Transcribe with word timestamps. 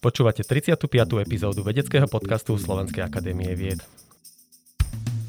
Počúvate 0.00 0.42
35. 0.46 0.80
epizódu 1.20 1.60
vedeckého 1.60 2.08
podcastu 2.08 2.56
Slovenskej 2.56 3.04
akadémie 3.04 3.52
vied. 3.52 3.84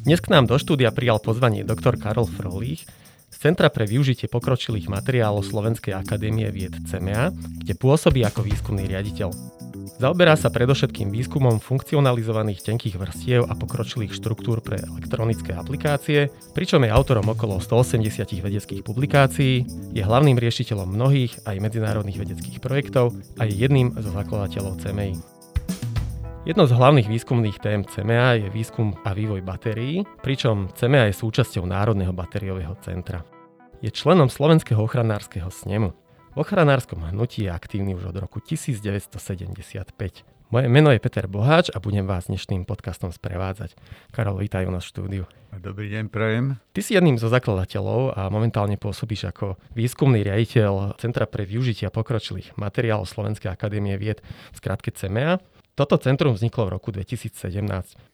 Dnes 0.01 0.17
k 0.17 0.33
nám 0.33 0.49
do 0.49 0.57
štúdia 0.57 0.89
prijal 0.89 1.21
pozvanie 1.21 1.61
doktor 1.61 1.99
Karol 1.99 2.25
Frolích, 2.25 2.87
Centra 3.41 3.73
pre 3.73 3.89
využitie 3.89 4.29
pokročilých 4.29 4.85
materiálov 4.85 5.41
Slovenskej 5.41 5.97
akadémie 5.97 6.45
vied 6.53 6.77
CMA, 6.85 7.33
kde 7.33 7.73
pôsobí 7.73 8.21
ako 8.21 8.45
výskumný 8.45 8.85
riaditeľ. 8.85 9.33
Zaoberá 9.97 10.39
sa 10.39 10.47
predovšetkým 10.47 11.11
výskumom 11.11 11.59
funkcionalizovaných 11.59 12.63
tenkých 12.63 12.95
vrstiev 12.95 13.49
a 13.49 13.53
pokročilých 13.57 14.15
štruktúr 14.15 14.63
pre 14.63 14.79
elektronické 14.79 15.51
aplikácie, 15.51 16.31
pričom 16.55 16.87
je 16.87 16.93
autorom 16.93 17.27
okolo 17.27 17.59
180 17.59 18.23
vedeckých 18.39 18.81
publikácií, 18.87 19.67
je 19.91 20.01
hlavným 20.01 20.39
riešiteľom 20.39 20.95
mnohých 20.95 21.43
aj 21.43 21.57
medzinárodných 21.59 22.21
vedeckých 22.21 22.63
projektov 22.63 23.11
a 23.37 23.49
je 23.49 23.53
jedným 23.59 23.91
zo 23.99 24.15
zakladateľov 24.15 24.79
CMI. 24.79 25.41
Jednou 26.41 26.65
z 26.65 26.73
hlavných 26.73 27.05
výskumných 27.05 27.61
tém 27.61 27.85
CMA 27.85 28.41
je 28.41 28.49
výskum 28.49 28.97
a 29.05 29.13
vývoj 29.13 29.45
batérií, 29.45 30.01
pričom 30.25 30.73
CMA 30.73 31.13
je 31.13 31.21
súčasťou 31.21 31.69
Národného 31.69 32.09
batériového 32.17 32.73
centra. 32.81 33.21
Je 33.77 33.93
členom 33.93 34.25
Slovenského 34.25 34.81
ochranárskeho 34.81 35.53
snemu. 35.53 36.00
V 36.31 36.47
ochranárskom 36.47 37.03
hnutí 37.11 37.43
je 37.43 37.51
aktívny 37.51 37.91
už 37.91 38.15
od 38.15 38.23
roku 38.23 38.39
1975. 38.39 39.11
Moje 40.47 40.67
meno 40.71 40.87
je 40.87 41.03
Peter 41.03 41.27
Boháč 41.27 41.67
a 41.75 41.83
budem 41.83 42.07
vás 42.07 42.31
dnešným 42.31 42.63
podcastom 42.63 43.11
sprevádzať. 43.11 43.75
Karol, 44.15 44.39
vítaj 44.39 44.63
u 44.63 44.71
nás 44.71 44.87
v 44.87 44.91
štúdiu. 44.95 45.23
Dobrý 45.51 45.91
deň, 45.91 46.07
prajem. 46.07 46.55
Ty 46.71 46.79
si 46.79 46.95
jedným 46.95 47.19
zo 47.19 47.27
zakladateľov 47.27 48.15
a 48.15 48.31
momentálne 48.31 48.79
pôsobíš 48.79 49.27
ako 49.27 49.59
výskumný 49.75 50.23
riaditeľ 50.23 50.95
Centra 51.03 51.27
pre 51.27 51.43
využitia 51.43 51.91
pokročilých 51.91 52.55
materiálov 52.55 53.11
Slovenskej 53.11 53.51
akadémie 53.51 53.99
vied, 53.99 54.23
v 54.23 54.55
skratke 54.55 54.95
CMEA. 54.95 55.43
Toto 55.81 55.97
centrum 55.97 56.37
vzniklo 56.37 56.69
v 56.69 56.73
roku 56.77 56.93
2017. 56.93 57.41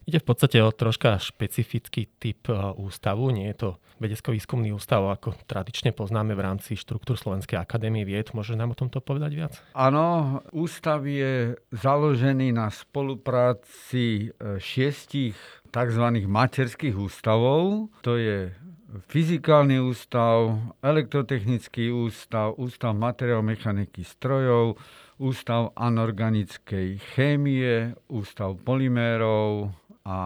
Ide 0.08 0.24
v 0.24 0.28
podstate 0.32 0.64
o 0.64 0.72
troška 0.72 1.20
špecifický 1.20 2.08
typ 2.16 2.48
e, 2.48 2.56
ústavu, 2.80 3.28
nie 3.28 3.52
je 3.52 3.60
to 3.60 3.70
vedecko-výskumný 4.00 4.72
ústav, 4.72 5.04
ako 5.04 5.36
tradične 5.44 5.92
poznáme 5.92 6.32
v 6.32 6.48
rámci 6.48 6.80
štruktúr 6.80 7.20
Slovenskej 7.20 7.60
akadémie 7.60 8.08
vied. 8.08 8.32
Môže 8.32 8.56
nám 8.56 8.72
o 8.72 8.80
tomto 8.80 9.04
povedať 9.04 9.32
viac? 9.36 9.54
Áno, 9.76 10.40
ústav 10.56 11.04
je 11.04 11.60
založený 11.76 12.56
na 12.56 12.72
spolupráci 12.72 14.32
e, 14.32 14.64
šiestich 14.64 15.36
tzv. 15.68 16.06
materských 16.24 16.96
ústavov. 16.96 17.92
To 18.08 18.16
je 18.16 18.56
Fyzikálny 18.88 19.84
ústav, 19.84 20.56
elektrotechnický 20.80 21.92
ústav, 21.92 22.56
ústav 22.56 22.96
materiál 22.96 23.44
mechaniky 23.44 24.04
strojov, 24.04 24.80
Ústav 25.18 25.74
anorganickej 25.74 27.02
chémie, 27.18 27.98
Ústav 28.08 28.54
polymérov 28.62 29.74
a 30.06 30.20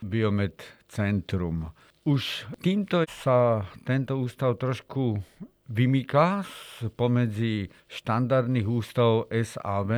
Biomed 0.00 0.54
Centrum. 0.86 1.74
Už 2.06 2.46
týmto 2.62 3.02
sa 3.10 3.66
tento 3.82 4.14
ústav 4.16 4.54
trošku 4.56 5.18
vymýka 5.66 6.46
pomedzi 6.94 7.70
štandardných 7.90 8.66
ústavov 8.66 9.26
SAV 9.30 9.90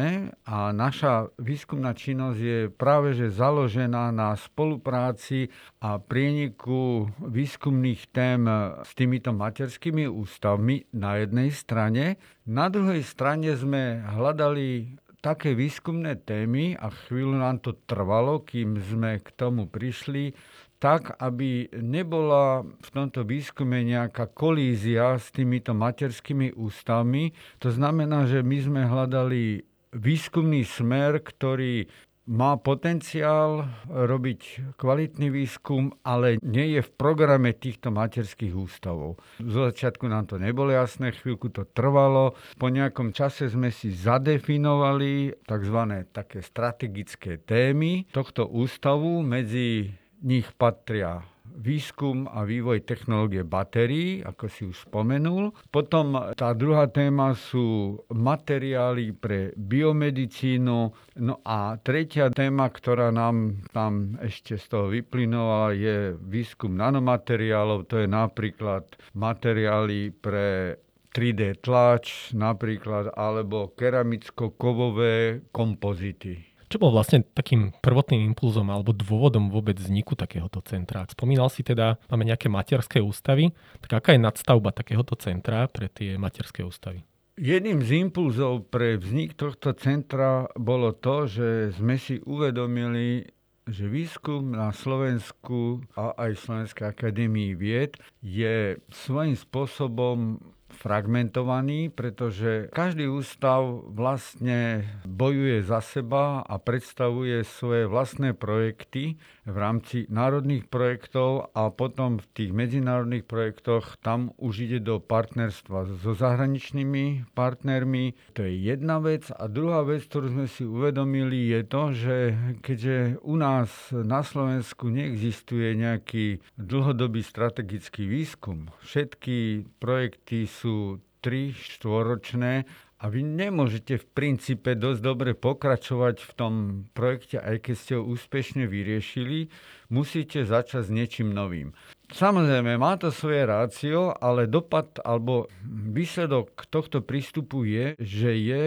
a 0.48 0.72
naša 0.72 1.28
výskumná 1.36 1.92
činnosť 1.92 2.41
je 2.41 2.58
práve 2.72 3.12
že 3.12 3.28
založená 3.28 4.08
na 4.12 4.33
spolupráci 4.33 5.52
a 5.84 6.00
prieniku 6.00 7.12
výskumných 7.20 8.08
tém 8.12 8.48
s 8.80 8.91
týmito 8.97 9.36
materskými 9.36 10.08
ústavmi 10.08 10.88
na 10.97 11.20
jednej 11.20 11.52
strane. 11.52 12.16
Na 12.48 12.72
druhej 12.72 13.05
strane 13.05 13.53
sme 13.53 14.00
hľadali 14.08 14.97
také 15.19 15.53
výskumné 15.53 16.22
témy 16.22 16.78
a 16.78 16.88
chvíľu 16.88 17.42
nám 17.42 17.58
to 17.58 17.75
trvalo, 17.84 18.41
kým 18.47 18.78
sme 18.78 19.19
k 19.19 19.28
tomu 19.34 19.66
prišli, 19.66 20.32
tak, 20.78 21.19
aby 21.19 21.66
nebola 21.75 22.62
v 22.62 22.89
tomto 22.94 23.27
výskume 23.27 23.83
nejaká 23.83 24.31
kolízia 24.31 25.19
s 25.19 25.34
týmito 25.34 25.75
materskými 25.75 26.55
ústavmi. 26.55 27.34
To 27.62 27.69
znamená, 27.75 28.31
že 28.31 28.47
my 28.47 28.59
sme 28.62 28.83
hľadali 28.87 29.66
výskumný 29.94 30.62
smer, 30.62 31.19
ktorý 31.19 31.91
má 32.28 32.61
potenciál 32.61 33.65
robiť 33.89 34.75
kvalitný 34.77 35.33
výskum, 35.33 35.97
ale 36.05 36.37
nie 36.44 36.77
je 36.77 36.84
v 36.84 36.91
programe 36.93 37.56
týchto 37.56 37.89
materských 37.89 38.53
ústavov. 38.53 39.16
Zo 39.41 39.72
začiatku 39.72 40.05
nám 40.05 40.28
to 40.28 40.37
nebolo 40.37 40.69
jasné, 40.69 41.16
chvíľku 41.16 41.49
to 41.49 41.65
trvalo. 41.72 42.37
Po 42.60 42.69
nejakom 42.69 43.16
čase 43.16 43.49
sme 43.49 43.72
si 43.72 43.97
zadefinovali 43.97 45.41
tzv. 45.41 45.78
také 46.12 46.45
strategické 46.45 47.41
témy 47.41 48.05
tohto 48.12 48.45
ústavu 48.45 49.25
medzi 49.25 49.97
nich 50.22 50.50
patria 50.56 51.22
výskum 51.58 52.30
a 52.30 52.46
vývoj 52.46 52.86
technológie 52.86 53.42
batérií, 53.42 54.22
ako 54.22 54.44
si 54.46 54.62
už 54.70 54.86
spomenul. 54.86 55.50
Potom 55.74 56.14
tá 56.38 56.54
druhá 56.54 56.86
téma 56.86 57.34
sú 57.34 57.98
materiály 58.12 59.10
pre 59.16 59.50
biomedicínu. 59.58 60.94
No 61.18 61.34
a 61.42 61.74
tretia 61.82 62.30
téma, 62.30 62.70
ktorá 62.70 63.10
nám 63.10 63.64
tam 63.74 64.14
ešte 64.22 64.54
z 64.54 64.64
toho 64.70 64.86
vyplynovala, 64.92 65.74
je 65.74 65.96
výskum 66.14 66.78
nanomateriálov. 66.78 67.90
To 67.90 68.06
je 68.06 68.06
napríklad 68.06 68.86
materiály 69.18 70.14
pre 70.14 70.78
3D 71.08 71.64
tlač 71.64 72.30
napríklad, 72.36 73.10
alebo 73.18 73.74
keramicko-kovové 73.74 75.42
kompozity. 75.50 76.48
Čo 76.68 76.76
bol 76.84 76.92
vlastne 76.92 77.24
takým 77.24 77.72
prvotným 77.80 78.28
impulzom 78.28 78.68
alebo 78.68 78.92
dôvodom 78.92 79.48
vôbec 79.48 79.80
vzniku 79.80 80.12
takéhoto 80.12 80.60
centra? 80.60 81.08
Spomínal 81.08 81.48
si 81.48 81.64
teda, 81.64 81.96
máme 82.12 82.28
nejaké 82.28 82.52
materské 82.52 83.00
ústavy, 83.00 83.56
tak 83.80 84.04
aká 84.04 84.12
je 84.12 84.20
nadstavba 84.20 84.76
takéhoto 84.76 85.16
centra 85.16 85.64
pre 85.72 85.88
tie 85.88 86.20
materské 86.20 86.60
ústavy? 86.60 87.08
Jedným 87.40 87.80
z 87.80 88.04
impulzov 88.04 88.68
pre 88.68 89.00
vznik 89.00 89.32
tohto 89.32 89.72
centra 89.72 90.50
bolo 90.60 90.92
to, 90.92 91.24
že 91.24 91.72
sme 91.72 91.96
si 91.96 92.20
uvedomili, 92.20 93.24
že 93.64 93.88
výskum 93.88 94.52
na 94.52 94.68
Slovensku 94.68 95.80
a 95.96 96.12
aj 96.20 96.36
Slovenskej 96.36 96.84
akadémii 96.84 97.56
vied 97.56 97.96
je 98.20 98.76
svojím 98.92 99.40
spôsobom 99.40 100.42
fragmentovaný, 100.68 101.88
pretože 101.88 102.68
každý 102.70 103.08
ústav 103.08 103.64
vlastne 103.88 104.84
bojuje 105.08 105.64
za 105.64 105.80
seba 105.80 106.44
a 106.44 106.54
predstavuje 106.60 107.42
svoje 107.42 107.88
vlastné 107.88 108.36
projekty 108.36 109.16
v 109.48 109.56
rámci 109.56 110.04
národných 110.12 110.68
projektov 110.68 111.50
a 111.56 111.72
potom 111.72 112.20
v 112.20 112.26
tých 112.36 112.50
medzinárodných 112.52 113.24
projektoch 113.24 113.96
tam 114.04 114.36
už 114.36 114.68
ide 114.68 114.78
do 114.84 115.00
partnerstva 115.00 115.98
so 115.98 116.12
zahraničnými 116.12 117.32
partnermi. 117.32 118.12
To 118.36 118.44
je 118.44 118.52
jedna 118.52 119.00
vec. 119.00 119.32
A 119.32 119.48
druhá 119.48 119.82
vec, 119.88 120.04
ktorú 120.04 120.36
sme 120.36 120.46
si 120.46 120.68
uvedomili, 120.68 121.48
je 121.48 121.60
to, 121.64 121.82
že 121.96 122.16
keďže 122.60 122.96
u 123.24 123.34
nás 123.40 123.72
na 123.92 124.20
Slovensku 124.20 124.92
neexistuje 124.92 125.72
nejaký 125.80 126.44
dlhodobý 126.60 127.24
strategický 127.24 128.04
výskum, 128.04 128.68
všetky 128.84 129.64
projekty 129.80 130.44
sú 130.58 130.98
3 131.22 131.54
štvoročné 131.54 132.66
a 132.98 133.04
vy 133.06 133.22
nemôžete 133.22 134.02
v 134.02 134.06
princípe 134.10 134.74
dosť 134.74 135.00
dobre 135.02 135.30
pokračovať 135.38 136.16
v 136.19 136.32
tom 136.34 136.54
projekte, 136.98 137.38
aj 137.38 137.56
keď 137.62 137.74
ste 137.78 137.92
ho 137.94 138.02
úspešne 138.02 138.66
vyriešili, 138.66 139.54
musíte 139.86 140.42
začať 140.42 140.91
s 140.91 140.91
niečím 140.91 141.30
novým. 141.30 141.70
Samozrejme, 142.10 142.74
má 142.74 142.98
to 142.98 143.14
svoje 143.14 143.47
rácio, 143.47 144.10
ale 144.18 144.50
dopad 144.50 144.98
alebo 145.06 145.47
výsledok 145.68 146.66
tohto 146.66 146.98
prístupu 147.04 147.62
je, 147.68 147.94
že 148.02 148.34
je 148.34 148.65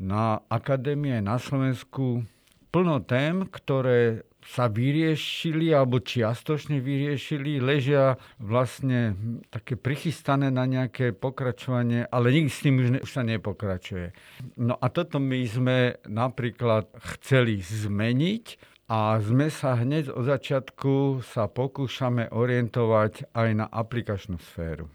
na 0.00 0.40
akadémie 0.48 1.20
na 1.20 1.36
Slovensku 1.36 2.24
plno 2.72 3.00
tém, 3.04 3.44
ktoré 3.48 4.24
sa 4.46 4.70
vyriešili 4.70 5.74
alebo 5.74 5.98
čiastočne 5.98 6.78
vyriešili, 6.78 7.58
ležia 7.58 8.14
vlastne 8.38 9.18
také 9.50 9.74
prichystané 9.74 10.54
na 10.54 10.62
nejaké 10.70 11.10
pokračovanie, 11.10 12.06
ale 12.06 12.30
nikdy 12.30 12.50
s 12.50 12.62
tým 12.62 12.74
už, 12.78 12.88
ne, 12.94 12.98
už 13.02 13.10
sa 13.10 13.26
nepokračuje. 13.26 14.14
No 14.62 14.78
a 14.78 14.86
toto 14.86 15.18
my 15.18 15.40
sme 15.50 15.78
napríklad 16.06 16.86
chceli 17.18 17.58
zmeniť 17.58 18.76
a 18.86 19.18
sme 19.18 19.50
sa 19.50 19.74
hneď 19.74 20.14
od 20.14 20.30
začiatku 20.30 21.26
sa 21.26 21.50
pokúšame 21.50 22.30
orientovať 22.30 23.34
aj 23.34 23.48
na 23.58 23.66
aplikačnú 23.66 24.38
sféru. 24.38 24.86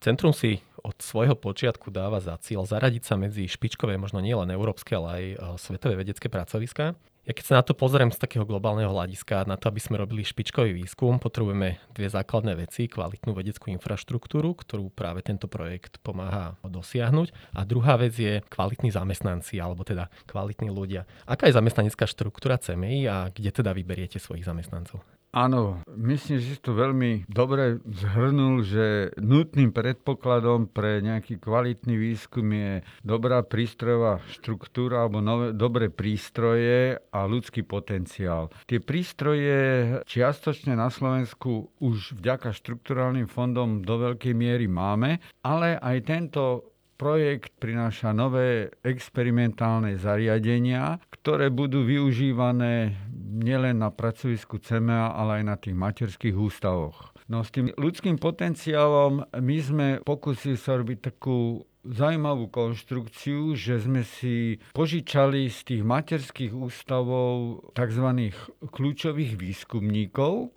Centrum 0.00 0.32
si 0.32 0.60
od 0.80 0.96
svojho 0.96 1.36
počiatku 1.36 1.92
dáva 1.92 2.20
za 2.24 2.36
cieľ 2.40 2.64
zaradiť 2.64 3.04
sa 3.04 3.20
medzi 3.20 3.44
špičkové, 3.44 4.00
možno 4.00 4.24
nielen 4.24 4.48
európske, 4.48 4.96
ale 4.96 5.08
aj 5.08 5.24
e, 5.24 5.36
svetové 5.60 5.94
vedecké 6.00 6.32
pracoviská. 6.32 6.96
Ja 7.28 7.36
keď 7.36 7.44
sa 7.44 7.54
na 7.60 7.64
to 7.64 7.76
pozriem 7.76 8.08
z 8.08 8.16
takého 8.16 8.48
globálneho 8.48 8.88
hľadiska, 8.88 9.44
na 9.44 9.60
to, 9.60 9.68
aby 9.68 9.76
sme 9.76 10.00
robili 10.00 10.24
špičkový 10.24 10.72
výskum, 10.72 11.20
potrebujeme 11.20 11.76
dve 11.92 12.08
základné 12.08 12.56
veci. 12.56 12.88
Kvalitnú 12.88 13.36
vedeckú 13.36 13.68
infraštruktúru, 13.76 14.56
ktorú 14.56 14.88
práve 14.88 15.20
tento 15.20 15.44
projekt 15.44 16.00
pomáha 16.00 16.56
dosiahnuť. 16.64 17.52
A 17.52 17.68
druhá 17.68 18.00
vec 18.00 18.16
je 18.16 18.40
kvalitní 18.48 18.88
zamestnanci, 18.88 19.60
alebo 19.60 19.84
teda 19.84 20.08
kvalitní 20.24 20.72
ľudia. 20.72 21.04
Aká 21.28 21.44
je 21.44 21.60
zamestnanecká 21.60 22.08
štruktúra 22.08 22.56
CMI 22.56 23.04
a 23.04 23.28
kde 23.28 23.52
teda 23.52 23.76
vyberiete 23.76 24.16
svojich 24.16 24.48
zamestnancov? 24.48 25.04
Áno, 25.30 25.78
myslím, 25.86 26.42
že 26.42 26.58
si 26.58 26.58
to 26.58 26.74
veľmi 26.74 27.30
dobre 27.30 27.78
zhrnul, 27.86 28.66
že 28.66 29.14
nutným 29.14 29.70
predpokladom 29.70 30.66
pre 30.66 30.98
nejaký 30.98 31.38
kvalitný 31.38 31.94
výskum 31.94 32.50
je 32.50 32.82
dobrá 33.06 33.46
prístrojová 33.46 34.18
štruktúra 34.26 35.06
alebo 35.06 35.22
nové, 35.22 35.54
dobré 35.54 35.86
prístroje 35.86 36.98
a 37.14 37.30
ľudský 37.30 37.62
potenciál. 37.62 38.50
Tie 38.66 38.82
prístroje 38.82 40.02
čiastočne 40.10 40.74
na 40.74 40.90
Slovensku 40.90 41.70
už 41.78 42.18
vďaka 42.18 42.50
štrukturálnym 42.50 43.30
fondom 43.30 43.86
do 43.86 44.02
veľkej 44.02 44.34
miery 44.34 44.66
máme, 44.66 45.22
ale 45.46 45.78
aj 45.78 46.10
tento 46.10 46.74
projekt 47.00 47.56
prináša 47.56 48.12
nové 48.12 48.68
experimentálne 48.84 49.96
zariadenia, 49.96 51.00
ktoré 51.08 51.48
budú 51.48 51.80
využívané 51.80 52.92
nielen 53.40 53.80
na 53.80 53.88
pracovisku 53.88 54.60
CMA, 54.60 55.16
ale 55.16 55.40
aj 55.40 55.44
na 55.48 55.56
tých 55.56 55.72
materských 55.80 56.36
ústavoch. 56.36 57.16
No 57.32 57.40
s 57.40 57.48
tým 57.48 57.72
ľudským 57.72 58.20
potenciálom 58.20 59.24
my 59.32 59.56
sme 59.64 59.86
pokúsili 60.04 60.60
sa 60.60 60.76
robiť 60.76 60.98
takú 61.14 61.64
zaujímavú 61.88 62.52
konštrukciu, 62.52 63.56
že 63.56 63.80
sme 63.80 64.04
si 64.04 64.60
požičali 64.76 65.48
z 65.48 65.58
tých 65.64 65.82
materských 65.86 66.52
ústavov 66.52 67.64
tzv. 67.72 68.34
kľúčových 68.60 69.40
výskumníkov, 69.40 70.52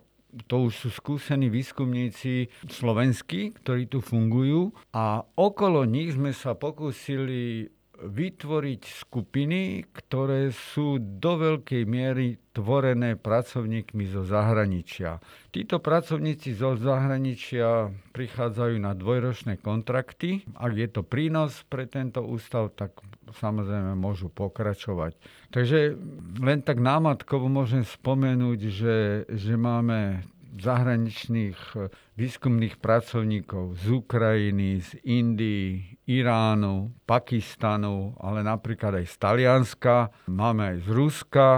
to 0.46 0.70
už 0.70 0.72
sú 0.74 0.88
skúsení 0.90 1.50
výskumníci 1.50 2.50
slovenskí, 2.66 3.54
ktorí 3.62 3.86
tu 3.90 3.98
fungujú. 3.98 4.74
A 4.94 5.22
okolo 5.34 5.86
nich 5.86 6.14
sme 6.14 6.34
sa 6.34 6.54
pokúsili 6.54 7.73
vytvoriť 8.02 8.82
skupiny, 9.06 9.86
ktoré 9.94 10.50
sú 10.50 10.98
do 10.98 11.38
veľkej 11.38 11.82
miery 11.86 12.36
tvorené 12.54 13.18
pracovníkmi 13.18 14.06
zo 14.10 14.22
zahraničia. 14.22 15.18
Títo 15.50 15.82
pracovníci 15.82 16.54
zo 16.54 16.78
zahraničia 16.78 17.90
prichádzajú 18.14 18.76
na 18.78 18.94
dvojročné 18.94 19.58
kontrakty. 19.58 20.46
Ak 20.54 20.74
je 20.74 20.88
to 20.90 21.02
prínos 21.02 21.66
pre 21.66 21.86
tento 21.90 22.22
ústav, 22.22 22.70
tak 22.74 22.94
samozrejme 23.38 23.98
môžu 23.98 24.30
pokračovať. 24.30 25.18
Takže 25.50 25.98
len 26.38 26.62
tak 26.62 26.78
námatkovo 26.78 27.50
môžem 27.50 27.82
spomenúť, 27.82 28.60
že, 28.70 28.96
že 29.30 29.54
máme 29.58 30.22
zahraničných 30.60 31.58
eh, 31.74 31.90
výskumných 32.14 32.78
pracovníkov 32.78 33.78
z 33.80 33.84
Ukrajiny, 33.90 34.82
z 34.82 34.90
Indii, 35.02 35.98
Iránu, 36.06 36.94
Pakistanu, 37.08 38.14
ale 38.20 38.44
napríklad 38.44 39.02
aj 39.02 39.06
z 39.08 39.16
Talianska, 39.18 40.14
máme 40.30 40.76
aj 40.76 40.76
z 40.84 40.88
Ruska, 40.92 41.48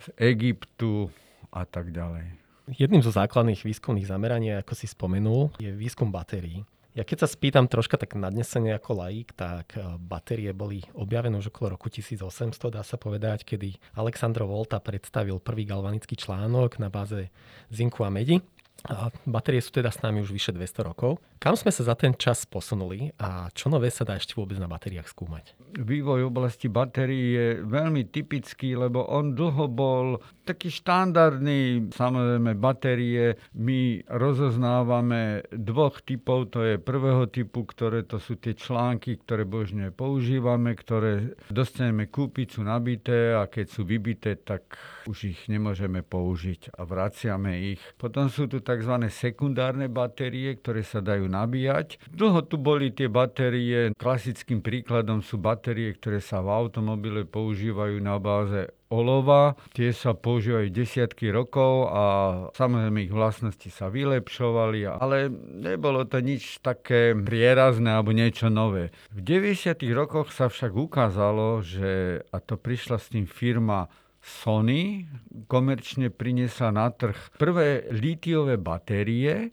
z 0.00 0.06
Egyptu 0.16 1.12
a 1.52 1.62
tak 1.68 1.92
ďalej. 1.92 2.40
Jedným 2.70 3.02
zo 3.02 3.10
základných 3.10 3.66
výskumných 3.66 4.06
zameraní, 4.06 4.54
ako 4.54 4.78
si 4.78 4.86
spomenul, 4.86 5.50
je 5.58 5.74
výskum 5.74 6.08
batérií. 6.14 6.62
Ja 6.90 7.06
keď 7.06 7.22
sa 7.22 7.28
spýtam 7.30 7.70
troška 7.70 7.94
tak 7.94 8.18
nadnesene 8.18 8.74
ako 8.74 9.06
laik, 9.06 9.30
tak 9.38 9.78
eh, 9.78 9.94
batérie 9.94 10.50
boli 10.50 10.82
objavené 10.98 11.38
už 11.38 11.54
okolo 11.54 11.78
roku 11.78 11.86
1800, 11.86 12.50
dá 12.74 12.82
sa 12.82 12.98
povedať, 12.98 13.46
kedy 13.46 13.78
Alexandro 13.94 14.50
Volta 14.50 14.82
predstavil 14.82 15.38
prvý 15.38 15.70
galvanický 15.70 16.18
článok 16.18 16.82
na 16.82 16.90
báze 16.90 17.30
zinku 17.70 18.02
a 18.02 18.10
medi. 18.10 18.42
A 18.88 19.12
batérie 19.28 19.60
sú 19.60 19.74
teda 19.74 19.92
s 19.92 20.00
nami 20.00 20.24
už 20.24 20.32
vyše 20.32 20.56
200 20.56 20.88
rokov. 20.88 21.20
Kam 21.40 21.56
sme 21.56 21.72
sa 21.72 21.84
za 21.84 21.96
ten 21.96 22.16
čas 22.16 22.44
posunuli 22.44 23.12
a 23.20 23.48
čo 23.52 23.68
nové 23.68 23.88
sa 23.92 24.04
dá 24.04 24.16
ešte 24.16 24.36
vôbec 24.36 24.56
na 24.56 24.68
batériách 24.68 25.08
skúmať? 25.08 25.56
Vývoj 25.80 26.28
oblasti 26.28 26.68
batérií 26.68 27.26
je 27.32 27.48
veľmi 27.64 28.08
typický, 28.08 28.76
lebo 28.76 29.04
on 29.08 29.36
dlho 29.36 29.66
bol 29.68 30.20
taký 30.44 30.68
štandardný. 30.68 31.92
Samozrejme, 31.94 32.58
batérie 32.58 33.38
my 33.54 34.04
rozoznávame 34.10 35.46
dvoch 35.54 36.02
typov. 36.02 36.52
To 36.56 36.66
je 36.66 36.76
prvého 36.76 37.30
typu, 37.30 37.64
ktoré 37.64 38.02
to 38.04 38.18
sú 38.18 38.36
tie 38.36 38.52
články, 38.52 39.20
ktoré 39.22 39.46
božne 39.46 39.94
používame, 39.94 40.74
ktoré 40.74 41.38
dostaneme 41.48 42.10
kúpiť, 42.10 42.58
sú 42.58 42.66
nabité 42.66 43.32
a 43.32 43.46
keď 43.46 43.66
sú 43.70 43.86
vybité, 43.86 44.36
tak 44.36 44.76
už 45.06 45.36
ich 45.36 45.40
nemôžeme 45.46 46.02
použiť 46.04 46.74
a 46.76 46.84
vraciame 46.84 47.76
ich. 47.76 47.80
Potom 47.96 48.28
sú 48.28 48.50
tu 48.50 48.60
tzv. 48.60 49.08
sekundárne 49.08 49.86
batérie, 49.86 50.56
ktoré 50.58 50.82
sa 50.82 50.98
dajú 51.00 51.28
nabíjať. 51.30 52.02
Dlho 52.10 52.44
tu 52.44 52.56
boli 52.58 52.90
tie 52.90 53.06
batérie. 53.06 53.94
Klasickým 53.96 54.60
príkladom 54.60 55.24
sú 55.24 55.40
batérie, 55.40 55.92
ktoré 55.96 56.18
sa 56.18 56.44
v 56.44 56.52
automobile 56.52 57.24
používajú 57.24 57.96
na 58.02 58.20
báze 58.20 58.72
olova. 58.90 59.54
Tie 59.72 59.94
sa 59.94 60.12
používajú 60.18 60.68
desiatky 60.74 61.30
rokov 61.30 61.88
a 61.88 62.04
samozrejme 62.52 63.06
ich 63.06 63.14
vlastnosti 63.14 63.70
sa 63.70 63.86
vylepšovali, 63.88 64.98
ale 64.98 65.30
nebolo 65.62 66.04
to 66.04 66.18
nič 66.18 66.58
také 66.60 67.14
prierazné 67.14 67.94
alebo 67.94 68.10
niečo 68.10 68.50
nové. 68.50 68.90
V 69.14 69.22
90. 69.22 69.78
rokoch 69.94 70.34
sa 70.34 70.50
však 70.50 70.74
ukázalo, 70.74 71.62
že, 71.62 72.20
a 72.34 72.36
to 72.42 72.58
prišla 72.58 72.98
s 72.98 73.14
tým 73.14 73.30
firma 73.30 73.86
Sony, 74.20 75.08
komerčne 75.48 76.12
priniesla 76.12 76.70
na 76.70 76.92
trh 76.92 77.16
prvé 77.40 77.88
lítiové 77.88 78.60
batérie, 78.60 79.52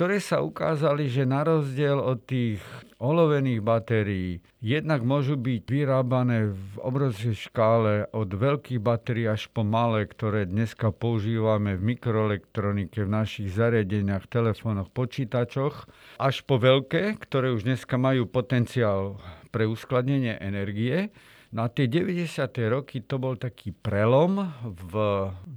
ktoré 0.00 0.16
sa 0.16 0.40
ukázali, 0.40 1.12
že 1.12 1.28
na 1.28 1.44
rozdiel 1.44 2.00
od 2.00 2.24
tých 2.24 2.64
olovených 2.96 3.60
batérií, 3.60 4.40
jednak 4.64 5.04
môžu 5.04 5.36
byť 5.36 5.68
vyrábané 5.68 6.56
v 6.56 6.72
obrovskej 6.80 7.36
škále 7.36 8.08
od 8.08 8.32
veľkých 8.32 8.80
batérií 8.80 9.28
až 9.28 9.52
po 9.52 9.60
malé, 9.60 10.08
ktoré 10.08 10.48
dneska 10.48 10.88
používame 10.88 11.76
v 11.76 11.96
mikroelektronike, 11.96 13.04
v 13.04 13.12
našich 13.12 13.52
zariadeniach, 13.52 14.24
telefónoch, 14.24 14.88
počítačoch, 14.88 15.84
až 16.16 16.48
po 16.48 16.56
veľké, 16.56 17.20
ktoré 17.20 17.52
už 17.52 17.68
dneska 17.68 18.00
majú 18.00 18.24
potenciál 18.24 19.20
pre 19.52 19.68
uskladnenie 19.68 20.40
energie. 20.40 21.12
Na 21.50 21.66
tie 21.66 21.90
90. 21.90 22.46
roky 22.70 23.02
to 23.02 23.18
bol 23.18 23.34
taký 23.34 23.74
prelom 23.74 24.54
v 24.62 24.94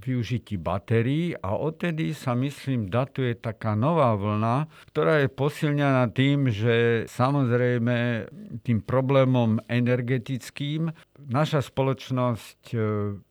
využití 0.02 0.58
batérií 0.58 1.38
a 1.38 1.54
odtedy 1.54 2.18
sa 2.18 2.34
myslím 2.34 2.90
datuje 2.90 3.38
taká 3.38 3.78
nová 3.78 4.18
vlna, 4.18 4.66
ktorá 4.90 5.22
je 5.22 5.30
posilňaná 5.30 6.10
tým, 6.10 6.50
že 6.50 7.06
samozrejme 7.06 8.26
tým 8.66 8.82
problémom 8.82 9.62
energetickým 9.70 10.90
naša 11.30 11.62
spoločnosť 11.62 12.74
e, 12.74 12.78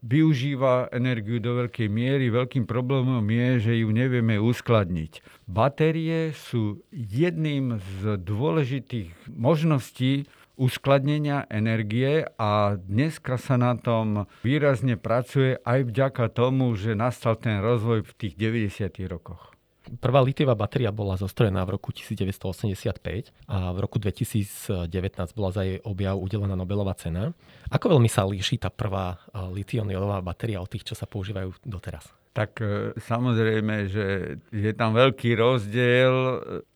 využíva 0.07 0.95
energiu 0.95 1.43
do 1.43 1.67
veľkej 1.67 1.91
miery. 1.91 2.31
Veľkým 2.31 2.71
problémom 2.71 3.27
je, 3.27 3.59
že 3.59 3.73
ju 3.83 3.91
nevieme 3.91 4.39
uskladniť. 4.39 5.19
Batérie 5.51 6.31
sú 6.31 6.79
jedným 6.95 7.83
z 7.99 8.23
dôležitých 8.23 9.35
možností 9.35 10.31
uskladnenia 10.63 11.51
energie 11.51 12.23
a 12.39 12.79
dneska 12.79 13.35
sa 13.35 13.59
na 13.59 13.75
tom 13.75 14.31
výrazne 14.47 14.95
pracuje 14.95 15.59
aj 15.67 15.91
vďaka 15.91 16.31
tomu, 16.31 16.79
že 16.79 16.95
nastal 16.95 17.35
ten 17.35 17.59
rozvoj 17.59 18.07
v 18.07 18.13
tých 18.15 18.39
90. 18.39 18.95
rokoch. 19.11 19.51
Prvá 19.99 20.23
litiová 20.23 20.55
batéria 20.55 20.95
bola 20.95 21.19
zostrojená 21.19 21.67
v 21.67 21.75
roku 21.75 21.91
1985 21.91 23.35
a 23.51 23.75
v 23.75 23.79
roku 23.83 23.99
2019 23.99 24.87
bola 25.35 25.51
za 25.51 25.67
jej 25.67 25.83
objav 25.83 26.15
udelená 26.15 26.55
Nobelová 26.55 26.95
cena. 26.95 27.35
Ako 27.67 27.99
veľmi 27.99 28.07
sa 28.07 28.23
líši 28.23 28.63
tá 28.63 28.71
prvá 28.71 29.19
litioniová 29.51 30.23
batéria 30.23 30.63
od 30.63 30.71
tých, 30.71 30.87
čo 30.87 30.95
sa 30.95 31.11
používajú 31.11 31.67
doteraz? 31.67 32.07
Tak 32.33 32.63
e, 32.63 32.97
samozrejme, 32.97 33.93
že 33.93 34.07
je 34.55 34.73
tam 34.73 34.97
veľký 34.97 35.37
rozdiel. 35.37 36.15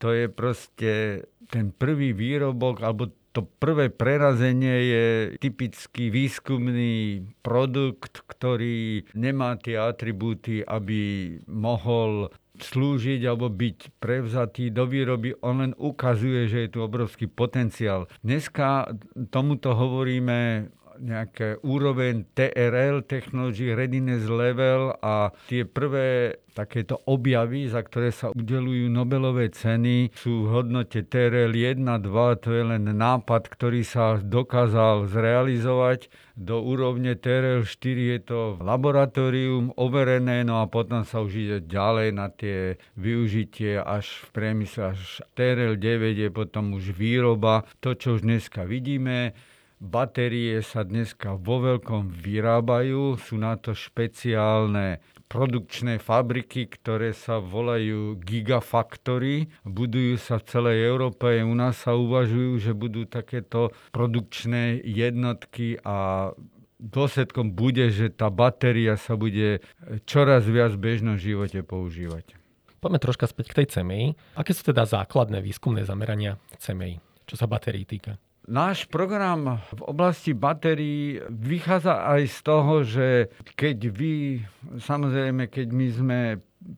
To 0.02 0.09
je 0.12 0.26
proste 0.28 0.93
ten 1.49 1.73
prvý 1.73 2.12
výrobok, 2.12 2.85
alebo 2.85 3.09
to 3.37 3.45
prvé 3.45 3.93
prerazenie 3.93 4.76
je 4.88 5.07
typický 5.37 6.09
výskumný 6.09 7.21
produkt, 7.45 8.25
ktorý 8.25 9.05
nemá 9.12 9.61
tie 9.61 9.76
atribúty, 9.76 10.64
aby 10.64 11.37
mohol 11.45 12.33
slúžiť 12.57 13.21
alebo 13.28 13.52
byť 13.52 14.00
prevzatý 14.00 14.73
do 14.73 14.88
výroby, 14.88 15.37
on 15.45 15.61
len 15.61 15.73
ukazuje, 15.76 16.49
že 16.49 16.64
je 16.64 16.73
tu 16.73 16.78
obrovský 16.81 17.28
potenciál. 17.28 18.09
Dneska 18.25 18.97
tomuto 19.28 19.76
hovoríme 19.76 20.73
nejaké 21.00 21.61
úroveň 21.62 22.29
TRL, 22.33 23.05
Technology 23.05 23.73
Readiness 23.73 24.26
Level 24.26 24.97
a 25.00 25.33
tie 25.47 25.65
prvé 25.65 26.41
takéto 26.57 27.05
objavy, 27.05 27.69
za 27.69 27.85
ktoré 27.85 28.09
sa 28.09 28.33
udelujú 28.33 28.88
Nobelové 28.88 29.53
ceny, 29.53 30.17
sú 30.17 30.49
v 30.49 30.57
hodnote 30.57 31.05
TRL 31.05 31.53
1, 31.53 31.85
2, 31.85 32.41
to 32.41 32.49
je 32.57 32.65
len 32.65 32.88
nápad, 32.88 33.53
ktorý 33.53 33.85
sa 33.85 34.17
dokázal 34.17 35.12
zrealizovať. 35.12 36.09
Do 36.33 36.65
úrovne 36.65 37.12
TRL 37.12 37.69
4 37.69 38.12
je 38.17 38.19
to 38.25 38.41
laboratórium 38.65 39.76
overené, 39.76 40.49
no 40.49 40.65
a 40.65 40.69
potom 40.69 41.05
sa 41.05 41.21
už 41.21 41.33
ide 41.37 41.59
ďalej 41.69 42.09
na 42.17 42.33
tie 42.33 42.81
využitie 42.97 43.76
až 43.76 44.25
v 44.25 44.29
priemysle, 44.33 44.97
až 44.97 45.21
TRL 45.37 45.76
9 45.76 46.17
je 46.17 46.31
potom 46.33 46.73
už 46.73 46.97
výroba. 46.97 47.69
To, 47.85 47.93
čo 47.93 48.17
už 48.17 48.25
dneska 48.25 48.65
vidíme, 48.65 49.37
Batérie 49.87 50.66
sa 50.66 50.83
dneska 50.83 51.38
vo 51.38 51.62
veľkom 51.62 52.11
vyrábajú, 52.11 53.14
sú 53.23 53.38
na 53.38 53.55
to 53.55 53.71
špeciálne 53.71 54.99
produkčné 55.31 56.02
fabriky, 56.02 56.66
ktoré 56.66 57.14
sa 57.14 57.38
volajú 57.38 58.19
gigafactory. 58.19 59.47
Budujú 59.62 60.19
sa 60.19 60.43
v 60.43 60.47
celej 60.50 60.78
Európe. 60.90 61.38
U 61.38 61.55
nás 61.55 61.87
sa 61.87 61.95
uvažujú, 61.95 62.59
že 62.59 62.75
budú 62.75 63.07
takéto 63.07 63.71
produkčné 63.95 64.83
jednotky 64.83 65.78
a 65.87 66.31
dôsledkom 66.83 67.55
bude, 67.55 67.87
že 67.95 68.11
tá 68.11 68.26
batéria 68.26 68.99
sa 68.99 69.14
bude 69.14 69.62
čoraz 70.02 70.50
viac 70.50 70.75
v 70.75 70.83
bežnom 70.83 71.14
živote 71.14 71.62
používať. 71.62 72.35
Poďme 72.83 72.99
troška 72.99 73.31
späť 73.31 73.55
k 73.55 73.57
tej 73.62 73.66
CMI. 73.71 74.19
Aké 74.35 74.50
sú 74.50 74.66
teda 74.66 74.83
základné 74.83 75.43
výskumné 75.43 75.87
zamerania 75.87 76.43
CMI, 76.59 76.99
čo 77.25 77.38
sa 77.38 77.47
batérií 77.47 77.87
týka? 77.87 78.19
Náš 78.47 78.87
program 78.87 79.59
v 79.75 79.83
oblasti 79.91 80.31
batérií 80.31 81.19
vychádza 81.26 82.07
aj 82.07 82.23
z 82.31 82.38
toho, 82.47 82.75
že 82.87 83.07
keď 83.59 83.79
vy, 83.91 84.15
samozrejme, 84.79 85.50
keď 85.50 85.67
my 85.75 85.87
sme 85.91 86.21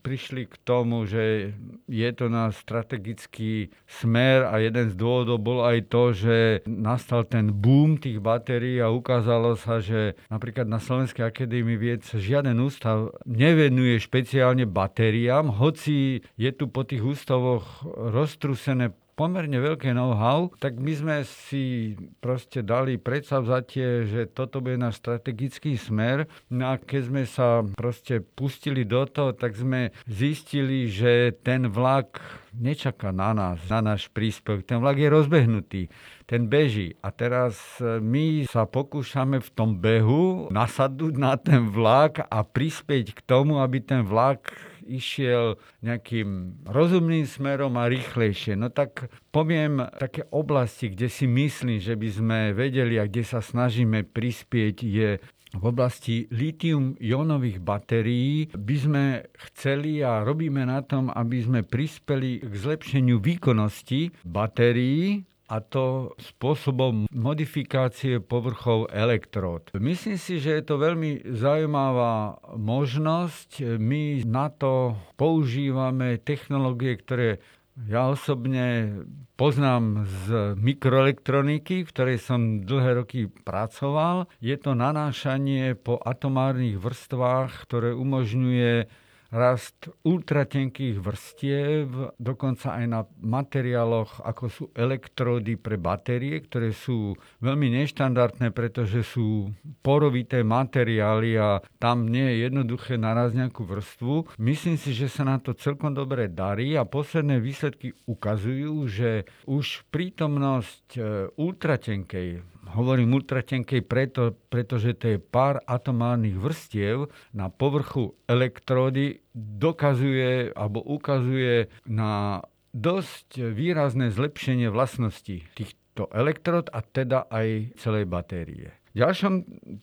prišli 0.00 0.48
k 0.48 0.56
tomu, 0.64 1.04
že 1.04 1.52
je 1.88 2.10
to 2.16 2.32
na 2.32 2.48
strategický 2.52 3.68
smer 3.84 4.48
a 4.48 4.64
jeden 4.64 4.92
z 4.92 4.94
dôvodov 4.96 5.44
bol 5.44 5.60
aj 5.64 5.78
to, 5.92 6.16
že 6.16 6.36
nastal 6.64 7.24
ten 7.28 7.52
boom 7.52 8.00
tých 8.00 8.20
batérií 8.20 8.80
a 8.80 8.92
ukázalo 8.92 9.56
sa, 9.56 9.80
že 9.80 10.16
napríklad 10.32 10.68
na 10.68 10.80
Slovenskej 10.80 11.28
akadémii 11.28 11.76
vied 11.76 12.04
žiaden 12.04 12.56
ústav 12.64 13.12
nevenuje 13.24 14.00
špeciálne 14.00 14.64
batériám, 14.64 15.52
hoci 15.56 16.24
je 16.36 16.50
tu 16.52 16.68
po 16.68 16.84
tých 16.84 17.04
ústavoch 17.04 17.84
roztrusené 17.84 18.92
pomerne 19.18 19.58
veľké 19.58 19.90
know-how, 19.90 20.46
tak 20.62 20.78
my 20.78 20.94
sme 20.94 21.16
si 21.26 21.98
proste 22.22 22.62
dali 22.62 22.94
predsavzatie, 23.02 24.06
že 24.06 24.30
toto 24.30 24.62
bude 24.62 24.78
náš 24.78 25.02
strategický 25.02 25.74
smer. 25.74 26.30
No 26.46 26.70
a 26.70 26.78
keď 26.78 27.02
sme 27.10 27.22
sa 27.26 27.66
proste 27.74 28.22
pustili 28.22 28.86
do 28.86 29.02
toho, 29.10 29.34
tak 29.34 29.58
sme 29.58 29.90
zistili, 30.06 30.86
že 30.86 31.34
ten 31.42 31.66
vlak 31.66 32.22
nečaká 32.54 33.10
na 33.10 33.34
nás, 33.34 33.58
na 33.66 33.82
náš 33.82 34.06
príspevok. 34.10 34.62
Ten 34.62 34.78
vlak 34.78 35.02
je 35.02 35.08
rozbehnutý, 35.10 35.82
ten 36.30 36.46
beží. 36.46 36.94
A 37.02 37.10
teraz 37.10 37.58
e, 37.82 37.98
my 37.98 38.46
sa 38.46 38.66
pokúšame 38.66 39.42
v 39.42 39.50
tom 39.54 39.78
behu 39.78 40.50
nasadnúť 40.54 41.14
na 41.18 41.34
ten 41.38 41.70
vlak 41.70 42.22
a 42.26 42.42
prispieť 42.42 43.14
k 43.14 43.20
tomu, 43.26 43.58
aby 43.62 43.82
ten 43.82 44.02
vlak 44.06 44.50
išiel 44.88 45.60
nejakým 45.84 46.64
rozumným 46.64 47.28
smerom 47.28 47.76
a 47.76 47.92
rýchlejšie. 47.92 48.56
No 48.56 48.72
tak 48.72 49.12
poviem 49.28 49.84
také 50.00 50.24
oblasti, 50.32 50.88
kde 50.88 51.12
si 51.12 51.28
myslím, 51.28 51.76
že 51.76 51.94
by 51.94 52.08
sme 52.08 52.38
vedeli 52.56 52.96
a 52.96 53.04
kde 53.04 53.22
sa 53.28 53.44
snažíme 53.44 54.08
prispieť 54.08 54.76
je 54.80 55.10
v 55.48 55.64
oblasti 55.64 56.28
litium-ionových 56.28 57.64
batérií 57.64 58.52
by 58.52 58.76
sme 58.76 59.04
chceli 59.48 60.04
a 60.04 60.20
robíme 60.20 60.60
na 60.68 60.84
tom, 60.84 61.08
aby 61.08 61.40
sme 61.40 61.60
prispeli 61.64 62.44
k 62.44 62.52
zlepšeniu 62.52 63.16
výkonnosti 63.16 64.12
batérií 64.28 65.24
a 65.48 65.64
to 65.64 66.12
spôsobom 66.20 67.08
modifikácie 67.08 68.20
povrchov 68.20 68.92
elektród. 68.92 69.72
Myslím 69.80 70.20
si, 70.20 70.36
že 70.36 70.60
je 70.60 70.64
to 70.64 70.76
veľmi 70.76 71.24
zaujímavá 71.24 72.36
možnosť. 72.52 73.80
My 73.80 74.20
na 74.28 74.52
to 74.52 74.92
používame 75.16 76.20
technológie, 76.20 77.00
ktoré 77.00 77.40
ja 77.88 78.10
osobne 78.10 79.00
poznám 79.38 80.04
z 80.04 80.58
mikroelektroniky, 80.58 81.86
v 81.86 81.92
ktorej 81.94 82.18
som 82.18 82.66
dlhé 82.66 83.06
roky 83.06 83.30
pracoval. 83.30 84.26
Je 84.42 84.58
to 84.58 84.74
nanášanie 84.74 85.78
po 85.78 85.96
atomárnych 86.02 86.74
vrstvách, 86.74 87.64
ktoré 87.70 87.94
umožňuje 87.94 88.90
rast 89.28 89.92
ultratenkých 90.08 90.96
vrstiev, 91.04 92.16
dokonca 92.16 92.80
aj 92.80 92.84
na 92.88 93.00
materiáloch, 93.20 94.24
ako 94.24 94.44
sú 94.48 94.64
elektródy 94.72 95.60
pre 95.60 95.76
batérie, 95.76 96.40
ktoré 96.40 96.72
sú 96.72 97.12
veľmi 97.44 97.68
neštandardné, 97.84 98.56
pretože 98.56 99.04
sú 99.04 99.52
porovité 99.84 100.40
materiály 100.40 101.36
a 101.36 101.60
tam 101.76 102.08
nie 102.08 102.24
je 102.24 102.48
jednoduché 102.48 102.96
naraz 102.96 103.36
nejakú 103.36 103.68
vrstvu. 103.68 104.40
Myslím 104.40 104.80
si, 104.80 104.96
že 104.96 105.12
sa 105.12 105.28
na 105.28 105.36
to 105.36 105.52
celkom 105.52 105.92
dobre 105.92 106.32
darí 106.32 106.72
a 106.80 106.88
posledné 106.88 107.36
výsledky 107.38 107.92
ukazujú, 108.08 108.88
že 108.88 109.28
už 109.44 109.84
prítomnosť 109.92 110.86
e, 110.96 111.00
ultratenkej 111.36 112.57
Hovorím 112.68 113.16
ultratenkej 113.16 113.82
preto, 113.86 114.36
pretože 114.52 114.94
to 114.98 115.16
je 115.16 115.18
pár 115.18 115.62
atomárnych 115.64 116.36
vrstiev 116.36 117.08
na 117.32 117.48
povrchu 117.48 118.14
elektródy 118.28 119.24
dokazuje 119.34 120.52
alebo 120.52 120.82
ukazuje 120.84 121.70
na 121.88 122.44
dosť 122.76 123.40
výrazné 123.54 124.12
zlepšenie 124.12 124.68
vlastností 124.68 125.48
týchto 125.56 126.12
elektród 126.12 126.68
a 126.70 126.84
teda 126.84 127.26
aj 127.32 127.74
celej 127.80 128.04
batérie. 128.06 128.78
Ďalším 128.98 129.34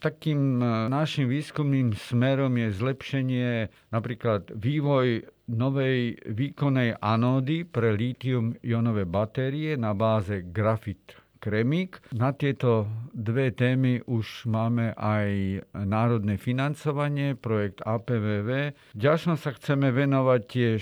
takým 0.04 0.60
e, 0.60 0.92
našim 0.92 1.32
výskumným 1.32 1.96
smerom 1.96 2.52
je 2.60 2.68
zlepšenie 2.74 3.50
napríklad 3.94 4.52
vývoj 4.52 5.24
novej 5.48 6.20
výkonnej 6.26 7.00
anódy 7.00 7.64
pre 7.64 7.96
lítium-ionové 7.96 9.06
batérie 9.08 9.78
na 9.80 9.96
báze 9.96 10.44
grafit 10.52 11.25
Kremík. 11.46 12.02
Na 12.18 12.34
tieto 12.34 12.90
dve 13.14 13.54
témy 13.54 14.02
už 14.10 14.50
máme 14.50 14.98
aj 14.98 15.62
národné 15.78 16.42
financovanie, 16.42 17.38
projekt 17.38 17.86
APVV. 17.86 18.74
Ďalšom 18.98 19.38
sa 19.38 19.54
chceme 19.54 19.94
venovať 19.94 20.42
tiež 20.50 20.82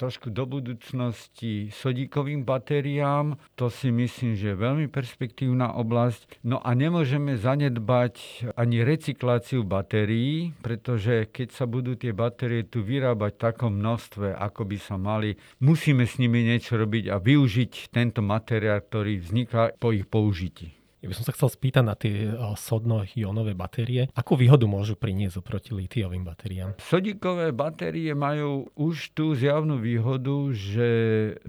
trošku 0.00 0.32
do 0.32 0.48
budúcnosti 0.48 1.68
sodíkovým 1.76 2.48
batériám. 2.48 3.36
To 3.60 3.68
si 3.68 3.92
myslím, 3.92 4.32
že 4.32 4.56
je 4.56 4.56
veľmi 4.56 4.88
perspektívna 4.88 5.76
oblasť. 5.76 6.40
No 6.40 6.56
a 6.64 6.72
nemôžeme 6.72 7.36
zanedbať 7.36 8.48
ani 8.56 8.80
recykláciu 8.80 9.60
batérií, 9.68 10.56
pretože 10.64 11.28
keď 11.28 11.52
sa 11.52 11.68
budú 11.68 12.00
tie 12.00 12.16
batérie 12.16 12.64
tu 12.64 12.80
vyrábať 12.80 13.36
v 13.36 13.42
takom 13.44 13.76
množstve, 13.76 14.32
ako 14.32 14.64
by 14.64 14.76
sa 14.80 14.96
mali, 14.96 15.36
musíme 15.60 16.08
s 16.08 16.16
nimi 16.16 16.48
niečo 16.48 16.80
robiť 16.80 17.12
a 17.12 17.20
využiť 17.20 17.92
tento 17.92 18.24
materiál, 18.24 18.80
ktorý 18.80 19.20
vzniká 19.20 19.76
po 19.76 19.92
ich 19.92 20.08
použití. 20.08 20.79
Ja 21.00 21.08
by 21.08 21.16
som 21.16 21.24
sa 21.24 21.32
chcel 21.32 21.48
spýtať 21.48 21.84
na 21.84 21.96
tie 21.96 22.28
sodno-ionové 22.60 23.56
batérie. 23.56 24.12
Akú 24.12 24.36
výhodu 24.36 24.68
môžu 24.68 25.00
priniesť 25.00 25.40
oproti 25.40 25.72
litiovým 25.72 26.28
batériám? 26.28 26.76
Sodíkové 26.76 27.56
batérie 27.56 28.12
majú 28.12 28.68
už 28.76 29.16
tú 29.16 29.32
zjavnú 29.32 29.80
výhodu, 29.80 30.52
že 30.52 30.88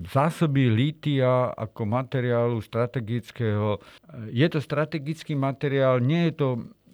zásoby 0.07 0.71
litia 0.71 1.51
ako 1.51 1.83
materiálu 1.83 2.63
strategického, 2.63 3.83
je 4.31 4.47
to 4.47 4.63
strategický 4.63 5.35
materiál, 5.35 5.99
nie 5.99 6.31
je 6.31 6.33
to 6.39 6.47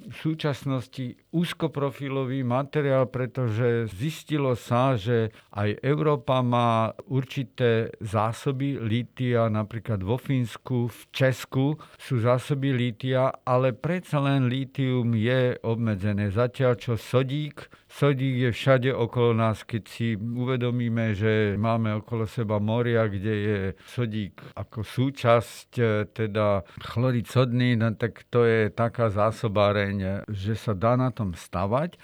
v 0.08 0.16
súčasnosti 0.18 1.20
úzkoprofilový 1.32 2.42
materiál, 2.48 3.12
pretože 3.12 3.92
zistilo 3.92 4.56
sa, 4.56 4.96
že 4.96 5.36
aj 5.52 5.84
Európa 5.84 6.40
má 6.40 6.96
určité 7.12 7.92
zásoby 8.00 8.80
lítia, 8.80 9.52
napríklad 9.52 10.00
vo 10.02 10.16
Fínsku, 10.16 10.88
v 10.88 11.02
Česku 11.12 11.76
sú 12.00 12.24
zásoby 12.24 12.72
lítia, 12.72 13.32
ale 13.44 13.76
predsa 13.76 14.24
len 14.24 14.48
lítium 14.48 15.12
je 15.14 15.60
obmedzené. 15.62 16.32
Zatiaľ 16.32 16.74
čo 16.80 16.94
sodík 16.96 17.68
Sodík 17.88 18.36
je 18.36 18.50
všade 18.52 18.92
okolo 18.92 19.32
nás, 19.32 19.64
keď 19.64 19.84
si 19.88 20.20
uvedomíme, 20.20 21.16
že 21.16 21.56
máme 21.56 22.04
okolo 22.04 22.28
seba 22.28 22.60
moria, 22.60 23.08
kde 23.08 23.34
je 23.34 23.60
sodík 23.88 24.38
ako 24.60 24.84
súčasť, 24.84 25.70
e, 25.80 26.06
teda 26.12 26.68
chlorid 26.84 27.32
sodný, 27.32 27.80
no 27.80 27.96
tak 27.96 28.28
to 28.28 28.44
je 28.44 28.68
taká 28.76 29.08
zásobáreň, 29.08 30.28
že 30.28 30.54
sa 30.60 30.76
dá 30.76 31.00
na 31.00 31.16
tom 31.16 31.27
stavať. 31.34 31.98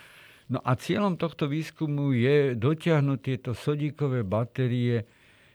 No 0.51 0.59
a 0.59 0.75
cieľom 0.75 1.15
tohto 1.15 1.47
výskumu 1.47 2.11
je 2.11 2.57
dotiahnuť 2.57 3.19
tieto 3.23 3.51
sodíkové 3.55 4.27
batérie 4.27 5.07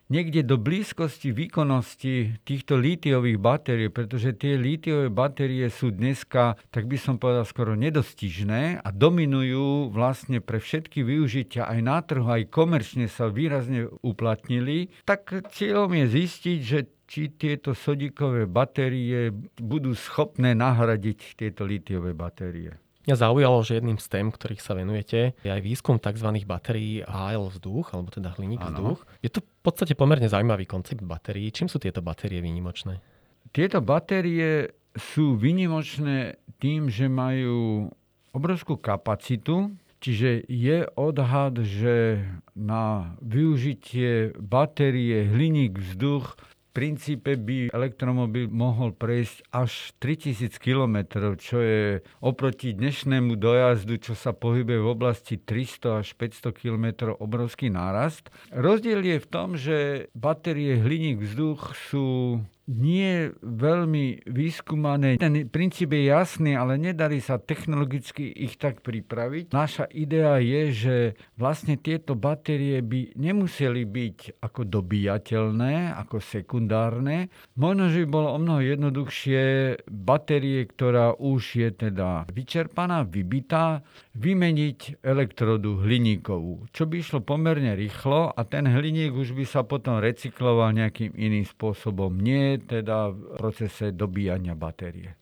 niekde 0.08 0.40
do 0.40 0.56
blízkosti 0.56 1.36
výkonnosti 1.36 2.40
týchto 2.42 2.80
lítiových 2.80 3.38
batérií, 3.38 3.88
pretože 3.92 4.32
tie 4.34 4.56
lítiové 4.56 5.12
batérie 5.12 5.68
sú 5.68 5.92
dneska, 5.92 6.56
tak 6.72 6.88
by 6.88 6.96
som 6.96 7.20
povedal, 7.20 7.44
skoro 7.44 7.76
nedostižné 7.76 8.80
a 8.80 8.88
dominujú 8.88 9.92
vlastne 9.92 10.40
pre 10.40 10.58
všetky 10.58 11.04
využitia 11.04 11.68
aj 11.68 11.80
na 11.84 12.00
trhu, 12.00 12.24
aj 12.24 12.48
komerčne 12.48 13.06
sa 13.06 13.28
výrazne 13.28 13.92
uplatnili, 14.00 14.88
tak 15.04 15.44
cieľom 15.52 15.92
je 16.04 16.06
zistiť, 16.08 16.58
že 16.64 16.78
či 17.08 17.32
tieto 17.32 17.72
sodíkové 17.72 18.44
batérie 18.44 19.32
budú 19.56 19.96
schopné 19.96 20.52
nahradiť 20.52 21.40
tieto 21.40 21.64
litiové 21.64 22.12
batérie. 22.12 22.87
Mňa 23.08 23.24
zaujalo, 23.24 23.64
že 23.64 23.80
jedným 23.80 23.96
z 23.96 24.04
tém, 24.12 24.28
ktorých 24.28 24.60
sa 24.60 24.76
venujete, 24.76 25.32
je 25.40 25.48
aj 25.48 25.64
výskum 25.64 25.96
tzv. 25.96 26.28
batérií 26.44 27.00
HL 27.08 27.48
vzduch, 27.56 27.96
alebo 27.96 28.12
teda 28.12 28.36
hliník 28.36 28.60
ano. 28.60 28.68
vzduch. 28.68 29.00
Je 29.24 29.32
to 29.32 29.40
v 29.40 29.48
podstate 29.64 29.96
pomerne 29.96 30.28
zaujímavý 30.28 30.68
koncept 30.68 31.00
batérií. 31.00 31.48
Čím 31.48 31.72
sú 31.72 31.80
tieto 31.80 32.04
batérie 32.04 32.44
výnimočné? 32.44 33.00
Tieto 33.48 33.80
batérie 33.80 34.76
sú 34.92 35.40
výnimočné 35.40 36.36
tým, 36.60 36.92
že 36.92 37.08
majú 37.08 37.88
obrovskú 38.36 38.76
kapacitu, 38.76 39.72
čiže 40.04 40.44
je 40.44 40.84
odhad, 40.92 41.64
že 41.64 42.20
na 42.52 43.16
využitie 43.24 44.36
batérie 44.36 45.24
hliník 45.32 45.80
vzduch 45.80 46.36
princípe 46.78 47.34
by 47.34 47.74
elektromobil 47.74 48.46
mohol 48.54 48.94
prejsť 48.94 49.50
až 49.50 49.90
3000 49.98 50.62
km, 50.62 50.96
čo 51.34 51.58
je 51.58 52.06
oproti 52.22 52.70
dnešnému 52.70 53.34
dojazdu, 53.34 53.98
čo 53.98 54.14
sa 54.14 54.30
pohybuje 54.30 54.78
v 54.78 54.92
oblasti 54.94 55.42
300 55.42 56.06
až 56.06 56.14
500 56.14 56.54
km 56.54 56.86
obrovský 57.18 57.66
nárast. 57.66 58.30
Rozdiel 58.54 59.02
je 59.02 59.18
v 59.18 59.26
tom, 59.26 59.58
že 59.58 60.06
batérie 60.14 60.78
hliník 60.78 61.18
vzduch 61.18 61.74
sú 61.90 62.38
nie 62.68 63.32
veľmi 63.40 64.28
vyskúmané. 64.28 65.16
Ten 65.16 65.48
princíp 65.48 65.96
je 65.96 66.12
jasný, 66.12 66.52
ale 66.52 66.76
nedarí 66.76 67.18
sa 67.24 67.40
technologicky 67.40 68.28
ich 68.28 68.60
tak 68.60 68.84
pripraviť. 68.84 69.56
Naša 69.56 69.88
idea 69.88 70.36
je, 70.36 70.62
že 70.76 70.96
vlastne 71.40 71.80
tieto 71.80 72.12
batérie 72.12 72.84
by 72.84 73.16
nemuseli 73.16 73.88
byť 73.88 74.44
ako 74.44 74.68
dobíjateľné, 74.68 75.96
ako 75.96 76.20
sekundárne. 76.20 77.32
Možno, 77.56 77.88
že 77.88 78.04
by 78.04 78.08
bolo 78.12 78.28
o 78.36 78.38
mnoho 78.38 78.60
jednoduchšie 78.60 79.42
batérie, 79.88 80.68
ktorá 80.68 81.16
už 81.16 81.42
je 81.56 81.68
teda 81.72 82.28
vyčerpaná, 82.28 83.08
vybitá, 83.08 83.80
vymeniť 84.18 84.98
elektrodu 85.06 85.78
hliníkovú, 85.78 86.66
čo 86.74 86.90
by 86.90 86.98
išlo 86.98 87.22
pomerne 87.22 87.78
rýchlo 87.78 88.34
a 88.34 88.40
ten 88.42 88.66
hliník 88.66 89.14
už 89.14 89.38
by 89.38 89.46
sa 89.46 89.62
potom 89.62 90.02
recykloval 90.02 90.74
nejakým 90.74 91.14
iným 91.14 91.46
spôsobom. 91.46 92.18
Nie 92.18 92.58
teda 92.58 93.14
v 93.14 93.38
procese 93.38 93.94
dobíjania 93.94 94.58
batérie. 94.58 95.14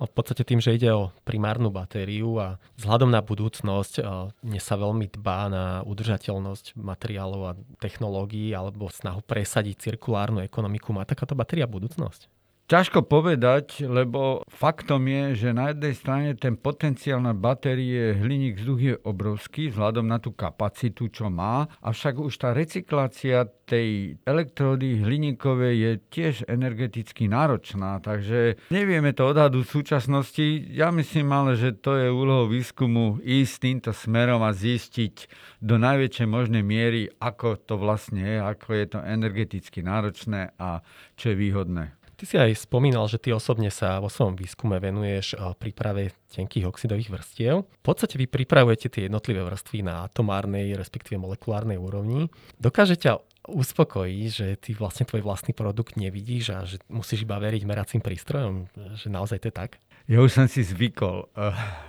No, 0.00 0.08
v 0.08 0.12
podstate 0.12 0.44
tým, 0.44 0.60
že 0.60 0.76
ide 0.76 0.92
o 0.92 1.12
primárnu 1.22 1.72
batériu 1.72 2.36
a 2.40 2.60
vzhľadom 2.80 3.12
na 3.12 3.24
budúcnosť 3.24 4.02
dnes 4.40 4.64
sa 4.64 4.76
veľmi 4.76 5.08
dbá 5.14 5.40
na 5.52 5.64
udržateľnosť 5.88 6.76
materiálov 6.76 7.40
a 7.44 7.56
technológií 7.80 8.52
alebo 8.52 8.92
snahu 8.92 9.24
presadiť 9.24 9.92
cirkulárnu 9.92 10.44
ekonomiku. 10.44 10.92
Má 10.92 11.08
takáto 11.08 11.32
batéria 11.38 11.68
budúcnosť? 11.68 12.41
Ťažko 12.72 13.04
povedať, 13.04 13.84
lebo 13.84 14.48
faktom 14.48 15.04
je, 15.04 15.44
že 15.44 15.48
na 15.52 15.76
jednej 15.76 15.92
strane 15.92 16.32
ten 16.40 16.56
potenciál 16.56 17.20
na 17.20 17.36
batérie 17.36 18.16
hliník 18.16 18.56
vzduch 18.56 18.80
je 18.80 18.94
obrovský, 19.04 19.68
vzhľadom 19.68 20.08
na 20.08 20.16
tú 20.16 20.32
kapacitu, 20.32 21.12
čo 21.12 21.28
má, 21.28 21.68
avšak 21.84 22.16
už 22.16 22.32
tá 22.32 22.56
recyklácia 22.56 23.44
tej 23.68 24.16
elektródy 24.24 25.04
hliníkovej 25.04 25.74
je 25.76 25.92
tiež 26.16 26.34
energeticky 26.48 27.28
náročná, 27.28 28.00
takže 28.00 28.56
nevieme 28.72 29.12
to 29.12 29.28
odhadu 29.28 29.68
v 29.68 29.72
súčasnosti. 29.76 30.64
Ja 30.72 30.88
myslím 30.96 31.28
ale, 31.28 31.60
že 31.60 31.76
to 31.76 32.00
je 32.00 32.08
úlohou 32.08 32.48
výskumu 32.48 33.20
ísť 33.20 33.54
týmto 33.68 33.92
smerom 33.92 34.40
a 34.40 34.56
zistiť 34.56 35.28
do 35.60 35.76
najväčšej 35.76 36.24
možnej 36.24 36.64
miery, 36.64 37.12
ako 37.20 37.60
to 37.68 37.76
vlastne 37.76 38.24
je, 38.24 38.40
ako 38.40 38.68
je 38.80 38.86
to 38.96 38.98
energeticky 39.04 39.84
náročné 39.84 40.56
a 40.56 40.80
čo 41.20 41.32
je 41.32 41.36
výhodné. 41.36 42.00
Ty 42.22 42.30
si 42.30 42.38
aj 42.38 42.70
spomínal, 42.70 43.10
že 43.10 43.18
ty 43.18 43.34
osobne 43.34 43.66
sa 43.74 43.98
vo 43.98 44.06
svojom 44.06 44.38
výskume 44.38 44.78
venuješ 44.78 45.34
eh, 45.34 45.42
príprave 45.58 46.14
tenkých 46.30 46.70
oxidových 46.70 47.10
vrstiev. 47.10 47.66
V 47.66 47.82
podstate 47.82 48.14
vy 48.14 48.30
pripravujete 48.30 48.86
tie 48.86 49.10
jednotlivé 49.10 49.42
vrstvy 49.42 49.82
na 49.82 50.06
atomárnej, 50.06 50.70
respektíve 50.78 51.18
molekulárnej 51.18 51.82
úrovni. 51.82 52.30
Dokáže 52.62 52.94
ťa 52.94 53.18
uspokojí, 53.50 54.30
že 54.30 54.54
ty 54.54 54.70
vlastne 54.70 55.02
tvoj 55.02 55.26
vlastný 55.26 55.50
produkt 55.50 55.98
nevidíš 55.98 56.54
a 56.54 56.62
že 56.62 56.78
musíš 56.86 57.26
iba 57.26 57.42
veriť 57.42 57.66
meracím 57.66 57.98
prístrojom, 57.98 58.70
že 58.94 59.10
naozaj 59.10 59.42
to 59.42 59.50
je 59.50 59.54
tak? 59.58 59.82
Ja 60.06 60.22
už 60.22 60.30
som 60.30 60.46
si 60.46 60.62
zvykol, 60.62 61.26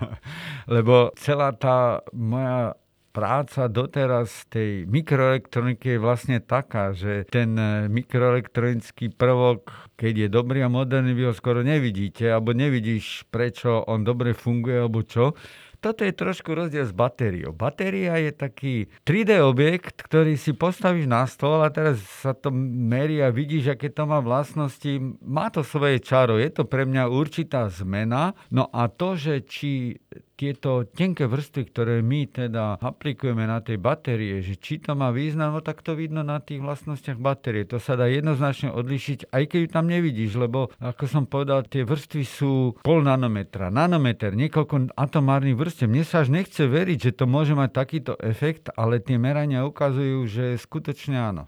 lebo 0.82 1.14
celá 1.14 1.54
tá 1.54 2.02
moja 2.10 2.74
práca 3.14 3.70
doteraz 3.70 4.50
tej 4.50 4.90
mikroelektroniky 4.90 5.96
je 5.96 6.00
vlastne 6.02 6.38
taká, 6.42 6.98
že 6.98 7.30
ten 7.30 7.54
e, 7.54 7.86
mikroelektronický 7.88 9.14
prvok, 9.14 9.70
keď 9.94 10.26
je 10.26 10.28
dobrý 10.34 10.66
a 10.66 10.74
moderný, 10.74 11.14
vy 11.14 11.30
ho 11.30 11.34
skoro 11.38 11.62
nevidíte, 11.62 12.26
alebo 12.26 12.58
nevidíš, 12.58 13.30
prečo 13.30 13.86
on 13.86 14.02
dobre 14.02 14.34
funguje, 14.34 14.82
alebo 14.82 15.06
čo 15.06 15.38
toto 15.84 16.08
je 16.08 16.16
trošku 16.16 16.56
rozdiel 16.56 16.88
s 16.88 16.96
batériou. 16.96 17.52
Batéria 17.52 18.16
je 18.16 18.32
taký 18.32 18.88
3D 19.04 19.44
objekt, 19.44 20.00
ktorý 20.00 20.40
si 20.40 20.56
postavíš 20.56 21.12
na 21.12 21.28
stôl 21.28 21.60
a 21.60 21.68
teraz 21.68 22.00
sa 22.24 22.32
to 22.32 22.56
merí 22.56 23.20
a 23.20 23.28
vidíš, 23.36 23.76
aké 23.76 23.92
to 23.92 24.08
má 24.08 24.24
vlastnosti. 24.24 25.20
Má 25.20 25.52
to 25.52 25.60
svoje 25.60 26.00
čaro, 26.00 26.40
je 26.40 26.48
to 26.48 26.64
pre 26.64 26.88
mňa 26.88 27.12
určitá 27.12 27.68
zmena. 27.68 28.32
No 28.48 28.72
a 28.72 28.88
to, 28.88 29.20
že 29.20 29.44
či 29.44 30.00
tieto 30.34 30.84
tenké 30.90 31.30
vrstvy, 31.30 31.62
ktoré 31.70 31.96
my 32.02 32.26
teda 32.26 32.82
aplikujeme 32.82 33.46
na 33.46 33.62
tej 33.62 33.78
batérie, 33.78 34.42
že 34.42 34.58
či 34.58 34.82
to 34.82 34.98
má 34.98 35.14
význam, 35.14 35.54
no 35.54 35.62
tak 35.62 35.86
to 35.86 35.94
vidno 35.94 36.26
na 36.26 36.42
tých 36.42 36.60
vlastnostiach 36.60 37.22
batérie. 37.22 37.70
To 37.70 37.78
sa 37.78 37.94
dá 37.94 38.10
jednoznačne 38.10 38.74
odlišiť, 38.74 39.30
aj 39.30 39.44
keď 39.46 39.60
ju 39.62 39.70
tam 39.70 39.86
nevidíš, 39.86 40.34
lebo 40.36 40.74
ako 40.82 41.04
som 41.06 41.24
povedal, 41.30 41.64
tie 41.70 41.86
vrstvy 41.86 42.24
sú 42.26 42.76
pol 42.82 43.06
nanometra, 43.06 43.70
nanometer, 43.70 44.34
niekoľko 44.34 44.98
atomárnych 44.98 45.56
vrstiev. 45.56 45.88
Mne 45.88 46.02
sa 46.02 46.26
až 46.26 46.34
nechce 46.34 46.66
veriť, 46.66 47.14
že 47.14 47.16
to 47.16 47.30
môže 47.30 47.54
mať 47.54 47.70
takýto 47.70 48.14
efekt, 48.18 48.74
ale 48.74 48.98
tie 49.00 49.22
merania 49.22 49.64
ukazujú, 49.70 50.26
že 50.26 50.46
skutočne 50.58 51.18
áno. 51.22 51.46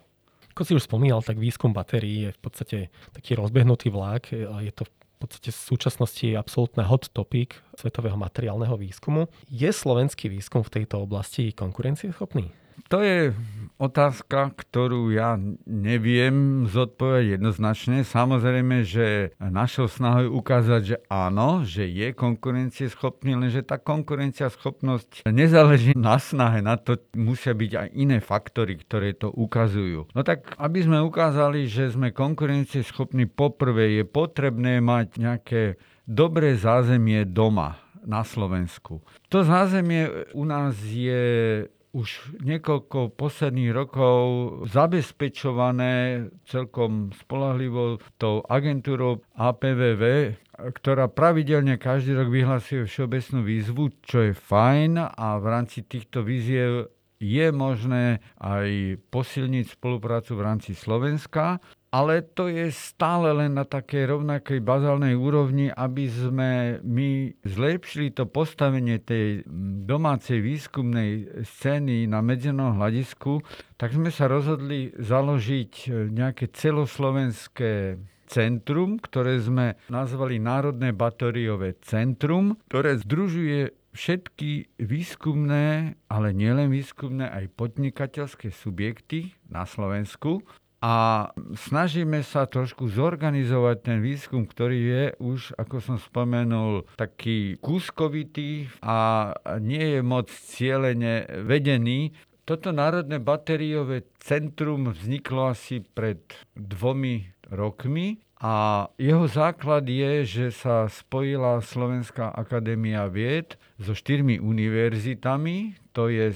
Ako 0.56 0.64
si 0.64 0.72
už 0.72 0.88
spomínal, 0.88 1.20
tak 1.20 1.36
výskum 1.36 1.76
batérií 1.76 2.32
je 2.32 2.32
v 2.32 2.40
podstate 2.40 2.78
taký 3.12 3.36
rozbehnutý 3.36 3.92
vlák. 3.92 4.32
Je 4.64 4.72
to 4.72 4.88
v 4.88 4.92
podstate 5.20 5.50
v 5.52 5.60
súčasnosti 5.60 6.28
absolútne 6.36 6.84
hot 6.84 7.12
topic 7.16 7.56
svetového 7.80 8.20
materiálneho 8.20 8.76
výskumu. 8.76 9.32
Je 9.48 9.72
slovenský 9.72 10.28
výskum 10.28 10.62
v 10.64 10.82
tejto 10.82 11.00
oblasti 11.04 11.56
konkurencieschopný? 11.56 12.52
To 12.92 13.00
je 13.00 13.32
otázka, 13.76 14.56
ktorú 14.56 15.12
ja 15.12 15.36
neviem 15.68 16.64
zodpovedať 16.68 17.40
jednoznačne. 17.40 18.08
Samozrejme, 18.08 18.88
že 18.88 19.36
našou 19.40 19.92
snahou 19.92 20.28
je 20.28 20.32
ukázať, 20.32 20.82
že 20.84 20.98
áno, 21.12 21.68
že 21.68 21.84
je 21.88 22.16
konkurencieschopný, 22.16 23.36
lenže 23.36 23.68
tá 23.68 23.76
konkurencieschopnosť 23.76 25.28
nezáleží 25.28 25.92
na 25.96 26.16
snahe, 26.16 26.64
na 26.64 26.80
to 26.80 26.96
musia 27.16 27.52
byť 27.52 27.72
aj 27.76 27.88
iné 27.96 28.18
faktory, 28.24 28.80
ktoré 28.80 29.12
to 29.12 29.28
ukazujú. 29.32 30.08
No 30.16 30.22
tak, 30.24 30.56
aby 30.56 30.80
sme 30.84 31.04
ukázali, 31.04 31.68
že 31.68 31.92
sme 31.92 32.16
konkurencieschopní, 32.16 33.28
poprvé 33.28 34.00
je 34.00 34.04
potrebné 34.08 34.80
mať 34.80 35.20
nejaké 35.20 35.62
dobré 36.08 36.56
zázemie 36.56 37.28
doma 37.28 37.82
na 38.06 38.22
Slovensku. 38.22 39.02
To 39.34 39.42
zázemie 39.42 40.30
u 40.38 40.46
nás 40.46 40.78
je 40.86 41.66
už 41.96 42.36
niekoľko 42.44 43.16
posledných 43.16 43.72
rokov 43.72 44.20
zabezpečované 44.68 46.28
celkom 46.44 47.16
spolahlivo 47.16 48.04
tou 48.20 48.44
agentúrou 48.52 49.24
APVV, 49.40 50.36
ktorá 50.76 51.08
pravidelne 51.08 51.80
každý 51.80 52.20
rok 52.20 52.28
vyhlasuje 52.28 52.84
všeobecnú 52.84 53.48
výzvu, 53.48 53.84
čo 54.04 54.28
je 54.28 54.34
fajn 54.36 55.00
a 55.00 55.40
v 55.40 55.46
rámci 55.48 55.88
týchto 55.88 56.20
výziev 56.20 56.92
je 57.16 57.48
možné 57.56 58.20
aj 58.44 59.00
posilniť 59.08 59.80
spoluprácu 59.80 60.36
v 60.36 60.42
rámci 60.44 60.72
Slovenska 60.76 61.64
ale 61.96 62.28
to 62.28 62.52
je 62.52 62.68
stále 62.76 63.32
len 63.32 63.56
na 63.56 63.64
takej 63.64 64.20
rovnakej 64.20 64.60
bazálnej 64.60 65.16
úrovni, 65.16 65.72
aby 65.72 66.12
sme 66.12 66.52
my 66.84 67.32
zlepšili 67.48 68.12
to 68.12 68.28
postavenie 68.28 69.00
tej 69.00 69.48
domácej 69.88 70.44
výskumnej 70.44 71.40
scény 71.48 72.04
na 72.12 72.20
medzinárodnom 72.20 72.84
hľadisku, 72.84 73.40
tak 73.80 73.96
sme 73.96 74.12
sa 74.12 74.28
rozhodli 74.28 74.92
založiť 75.00 75.88
nejaké 76.12 76.52
celoslovenské 76.52 77.96
centrum, 78.28 79.00
ktoré 79.00 79.40
sme 79.40 79.80
nazvali 79.88 80.36
Národné 80.36 80.92
batériové 80.92 81.80
centrum, 81.80 82.60
ktoré 82.68 83.00
združuje 83.00 83.72
všetky 83.96 84.84
výskumné, 84.84 85.96
ale 86.12 86.28
nielen 86.36 86.68
výskumné, 86.68 87.32
aj 87.32 87.56
podnikateľské 87.56 88.52
subjekty 88.52 89.32
na 89.48 89.64
Slovensku 89.64 90.44
a 90.84 91.28
snažíme 91.56 92.22
sa 92.22 92.46
trošku 92.46 92.92
zorganizovať 92.92 93.78
ten 93.82 93.98
výskum, 94.04 94.46
ktorý 94.46 94.80
je 94.80 95.04
už, 95.18 95.40
ako 95.58 95.82
som 95.82 95.98
spomenul, 95.98 96.86
taký 97.00 97.58
kúskovitý 97.58 98.70
a 98.84 99.32
nie 99.58 99.98
je 99.98 100.02
moc 100.06 100.30
cieľene 100.30 101.26
vedený. 101.48 102.14
Toto 102.46 102.70
Národné 102.70 103.18
batériové 103.18 104.06
centrum 104.22 104.94
vzniklo 104.94 105.50
asi 105.56 105.82
pred 105.82 106.22
dvomi 106.54 107.34
rokmi 107.50 108.22
a 108.38 108.86
jeho 109.00 109.26
základ 109.26 109.90
je, 109.90 110.22
že 110.28 110.48
sa 110.54 110.86
spojila 110.86 111.64
Slovenská 111.66 112.36
akadémia 112.36 113.10
vied 113.10 113.58
so 113.82 113.98
štyrmi 113.98 114.38
univerzitami, 114.38 115.80
to 115.96 116.12
je 116.12 116.36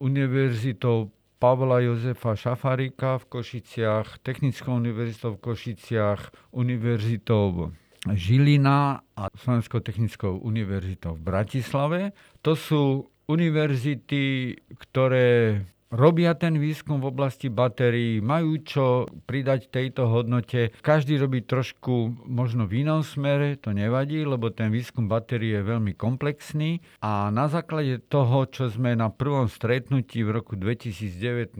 univerzitou 0.00 1.14
Pavla 1.38 1.78
Jozefa 1.80 2.34
Šafarika 2.34 3.18
v 3.22 3.24
Košiciach, 3.24 4.18
Technickou 4.26 4.74
univerzitou 4.74 5.38
v 5.38 5.42
Košiciach, 5.42 6.50
univerzitou 6.50 7.70
Žilina 8.10 9.06
a 9.14 9.22
Slovenskou 9.38 9.78
technickou 9.78 10.38
univerzitou 10.42 11.14
v 11.14 11.22
Bratislave. 11.22 12.00
To 12.42 12.58
sú 12.58 13.06
univerzity, 13.30 14.54
ktoré 14.82 15.62
robia 15.88 16.36
ten 16.36 16.60
výskum 16.60 17.00
v 17.00 17.08
oblasti 17.08 17.48
batérií, 17.48 18.20
majú 18.20 18.60
čo 18.60 19.08
pridať 19.24 19.72
tejto 19.72 20.08
hodnote. 20.08 20.76
Každý 20.84 21.16
robí 21.16 21.44
trošku 21.44 22.24
možno 22.28 22.68
v 22.68 22.84
inom 22.84 23.00
smere, 23.00 23.56
to 23.56 23.72
nevadí, 23.72 24.24
lebo 24.24 24.52
ten 24.52 24.68
výskum 24.68 25.08
batérií 25.08 25.56
je 25.58 25.62
veľmi 25.64 25.92
komplexný 25.96 26.84
a 27.00 27.32
na 27.32 27.48
základe 27.48 28.04
toho, 28.08 28.44
čo 28.48 28.68
sme 28.68 28.92
na 28.92 29.08
prvom 29.08 29.48
stretnutí 29.48 30.20
v 30.24 30.30
roku 30.34 30.54
2019 30.60 31.56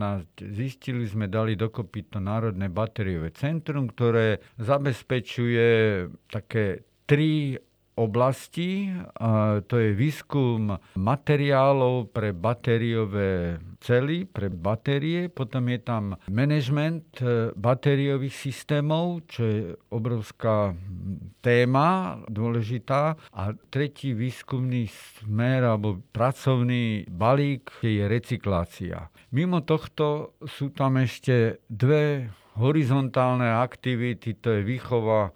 zistili, 0.52 1.08
sme 1.08 1.26
dali 1.28 1.56
dokopy 1.56 2.12
to 2.12 2.18
Národné 2.20 2.68
batériové 2.68 3.32
centrum, 3.32 3.88
ktoré 3.88 4.44
zabezpečuje 4.60 5.68
také 6.28 6.84
tri 7.08 7.56
oblasti. 7.98 8.94
To 9.66 9.74
je 9.74 9.90
výskum 9.90 10.78
materiálov 10.94 12.14
pre 12.14 12.30
batériové 12.30 13.58
cely, 13.82 14.26
pre 14.30 14.50
batérie. 14.50 15.26
Potom 15.30 15.66
je 15.70 15.78
tam 15.82 16.14
management 16.30 17.22
e, 17.22 17.50
batériových 17.54 18.34
systémov, 18.34 19.26
čo 19.30 19.40
je 19.42 19.60
obrovská 19.94 20.74
téma 21.42 22.18
dôležitá. 22.26 23.14
A 23.34 23.42
tretí 23.70 24.14
výskumný 24.14 24.90
smer 24.90 25.66
alebo 25.66 26.02
pracovný 26.10 27.06
balík 27.06 27.70
je 27.82 28.06
recyklácia. 28.06 29.10
Mimo 29.30 29.62
tohto 29.62 30.38
sú 30.46 30.74
tam 30.74 30.98
ešte 30.98 31.62
dve 31.70 32.32
horizontálne 32.58 33.48
aktivity, 33.48 34.34
to 34.34 34.58
je 34.58 34.66
výchova 34.66 35.30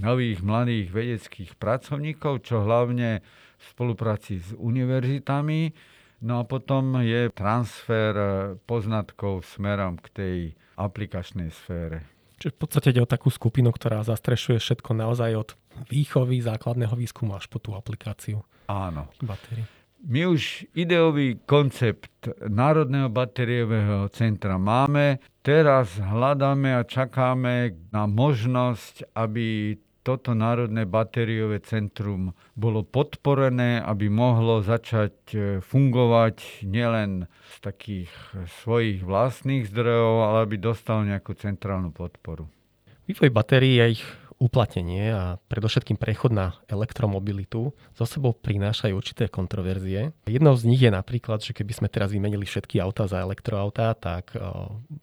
nových 0.00 0.40
mladých 0.40 0.94
vedeckých 0.94 1.58
pracovníkov, 1.58 2.46
čo 2.46 2.62
hlavne 2.62 3.20
v 3.60 3.64
spolupráci 3.66 4.40
s 4.40 4.54
univerzitami. 4.56 5.74
No 6.20 6.40
a 6.40 6.44
potom 6.44 7.00
je 7.00 7.32
transfer 7.32 8.12
poznatkov 8.68 9.44
smerom 9.44 9.98
k 9.98 10.06
tej 10.12 10.36
aplikačnej 10.76 11.50
sfére. 11.50 12.04
Čiže 12.40 12.56
v 12.56 12.60
podstate 12.60 12.88
ide 12.96 13.04
o 13.04 13.08
takú 13.08 13.28
skupinu, 13.28 13.68
ktorá 13.68 14.00
zastrešuje 14.00 14.60
všetko 14.60 14.96
naozaj 14.96 15.30
od 15.36 15.50
výchovy, 15.92 16.40
základného 16.40 16.96
výskumu 16.96 17.36
až 17.36 17.48
po 17.52 17.60
tú 17.60 17.76
aplikáciu. 17.76 18.40
Áno. 18.68 19.12
Batérií. 19.20 19.79
My 20.00 20.24
už 20.32 20.64
ideový 20.72 21.44
koncept 21.44 22.24
Národného 22.48 23.12
batériového 23.12 24.08
centra 24.08 24.56
máme. 24.56 25.20
Teraz 25.44 26.00
hľadáme 26.00 26.72
a 26.72 26.88
čakáme 26.88 27.76
na 27.92 28.08
možnosť, 28.08 29.12
aby 29.12 29.76
toto 30.00 30.32
Národné 30.32 30.88
batériové 30.88 31.60
centrum 31.60 32.32
bolo 32.56 32.80
podporené, 32.80 33.84
aby 33.84 34.08
mohlo 34.08 34.64
začať 34.64 35.16
e, 35.36 35.38
fungovať 35.60 36.64
nielen 36.64 37.28
z 37.52 37.54
takých 37.60 38.10
svojich 38.64 39.04
vlastných 39.04 39.68
zdrojov, 39.68 40.14
ale 40.24 40.38
aby 40.48 40.56
dostal 40.56 41.04
nejakú 41.04 41.36
centrálnu 41.36 41.92
podporu. 41.92 42.48
Vývoj 43.04 43.28
batérií 43.28 43.76
a 43.84 43.92
ich 43.92 44.00
uplatnenie 44.40 45.12
a 45.12 45.36
predovšetkým 45.52 46.00
prechod 46.00 46.32
na 46.32 46.56
elektromobilitu 46.64 47.76
zo 47.92 48.04
sebou 48.08 48.32
prinášajú 48.32 48.96
určité 48.96 49.28
kontroverzie. 49.28 50.16
Jednou 50.24 50.56
z 50.56 50.64
nich 50.64 50.80
je 50.80 50.88
napríklad, 50.88 51.44
že 51.44 51.52
keby 51.52 51.76
sme 51.76 51.88
teraz 51.92 52.08
vymenili 52.08 52.48
všetky 52.48 52.80
autá 52.80 53.04
za 53.04 53.20
elektroautá, 53.20 53.92
tak 53.92 54.32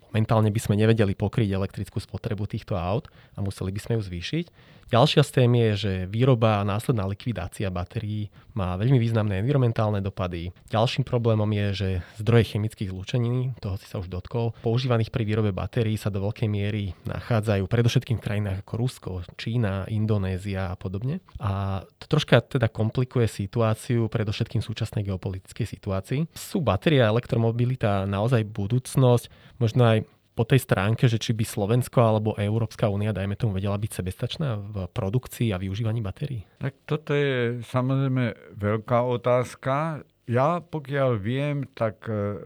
momentálne 0.09 0.49
by 0.49 0.57
sme 0.57 0.73
nevedeli 0.73 1.13
pokryť 1.13 1.53
elektrickú 1.53 2.01
spotrebu 2.01 2.49
týchto 2.49 2.73
aut 2.73 3.13
a 3.37 3.45
museli 3.45 3.69
by 3.69 3.79
sme 3.79 3.93
ju 4.01 4.09
zvýšiť. 4.09 4.45
Ďalšia 4.87 5.19
z 5.19 5.31
tém 5.35 5.51
je, 5.51 5.71
že 5.75 5.93
výroba 6.07 6.63
a 6.63 6.67
následná 6.67 7.03
likvidácia 7.03 7.67
batérií 7.67 8.31
má 8.55 8.79
veľmi 8.79 8.95
významné 8.95 9.43
environmentálne 9.43 9.99
dopady. 9.99 10.55
Ďalším 10.71 11.03
problémom 11.03 11.47
je, 11.51 11.67
že 11.75 11.89
zdroje 12.23 12.55
chemických 12.55 12.95
zlúčenín, 12.95 13.51
toho 13.59 13.75
si 13.75 13.83
sa 13.83 13.99
už 13.99 14.07
dotkol, 14.07 14.55
používaných 14.63 15.11
pri 15.11 15.27
výrobe 15.27 15.51
batérií 15.51 15.99
sa 15.99 16.07
do 16.07 16.23
veľkej 16.23 16.47
miery 16.47 16.95
nachádzajú 17.03 17.67
predovšetkým 17.67 18.17
v 18.17 18.23
krajinách 18.23 18.63
ako 18.63 18.73
Rusko, 18.79 19.11
Čína, 19.35 19.91
Indonézia 19.91 20.71
a 20.71 20.79
podobne. 20.79 21.19
A 21.43 21.83
to 21.99 22.07
troška 22.07 22.39
teda 22.47 22.71
komplikuje 22.71 23.27
situáciu, 23.27 24.07
predovšetkým 24.07 24.63
súčasnej 24.63 25.03
geopolitickej 25.03 25.67
situácii. 25.67 26.19
Sú 26.31 26.63
batéria 26.63 27.05
a 27.05 27.11
elektromobilita 27.11 28.07
naozaj 28.07 28.47
budúcnosť, 28.47 29.59
možno 29.59 29.83
aj 29.83 30.07
po 30.37 30.45
tej 30.45 30.61
stránke, 30.61 31.09
že 31.09 31.17
či 31.17 31.33
by 31.33 31.41
Slovensko 31.41 31.97
alebo 31.97 32.37
Európska 32.37 32.85
únia, 32.85 33.09
dajme 33.09 33.33
tomu, 33.33 33.57
vedela 33.57 33.73
byť 33.73 33.91
sebestačná 33.97 34.61
v 34.61 34.75
produkcii 34.93 35.49
a 35.49 35.57
využívaní 35.57 36.05
batérií? 36.05 36.45
Tak 36.61 36.85
toto 36.85 37.17
je 37.17 37.65
samozrejme 37.65 38.53
veľká 38.53 39.01
otázka. 39.01 40.05
Ja 40.29 40.61
pokiaľ 40.61 41.09
viem, 41.17 41.65
tak 41.73 42.05
e, 42.05 42.37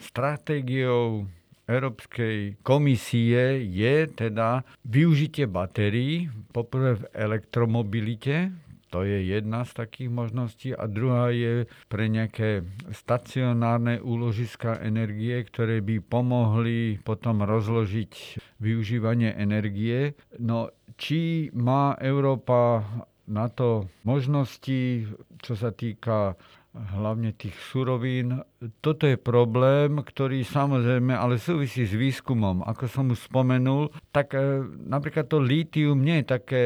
stratégiou 0.00 1.28
Európskej 1.66 2.62
komisie 2.62 3.66
je 3.66 4.06
teda 4.06 4.62
využitie 4.86 5.50
batérií, 5.50 6.30
poprvé 6.54 7.02
v 7.02 7.04
elektromobilite, 7.12 8.54
to 8.90 9.02
je 9.02 9.18
jedna 9.26 9.66
z 9.66 9.72
takých 9.74 10.10
možností. 10.10 10.68
A 10.72 10.86
druhá 10.86 11.34
je 11.34 11.66
pre 11.90 12.06
nejaké 12.06 12.62
stacionárne 12.94 13.98
úložiska 13.98 14.78
energie, 14.78 15.42
ktoré 15.42 15.82
by 15.82 16.00
pomohli 16.00 17.02
potom 17.02 17.42
rozložiť 17.42 18.38
využívanie 18.62 19.34
energie. 19.34 20.14
No, 20.38 20.70
či 20.96 21.50
má 21.52 21.98
Európa 21.98 22.86
na 23.26 23.50
to 23.50 23.90
možnosti, 24.06 25.10
čo 25.42 25.52
sa 25.58 25.74
týka 25.74 26.38
hlavne 26.76 27.32
tých 27.32 27.56
surovín. 27.72 28.44
Toto 28.84 29.08
je 29.08 29.16
problém, 29.16 29.96
ktorý 29.98 30.44
samozrejme 30.44 31.16
ale 31.16 31.40
súvisí 31.40 31.88
s 31.88 31.96
výskumom. 31.96 32.64
Ako 32.64 32.84
som 32.86 33.08
už 33.10 33.26
spomenul, 33.26 33.88
tak 34.12 34.36
e, 34.36 34.64
napríklad 34.66 35.26
to 35.28 35.40
lítium 35.40 36.04
nie 36.04 36.20
je 36.22 36.26
také 36.26 36.64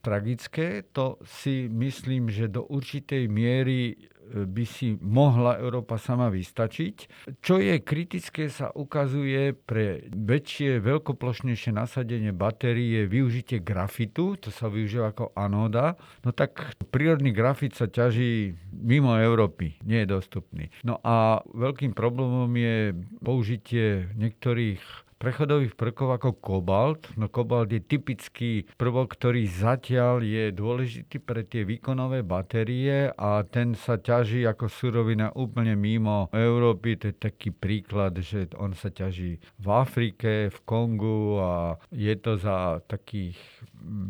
tragické. 0.00 0.86
To 0.94 1.18
si 1.26 1.66
myslím, 1.66 2.30
že 2.30 2.48
do 2.48 2.64
určitej 2.66 3.26
miery 3.26 3.98
by 4.28 4.64
si 4.68 4.94
mohla 5.00 5.56
Európa 5.56 5.96
sama 5.96 6.28
vystačiť. 6.28 6.96
Čo 7.40 7.58
je 7.58 7.80
kritické, 7.80 8.52
sa 8.52 8.70
ukazuje 8.72 9.56
pre 9.56 10.06
väčšie, 10.12 10.78
veľkoplošnejšie 10.84 11.72
nasadenie 11.72 12.32
batérií 12.36 13.02
je 13.02 13.04
využitie 13.08 13.58
grafitu, 13.64 14.36
to 14.36 14.52
sa 14.52 14.68
využíva 14.68 15.16
ako 15.16 15.32
anóda. 15.32 15.96
No 16.22 16.30
tak 16.36 16.76
prírodný 16.92 17.32
grafit 17.32 17.74
sa 17.74 17.88
ťaží 17.88 18.56
mimo 18.72 19.16
Európy, 19.16 19.80
nie 19.82 20.04
je 20.04 20.08
dostupný. 20.08 20.68
No 20.84 21.00
a 21.00 21.40
veľkým 21.52 21.96
problémom 21.96 22.50
je 22.52 22.92
použitie 23.22 24.12
niektorých 24.14 25.07
prechodových 25.18 25.74
prvkov 25.74 26.08
ako 26.14 26.30
kobalt. 26.38 27.10
No 27.18 27.26
kobalt 27.26 27.74
je 27.74 27.82
typický 27.82 28.64
prvok, 28.78 29.18
ktorý 29.18 29.44
zatiaľ 29.50 30.22
je 30.22 30.54
dôležitý 30.54 31.18
pre 31.18 31.42
tie 31.42 31.66
výkonové 31.66 32.22
batérie 32.22 33.10
a 33.12 33.42
ten 33.44 33.74
sa 33.74 33.98
ťaží 33.98 34.46
ako 34.46 34.70
surovina 34.70 35.34
úplne 35.34 35.74
mimo 35.74 36.30
Európy. 36.30 36.96
To 37.02 37.10
je 37.10 37.16
taký 37.18 37.50
príklad, 37.50 38.16
že 38.22 38.48
on 38.56 38.72
sa 38.72 38.88
ťaží 38.88 39.42
v 39.58 39.66
Afrike, 39.68 40.48
v 40.54 40.58
Kongu 40.62 41.42
a 41.42 41.76
je 41.90 42.14
to 42.14 42.38
za 42.38 42.78
takých 42.86 43.36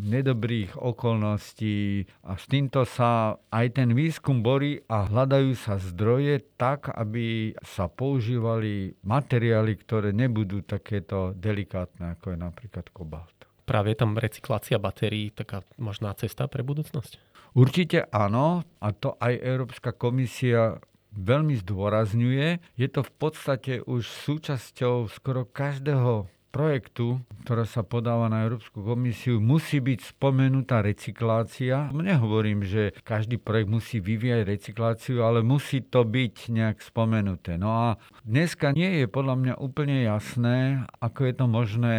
nedobrých 0.09 0.79
okolností 0.81 2.09
a 2.25 2.35
s 2.35 2.45
týmto 2.49 2.89
sa 2.89 3.37
aj 3.53 3.67
ten 3.77 3.93
výskum 3.93 4.41
borí 4.41 4.81
a 4.89 5.07
hľadajú 5.07 5.53
sa 5.55 5.77
zdroje 5.77 6.41
tak, 6.57 6.89
aby 6.93 7.53
sa 7.61 7.87
používali 7.87 8.97
materiály, 9.05 9.77
ktoré 9.79 10.11
nebudú 10.17 10.65
takéto 10.65 11.37
delikátne, 11.37 12.17
ako 12.17 12.35
je 12.35 12.39
napríklad 12.39 12.87
kobalt. 12.91 13.37
Práve 13.69 13.93
je 13.93 14.01
tam 14.01 14.17
recyklácia 14.17 14.81
batérií 14.81 15.29
taká 15.29 15.61
možná 15.77 16.17
cesta 16.17 16.49
pre 16.49 16.65
budúcnosť? 16.65 17.21
Určite 17.53 18.09
áno 18.09 18.65
a 18.81 18.89
to 18.97 19.17
aj 19.21 19.35
Európska 19.45 19.93
komisia 19.93 20.81
veľmi 21.13 21.59
zdôrazňuje. 21.61 22.79
Je 22.79 22.89
to 22.89 23.05
v 23.05 23.13
podstate 23.17 23.73
už 23.85 24.09
súčasťou 24.09 25.09
skoro 25.11 25.45
každého 25.49 26.29
projektu, 26.49 27.21
ktorá 27.45 27.69
sa 27.69 27.85
podáva 27.85 28.27
na 28.33 28.45
Európsku 28.45 28.81
komisiu, 28.81 29.39
musí 29.39 29.81
byť 29.81 30.17
spomenutá 30.17 30.81
recyklácia. 30.81 31.93
Nehovorím, 31.93 32.65
že 32.65 32.97
každý 33.05 33.37
projekt 33.37 33.69
musí 33.69 34.01
vyvíjať 34.01 34.43
recykláciu, 34.49 35.25
ale 35.25 35.45
musí 35.45 35.85
to 35.85 36.05
byť 36.05 36.51
nejak 36.51 36.79
spomenuté. 36.81 37.61
No 37.61 37.71
a 37.73 37.89
dneska 38.25 38.73
nie 38.73 39.05
je 39.05 39.07
podľa 39.07 39.37
mňa 39.37 39.55
úplne 39.61 40.05
jasné, 40.05 40.85
ako 40.99 41.21
je 41.29 41.35
to 41.37 41.47
možné 41.47 41.97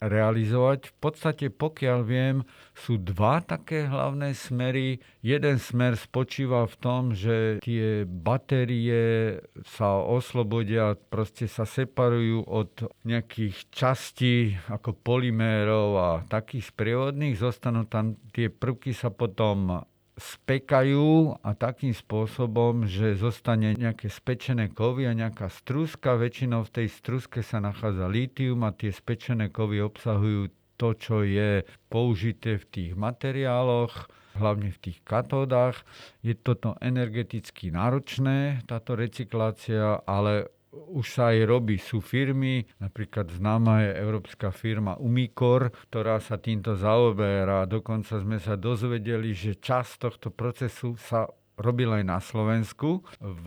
realizovať. 0.00 0.92
V 0.92 0.94
podstate, 1.00 1.46
pokiaľ 1.48 1.98
viem, 2.04 2.36
sú 2.76 3.00
dva 3.00 3.40
také 3.40 3.88
hlavné 3.88 4.36
smery. 4.36 5.00
Jeden 5.24 5.56
smer 5.56 5.96
spočíva 5.96 6.68
v 6.68 6.76
tom, 6.76 7.02
že 7.16 7.58
tie 7.64 8.04
batérie 8.04 9.40
sa 9.64 9.98
oslobodia, 10.00 10.94
proste 11.08 11.48
sa 11.48 11.64
separujú 11.64 12.44
od 12.44 12.92
nejakých 13.08 13.56
častí 13.72 14.54
ako 14.68 14.92
polymérov 14.92 15.88
a 15.96 16.10
takých 16.28 16.68
sprievodných. 16.70 17.40
Zostanú 17.40 17.88
tam 17.88 18.20
tie 18.36 18.52
prvky 18.52 18.92
sa 18.92 19.08
potom 19.08 19.86
spekajú 20.16 21.36
a 21.44 21.52
takým 21.52 21.92
spôsobom, 21.92 22.88
že 22.88 23.20
zostane 23.20 23.76
nejaké 23.76 24.08
spečené 24.08 24.72
kovy 24.72 25.04
a 25.04 25.12
nejaká 25.12 25.52
struska. 25.52 26.16
Väčšinou 26.16 26.64
v 26.64 26.72
tej 26.72 26.88
struske 26.88 27.44
sa 27.44 27.60
nachádza 27.60 28.08
lítium 28.08 28.64
a 28.64 28.72
tie 28.72 28.88
spečené 28.88 29.52
kovy 29.52 29.84
obsahujú 29.84 30.48
to, 30.80 30.88
čo 30.96 31.20
je 31.20 31.64
použité 31.92 32.56
v 32.56 32.64
tých 32.68 32.92
materiáloch, 32.96 34.08
hlavne 34.36 34.72
v 34.72 34.78
tých 34.88 34.98
katódach. 35.04 35.84
Je 36.24 36.32
toto 36.36 36.76
energeticky 36.80 37.72
náročné, 37.72 38.64
táto 38.64 38.96
recyklácia, 38.96 40.00
ale 40.04 40.48
už 40.92 41.06
sa 41.08 41.32
aj 41.32 41.48
robí. 41.48 41.80
Sú 41.80 42.04
firmy, 42.04 42.64
napríklad 42.78 43.32
známa 43.32 43.82
je 43.86 43.90
európska 43.96 44.52
firma 44.52 44.94
Umicor, 45.00 45.72
ktorá 45.88 46.20
sa 46.20 46.36
týmto 46.36 46.76
zaoberá. 46.76 47.64
Dokonca 47.64 48.20
sme 48.20 48.36
sa 48.36 48.54
dozvedeli, 48.54 49.32
že 49.32 49.56
čas 49.56 49.96
tohto 49.96 50.28
procesu 50.28 50.94
sa 51.00 51.26
robil 51.56 51.88
aj 51.88 52.04
na 52.04 52.18
Slovensku 52.20 53.00
v 53.20 53.46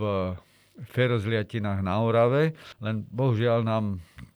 ferozliatinách 0.87 1.79
na 1.81 1.99
Orave, 2.03 2.53
len 2.79 3.03
bohužiaľ 3.09 3.65
nám, 3.65 3.85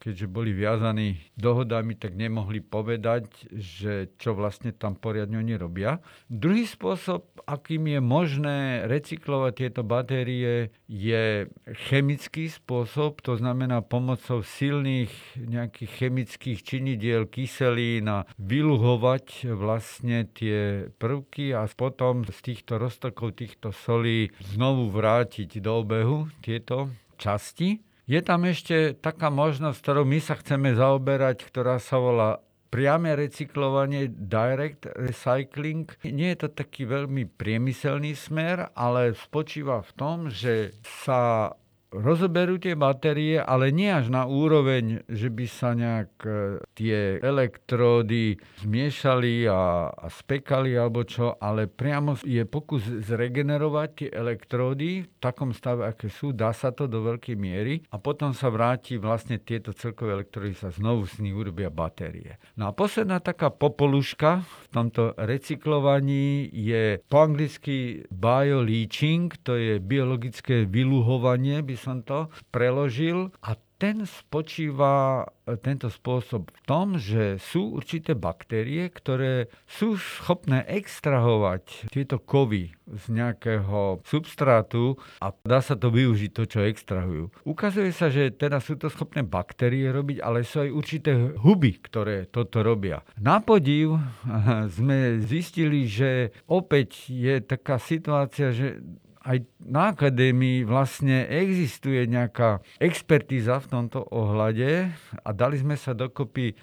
keďže 0.01 0.27
boli 0.27 0.51
viazaní 0.51 1.21
dohodami, 1.37 1.95
tak 1.95 2.17
nemohli 2.17 2.59
povedať, 2.59 3.47
že 3.53 4.11
čo 4.17 4.33
vlastne 4.33 4.73
tam 4.73 4.97
poriadne 4.97 5.39
oni 5.39 5.55
robia. 5.55 6.01
Druhý 6.27 6.65
spôsob, 6.65 7.43
akým 7.47 7.87
je 7.93 7.99
možné 8.01 8.57
recyklovať 8.89 9.53
tieto 9.53 9.81
batérie, 9.85 10.71
je 10.87 11.47
chemický 11.89 12.49
spôsob, 12.49 13.21
to 13.21 13.37
znamená 13.37 13.85
pomocou 13.85 14.41
silných 14.41 15.11
nejakých 15.37 15.91
chemických 15.91 16.59
činidiel, 16.61 17.29
kyselín 17.29 18.09
a 18.09 18.25
vyluhovať 18.41 19.53
vlastne 19.53 20.25
tie 20.31 20.87
prvky 20.97 21.53
a 21.53 21.65
potom 21.73 22.23
z 22.23 22.39
týchto 22.39 22.77
roztokov 22.77 23.35
týchto 23.35 23.73
solí 23.73 24.29
znovu 24.53 24.93
vrátiť 24.93 25.59
do 25.59 25.81
obehu 25.81 26.32
tieto 26.41 26.89
časti. 27.21 27.83
Je 28.03 28.19
tam 28.19 28.43
ešte 28.43 28.97
taká 28.99 29.31
možnosť, 29.31 29.77
ktorou 29.79 30.03
my 30.03 30.19
sa 30.19 30.35
chceme 30.35 30.75
zaoberať, 30.75 31.47
ktorá 31.47 31.79
sa 31.79 31.99
volá 31.99 32.43
priame 32.73 33.13
recyklovanie, 33.13 34.09
direct 34.09 34.89
recycling. 34.97 35.85
Nie 36.01 36.33
je 36.33 36.49
to 36.49 36.49
taký 36.57 36.89
veľmi 36.89 37.29
priemyselný 37.29 38.17
smer, 38.17 38.73
ale 38.73 39.13
spočíva 39.13 39.85
v 39.85 39.91
tom, 39.93 40.17
že 40.33 40.73
sa 41.05 41.53
rozoberú 41.93 42.57
tie 42.57 42.73
batérie, 42.73 43.37
ale 43.37 43.69
nie 43.69 43.93
až 43.93 44.09
na 44.09 44.25
úroveň, 44.25 45.05
že 45.05 45.29
by 45.29 45.45
sa 45.45 45.77
nejak 45.77 46.11
e, 46.25 46.31
tie 46.73 47.21
elektródy 47.21 48.41
zmiešali 48.65 49.45
a, 49.45 49.93
a 49.93 50.07
spekali 50.09 50.73
alebo 50.73 51.05
čo, 51.05 51.37
ale 51.37 51.69
priamo 51.69 52.17
je 52.25 52.41
pokus 52.49 52.81
zregenerovať 52.83 53.89
tie 53.93 54.09
elektródy 54.09 55.05
v 55.05 55.17
takom 55.21 55.53
stave, 55.53 55.85
aké 55.85 56.09
sú, 56.09 56.33
dá 56.33 56.49
sa 56.49 56.73
to 56.73 56.89
do 56.89 57.05
veľkej 57.05 57.37
miery 57.37 57.85
a 57.93 58.01
potom 58.01 58.33
sa 58.33 58.49
vráti 58.49 58.97
vlastne 58.97 59.37
tieto 59.37 59.71
celkové 59.71 60.23
elektródy 60.23 60.57
sa 60.57 60.73
znovu 60.73 61.05
z 61.05 61.21
nich 61.21 61.37
urobia 61.37 61.69
batérie. 61.69 62.41
No 62.57 62.69
a 62.69 62.71
posledná 62.73 63.21
taká 63.21 63.53
popoluška 63.53 64.41
v 64.41 64.65
tomto 64.73 65.13
recyklovaní 65.19 66.49
je 66.49 66.97
po 67.05 67.21
anglicky 67.21 68.07
bioleaching, 68.09 69.29
to 69.45 69.53
je 69.59 69.77
biologické 69.77 70.65
vyluhovanie, 70.65 71.61
by 71.61 71.82
som 71.83 71.99
to 71.99 72.31
preložil 72.55 73.35
a 73.43 73.59
ten 73.83 74.07
spočíva, 74.07 75.27
tento 75.59 75.91
spôsob 75.91 76.47
v 76.47 76.59
tom, 76.63 76.95
že 76.95 77.35
sú 77.35 77.75
určité 77.75 78.15
baktérie, 78.15 78.87
ktoré 78.87 79.51
sú 79.67 79.99
schopné 79.99 80.63
extrahovať 80.63 81.91
tieto 81.91 82.15
kovy 82.15 82.71
z 82.87 83.03
nejakého 83.11 83.99
substrátu 84.07 84.95
a 85.19 85.35
dá 85.43 85.59
sa 85.59 85.75
to 85.75 85.91
využiť, 85.91 86.31
to, 86.31 86.47
čo 86.47 86.63
extrahujú. 86.63 87.43
Ukazuje 87.43 87.91
sa, 87.91 88.07
že 88.07 88.31
teda 88.31 88.63
sú 88.63 88.79
to 88.79 88.87
schopné 88.87 89.19
baktérie 89.19 89.91
robiť, 89.91 90.23
ale 90.23 90.47
sú 90.47 90.63
aj 90.63 90.71
určité 90.71 91.11
huby, 91.43 91.83
ktoré 91.83 92.31
toto 92.31 92.63
robia. 92.63 93.03
Na 93.19 93.43
podiv 93.43 93.99
sme 94.79 95.19
zistili, 95.19 95.91
že 95.91 96.31
opäť 96.47 97.11
je 97.11 97.43
taká 97.43 97.75
situácia, 97.83 98.55
že 98.55 98.79
aj 99.23 99.37
na 99.63 99.95
akadémii 99.95 100.67
vlastne 100.67 101.23
existuje 101.27 102.03
nejaká 102.05 102.59
expertíza 102.77 103.63
v 103.63 103.69
tomto 103.71 104.03
ohľade 104.11 104.91
a 105.23 105.29
dali 105.31 105.55
sme 105.57 105.79
sa 105.79 105.95
dokopy 105.95 106.53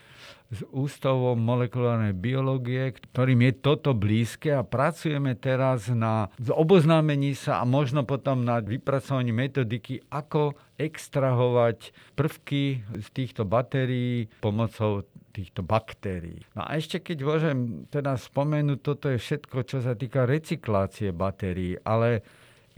s 0.51 0.67
Ústavom 0.75 1.39
molekulárnej 1.39 2.11
biológie, 2.11 2.91
ktorým 2.91 3.47
je 3.47 3.53
toto 3.63 3.95
blízke 3.95 4.51
a 4.51 4.67
pracujeme 4.67 5.39
teraz 5.39 5.87
na 5.95 6.27
oboznámení 6.51 7.39
sa 7.39 7.63
a 7.63 7.65
možno 7.65 8.03
potom 8.03 8.43
na 8.43 8.59
vypracovaní 8.59 9.31
metodiky, 9.31 10.03
ako 10.11 10.59
extrahovať 10.75 11.95
prvky 12.19 12.83
z 12.83 13.07
týchto 13.15 13.47
batérií 13.47 14.27
pomocou 14.43 15.07
týchto 15.31 15.63
baktérií. 15.63 16.43
No 16.59 16.67
a 16.67 16.75
ešte 16.75 16.99
keď 16.99 17.19
môžem 17.23 17.59
teda 17.87 18.19
spomenúť, 18.19 18.79
toto 18.83 19.07
je 19.07 19.23
všetko, 19.23 19.63
čo 19.63 19.79
sa 19.79 19.95
týka 19.95 20.27
recyklácie 20.27 21.15
batérií, 21.15 21.79
ale 21.87 22.27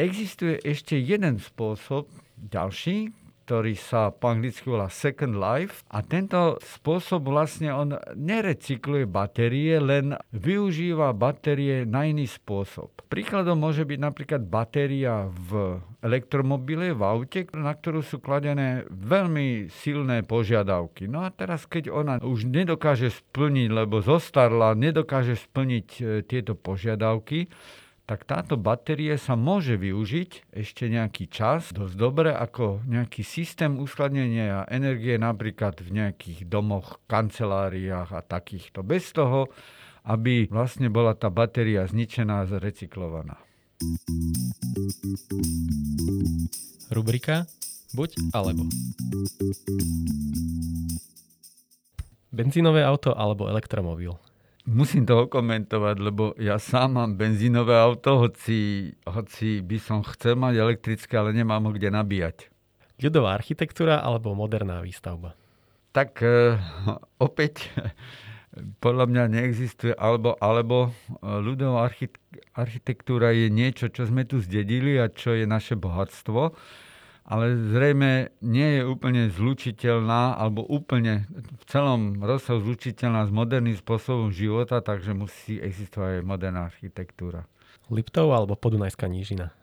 Existuje 0.00 0.56
ešte 0.64 0.96
jeden 0.96 1.36
spôsob, 1.36 2.08
ďalší, 2.40 3.12
ktorý 3.42 3.74
sa 3.74 4.14
po 4.14 4.32
anglicky 4.32 4.70
volá 4.70 4.86
Second 4.88 5.36
Life 5.36 5.84
a 5.92 6.00
tento 6.00 6.56
spôsob 6.62 7.28
vlastne 7.28 7.74
on 7.74 7.98
nerecykluje 8.16 9.04
batérie, 9.04 9.76
len 9.82 10.16
využíva 10.32 11.12
batérie 11.12 11.82
na 11.82 12.06
iný 12.06 12.24
spôsob. 12.24 13.04
Príkladom 13.12 13.60
môže 13.60 13.84
byť 13.84 13.98
napríklad 14.00 14.42
batéria 14.46 15.28
v 15.28 15.82
elektromobile, 16.00 16.96
v 16.96 17.02
aute, 17.04 17.44
na 17.52 17.76
ktorú 17.76 18.00
sú 18.00 18.24
kladené 18.24 18.88
veľmi 18.88 19.68
silné 19.68 20.24
požiadavky. 20.24 21.10
No 21.10 21.26
a 21.26 21.28
teraz, 21.28 21.68
keď 21.68 21.92
ona 21.92 22.14
už 22.24 22.48
nedokáže 22.48 23.12
splniť, 23.12 23.68
lebo 23.68 24.00
zostarla, 24.00 24.72
nedokáže 24.72 25.36
splniť 25.36 25.86
e, 25.98 26.02
tieto 26.24 26.56
požiadavky, 26.56 27.52
tak 28.02 28.26
táto 28.26 28.58
batérie 28.58 29.14
sa 29.14 29.38
môže 29.38 29.78
využiť 29.78 30.50
ešte 30.50 30.90
nejaký 30.90 31.30
čas 31.30 31.70
dosť 31.70 31.94
dobre 31.94 32.30
ako 32.34 32.82
nejaký 32.84 33.22
systém 33.22 33.78
uskladnenia 33.78 34.66
energie 34.66 35.14
napríklad 35.16 35.78
v 35.80 36.02
nejakých 36.02 36.50
domoch, 36.50 36.98
kanceláriách 37.06 38.10
a 38.10 38.20
takýchto. 38.20 38.82
Bez 38.82 39.14
toho, 39.14 39.48
aby 40.02 40.50
vlastne 40.50 40.90
bola 40.90 41.14
tá 41.14 41.30
batéria 41.30 41.86
zničená 41.86 42.42
a 42.42 42.48
zrecyklovaná. 42.50 43.38
Rubrika 46.90 47.46
Buď 47.92 48.16
alebo. 48.32 48.64
Benzínové 52.32 52.80
auto 52.88 53.12
alebo 53.12 53.52
elektromobil? 53.52 54.16
Musím 54.62 55.02
to 55.02 55.26
komentovať, 55.26 55.96
lebo 55.98 56.38
ja 56.38 56.54
sám 56.54 56.94
mám 56.94 57.18
benzínové 57.18 57.74
auto, 57.74 58.22
hoci, 58.22 58.94
hoci 59.02 59.58
by 59.58 59.78
som 59.82 60.06
chcel 60.06 60.38
mať 60.38 60.54
elektrické, 60.54 61.18
ale 61.18 61.34
nemám 61.34 61.66
ho 61.66 61.74
kde 61.74 61.90
nabíjať. 61.90 62.46
Ľudová 63.02 63.34
architektúra 63.34 63.98
alebo 63.98 64.38
moderná 64.38 64.78
výstavba? 64.78 65.34
Tak 65.90 66.22
e, 66.22 66.62
opäť 67.18 67.74
podľa 68.84 69.10
mňa 69.10 69.22
neexistuje 69.34 69.98
alebo, 69.98 70.38
alebo 70.38 70.94
ľudová 71.24 71.90
architektúra 72.54 73.34
je 73.34 73.50
niečo, 73.50 73.90
čo 73.90 74.06
sme 74.06 74.22
tu 74.28 74.38
zdedili 74.38 74.94
a 75.00 75.10
čo 75.10 75.34
je 75.34 75.42
naše 75.42 75.74
bohatstvo 75.74 76.54
ale 77.22 77.54
zrejme 77.70 78.34
nie 78.42 78.78
je 78.78 78.82
úplne 78.82 79.30
zlučiteľná 79.30 80.36
alebo 80.36 80.66
úplne 80.66 81.26
v 81.32 81.64
celom 81.70 82.18
rozsahu 82.18 82.60
zlučiteľná 82.60 83.26
s 83.26 83.32
moderným 83.32 83.78
spôsobom 83.78 84.34
života, 84.34 84.82
takže 84.82 85.14
musí 85.14 85.62
existovať 85.62 86.20
aj 86.20 86.26
moderná 86.26 86.66
architektúra. 86.66 87.46
Liptov 87.88 88.34
alebo 88.34 88.58
Podunajská 88.58 89.06
nížina? 89.06 89.54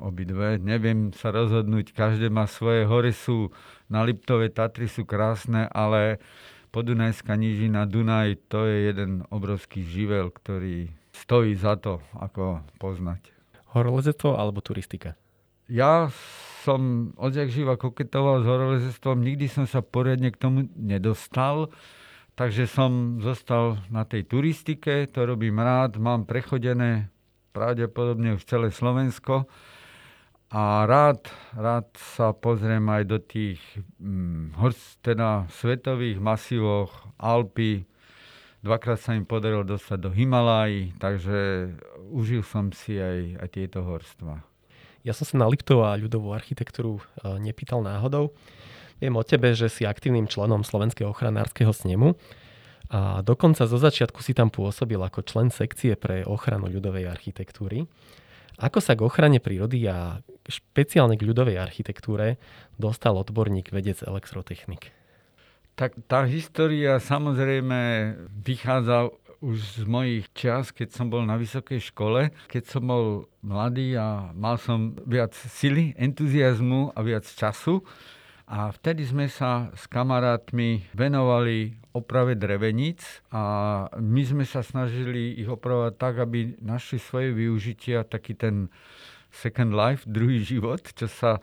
obidve. 0.00 0.56
Neviem 0.56 1.12
sa 1.12 1.28
rozhodnúť, 1.28 1.92
každé 1.92 2.32
má 2.32 2.48
svoje. 2.48 2.88
Hory 2.88 3.12
sú 3.12 3.52
na 3.92 4.00
Liptove, 4.02 4.48
Tatry 4.48 4.88
sú 4.88 5.04
krásne, 5.04 5.68
ale 5.70 6.18
Podunajská 6.72 7.36
nížina 7.36 7.84
Dunaj, 7.84 8.48
to 8.48 8.64
je 8.64 8.90
jeden 8.90 9.28
obrovský 9.28 9.84
živel, 9.84 10.32
ktorý 10.32 10.88
stojí 11.12 11.52
za 11.54 11.76
to, 11.76 12.00
ako 12.16 12.64
poznať. 12.80 13.20
Horolezectvo 13.76 14.34
alebo 14.40 14.64
turistika? 14.64 15.14
Ja 15.70 16.10
som 16.66 17.14
odjak 17.14 17.48
živa 17.48 17.78
koketoval 17.78 18.42
s 18.42 18.46
horolezectvom, 18.50 19.22
nikdy 19.22 19.46
som 19.46 19.64
sa 19.70 19.80
poriadne 19.80 20.34
k 20.34 20.40
tomu 20.40 20.66
nedostal. 20.74 21.70
Takže 22.34 22.66
som 22.66 23.20
zostal 23.20 23.78
na 23.92 24.08
tej 24.08 24.24
turistike, 24.24 25.06
to 25.12 25.28
robím 25.28 25.60
rád, 25.60 26.00
mám 26.00 26.24
prechodené 26.24 27.12
pravdepodobne 27.52 28.34
už 28.38 28.48
celé 28.48 28.72
Slovensko 28.72 29.44
a 30.50 30.88
rád, 30.88 31.30
rád 31.52 31.86
sa 32.16 32.34
pozriem 32.34 32.82
aj 32.90 33.02
do 33.06 33.18
tých 33.22 33.60
hm, 34.00 34.56
teda 35.04 35.46
svetových 35.52 36.18
masívoch 36.18 36.90
Alpy. 37.20 37.86
Dvakrát 38.64 38.98
sa 38.98 39.14
im 39.14 39.28
podarilo 39.28 39.62
dostať 39.62 39.98
do 40.00 40.10
Himalají, 40.10 40.96
takže 40.98 41.70
užil 42.10 42.42
som 42.42 42.74
si 42.74 42.98
aj, 42.98 43.40
aj 43.40 43.48
tieto 43.52 43.84
horstva. 43.84 44.49
Ja 45.00 45.16
som 45.16 45.24
sa 45.24 45.40
na 45.40 45.48
Liptov 45.48 45.80
a 45.80 45.96
ľudovú 45.96 46.36
architektúru 46.36 47.00
e, 47.00 47.02
nepýtal 47.40 47.80
náhodou. 47.80 48.36
Viem 49.00 49.16
o 49.16 49.24
tebe, 49.24 49.56
že 49.56 49.72
si 49.72 49.88
aktívnym 49.88 50.28
členom 50.28 50.60
Slovenského 50.60 51.08
ochranárskeho 51.08 51.72
snemu 51.72 52.20
a 52.90 53.24
dokonca 53.24 53.64
zo 53.64 53.78
začiatku 53.80 54.20
si 54.20 54.36
tam 54.36 54.52
pôsobil 54.52 54.98
ako 55.00 55.24
člen 55.24 55.48
sekcie 55.48 55.96
pre 55.96 56.26
ochranu 56.26 56.68
ľudovej 56.68 57.08
architektúry. 57.08 57.88
Ako 58.60 58.82
sa 58.84 58.92
k 58.92 59.06
ochrane 59.06 59.40
prírody 59.40 59.88
a 59.88 60.20
špeciálne 60.44 61.16
k 61.16 61.24
ľudovej 61.24 61.56
architektúre 61.56 62.36
dostal 62.76 63.16
odborník 63.16 63.72
vedec 63.72 64.04
elektrotechnik? 64.04 64.92
Tak 65.80 65.96
tá 66.10 66.28
história 66.28 67.00
samozrejme 67.00 68.12
vychádza 68.28 69.16
už 69.40 69.80
z 69.80 69.84
mojich 69.88 70.28
čas, 70.36 70.68
keď 70.68 70.92
som 70.92 71.08
bol 71.08 71.24
na 71.24 71.40
vysokej 71.40 71.80
škole, 71.80 72.28
keď 72.44 72.62
som 72.68 72.84
bol 72.84 73.04
mladý 73.40 73.96
a 73.96 74.36
mal 74.36 74.60
som 74.60 74.92
viac 75.08 75.32
sily, 75.32 75.96
entuziasmu 75.96 76.92
a 76.92 77.00
viac 77.00 77.24
času. 77.24 77.80
A 78.50 78.68
vtedy 78.68 79.06
sme 79.08 79.32
sa 79.32 79.72
s 79.72 79.88
kamarátmi 79.88 80.92
venovali 80.92 81.72
oprave 81.96 82.36
dreveníc 82.36 83.22
a 83.32 83.86
my 83.96 84.22
sme 84.26 84.44
sa 84.44 84.60
snažili 84.60 85.38
ich 85.40 85.48
opravovať 85.48 85.94
tak, 85.96 86.14
aby 86.20 86.60
našli 86.60 87.00
svoje 87.00 87.32
využitia, 87.32 88.04
taký 88.04 88.36
ten 88.36 88.68
second 89.32 89.72
life, 89.72 90.04
druhý 90.04 90.42
život, 90.42 90.82
čo 90.82 91.06
sa 91.06 91.38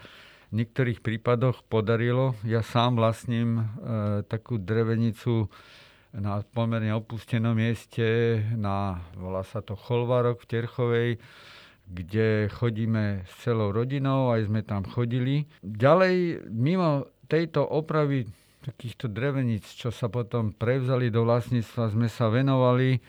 v 0.51 0.63
niektorých 0.63 0.99
prípadoch 0.99 1.63
podarilo. 1.67 2.35
Ja 2.43 2.63
sám 2.63 2.99
vlastním 2.99 3.59
e, 3.59 3.63
takú 4.27 4.59
drevenicu 4.59 5.47
na 6.15 6.43
pomerne 6.43 6.93
opustenom 6.95 7.57
mieste, 7.57 8.39
na, 8.55 9.03
volá 9.15 9.43
sa 9.43 9.59
to 9.59 9.75
Cholvarok 9.75 10.43
v 10.43 10.49
Terchovej, 10.49 11.09
kde 11.87 12.51
chodíme 12.51 13.23
s 13.23 13.47
celou 13.47 13.71
rodinou, 13.71 14.31
aj 14.35 14.51
sme 14.51 14.61
tam 14.63 14.83
chodili. 14.83 15.47
Ďalej, 15.63 16.47
mimo 16.51 17.07
tejto 17.31 17.63
opravy 17.63 18.27
takýchto 18.67 19.07
dreveníc, 19.07 19.63
čo 19.71 19.95
sa 19.95 20.11
potom 20.11 20.51
prevzali 20.51 21.07
do 21.07 21.23
vlastníctva, 21.23 21.95
sme 21.95 22.11
sa 22.11 22.27
venovali 22.27 22.99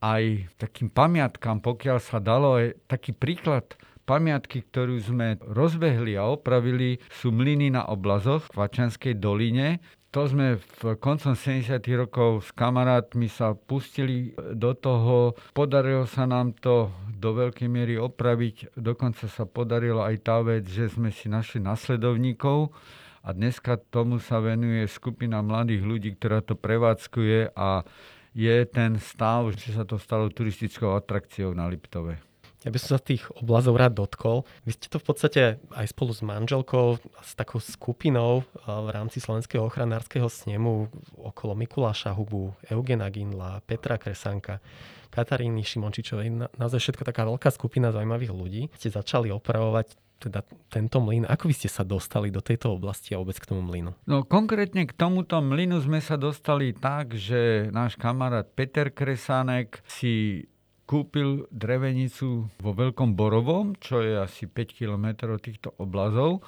aj 0.00 0.56
takým 0.56 0.88
pamiatkám, 0.88 1.60
pokiaľ 1.60 1.98
sa 2.00 2.16
dalo. 2.16 2.56
Aj 2.56 2.72
taký 2.88 3.12
príklad 3.12 3.76
pamiatky, 4.08 4.64
ktorú 4.64 4.96
sme 5.02 5.36
rozbehli 5.44 6.16
a 6.16 6.24
opravili, 6.24 6.96
sú 7.12 7.34
mlyny 7.34 7.74
na 7.74 7.84
oblazoch 7.84 8.48
v 8.54 8.64
Vačanskej 8.64 9.20
doline 9.20 9.84
to 10.16 10.32
sme 10.32 10.56
v 10.56 10.96
koncom 10.96 11.36
70. 11.36 11.76
rokov 11.92 12.48
s 12.48 12.50
kamarátmi 12.56 13.28
sa 13.28 13.52
pustili 13.52 14.32
do 14.56 14.72
toho. 14.72 15.36
Podarilo 15.52 16.08
sa 16.08 16.24
nám 16.24 16.56
to 16.56 16.88
do 17.12 17.36
veľkej 17.36 17.68
miery 17.68 18.00
opraviť. 18.00 18.80
Dokonca 18.80 19.28
sa 19.28 19.44
podarilo 19.44 20.00
aj 20.00 20.16
tá 20.24 20.40
vec, 20.40 20.64
že 20.64 20.88
sme 20.88 21.12
si 21.12 21.28
našli 21.28 21.60
nasledovníkov 21.60 22.72
a 23.28 23.36
dneska 23.36 23.76
tomu 23.92 24.16
sa 24.16 24.40
venuje 24.40 24.88
skupina 24.88 25.44
mladých 25.44 25.84
ľudí, 25.84 26.16
ktorá 26.16 26.40
to 26.40 26.56
prevádzkuje 26.56 27.52
a 27.52 27.84
je 28.32 28.56
ten 28.72 28.96
stav, 28.96 29.52
že 29.52 29.76
sa 29.76 29.84
to 29.84 30.00
stalo 30.00 30.32
turistickou 30.32 30.96
atrakciou 30.96 31.52
na 31.52 31.68
Liptove. 31.68 32.24
Ja 32.66 32.74
by 32.74 32.82
som 32.82 32.98
sa 32.98 33.00
tých 33.00 33.22
oblazov 33.38 33.78
rád 33.78 33.94
dotkol. 33.94 34.42
Vy 34.66 34.74
ste 34.74 34.90
to 34.90 34.98
v 34.98 35.06
podstate 35.06 35.42
aj 35.70 35.86
spolu 35.86 36.10
s 36.10 36.18
manželkou, 36.26 36.98
s 36.98 37.38
takou 37.38 37.62
skupinou 37.62 38.42
v 38.66 38.88
rámci 38.90 39.22
Slovenského 39.22 39.62
ochranárskeho 39.70 40.26
snemu 40.26 40.90
okolo 41.14 41.54
Mikuláša 41.54 42.10
Hubu, 42.18 42.58
Eugena 42.66 43.06
Ginla, 43.06 43.62
Petra 43.62 44.02
Kresanka, 44.02 44.58
Kataríny 45.14 45.62
Šimončičovej, 45.62 46.58
naozaj 46.58 46.82
všetko 46.82 47.06
taká 47.06 47.22
veľká 47.22 47.54
skupina 47.54 47.94
zaujímavých 47.94 48.34
ľudí. 48.34 48.66
Ste 48.74 48.90
začali 48.90 49.30
opravovať 49.30 49.94
teda 50.18 50.42
tento 50.66 50.98
mlyn. 50.98 51.28
Ako 51.28 51.46
vy 51.46 51.54
ste 51.54 51.70
sa 51.70 51.84
dostali 51.86 52.32
do 52.34 52.42
tejto 52.42 52.72
oblasti 52.74 53.12
a 53.14 53.20
vôbec 53.20 53.38
k 53.38 53.46
tomu 53.46 53.62
mlynu? 53.62 53.94
No 54.10 54.26
konkrétne 54.26 54.88
k 54.88 54.96
tomuto 54.96 55.38
mlynu 55.38 55.78
sme 55.84 56.02
sa 56.02 56.18
dostali 56.18 56.74
tak, 56.74 57.14
že 57.14 57.70
náš 57.70 57.94
kamarát 57.94 58.48
Peter 58.48 58.90
Kresánek 58.90 59.84
si 59.86 60.48
kúpil 60.86 61.50
drevenicu 61.50 62.46
vo 62.62 62.70
Veľkom 62.70 63.18
Borovom, 63.18 63.74
čo 63.76 64.00
je 64.00 64.14
asi 64.14 64.46
5 64.46 64.78
km 64.78 65.34
týchto 65.36 65.74
oblazov. 65.82 66.46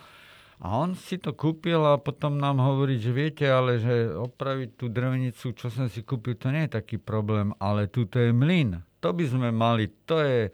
A 0.59 0.75
on 0.75 0.99
si 0.99 1.23
to 1.23 1.39
kúpil 1.39 1.79
a 1.87 2.03
potom 2.03 2.35
nám 2.35 2.59
hovorí, 2.59 2.99
že 2.99 3.15
viete, 3.15 3.47
ale 3.47 3.79
že 3.79 4.11
opraviť 4.11 4.71
tú 4.75 4.91
drevenicu, 4.91 5.55
čo 5.55 5.71
som 5.71 5.87
si 5.87 6.03
kúpil, 6.03 6.35
to 6.35 6.51
nie 6.51 6.67
je 6.67 6.79
taký 6.83 6.99
problém, 6.99 7.55
ale 7.63 7.87
tu 7.87 8.11
to 8.11 8.19
je 8.19 8.35
mlyn. 8.35 8.83
To 8.99 9.15
by 9.15 9.25
sme 9.31 9.55
mali, 9.55 9.87
to 10.03 10.19
je 10.19 10.51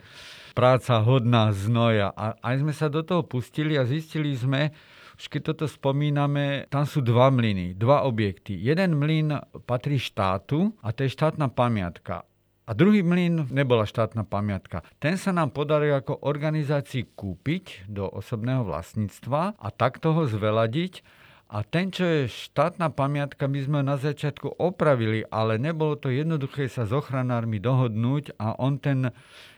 práca 0.53 1.01
hodná 1.01 1.49
znoja. 1.57 2.13
A 2.13 2.37
aj 2.37 2.61
sme 2.61 2.77
sa 2.77 2.93
do 2.93 3.01
toho 3.01 3.25
pustili 3.25 3.81
a 3.81 3.89
zistili 3.89 4.37
sme, 4.37 4.77
už 5.17 5.33
keď 5.33 5.57
toto 5.57 5.65
spomíname, 5.65 6.69
tam 6.69 6.85
sú 6.85 7.01
dva 7.01 7.33
mlyny, 7.33 7.73
dva 7.73 8.05
objekty. 8.05 8.61
Jeden 8.61 9.01
mlyn 9.01 9.41
patrí 9.65 9.97
štátu 9.97 10.77
a 10.85 10.93
to 10.93 11.09
je 11.09 11.17
štátna 11.17 11.49
pamiatka. 11.49 12.29
A 12.65 12.73
druhý 12.73 13.05
mlyn 13.05 13.53
nebola 13.53 13.85
štátna 13.85 14.25
pamiatka. 14.25 14.81
Ten 14.97 15.21
sa 15.21 15.37
nám 15.37 15.53
podarilo 15.53 16.01
ako 16.01 16.25
organizácii 16.25 17.13
kúpiť 17.13 17.85
do 17.93 18.09
osobného 18.09 18.65
vlastníctva 18.65 19.61
a 19.61 19.69
takto 19.69 20.17
ho 20.17 20.25
zveladiť. 20.25 21.05
A 21.53 21.61
ten, 21.61 21.93
čo 21.93 22.09
je 22.09 22.25
štátna 22.25 22.89
pamiatka, 22.89 23.45
my 23.45 23.61
sme 23.61 23.81
na 23.85 24.01
začiatku 24.01 24.57
opravili, 24.57 25.29
ale 25.29 25.61
nebolo 25.61 26.01
to 26.01 26.09
jednoduché 26.09 26.73
sa 26.73 26.89
s 26.89 26.93
ochranármi 26.97 27.61
dohodnúť 27.61 28.41
a 28.41 28.57
on 28.57 28.81
ten 28.81 29.13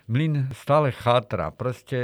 mlyn 0.06 0.50
stále 0.54 0.94
chátra. 0.94 1.50
Proste 1.50 1.98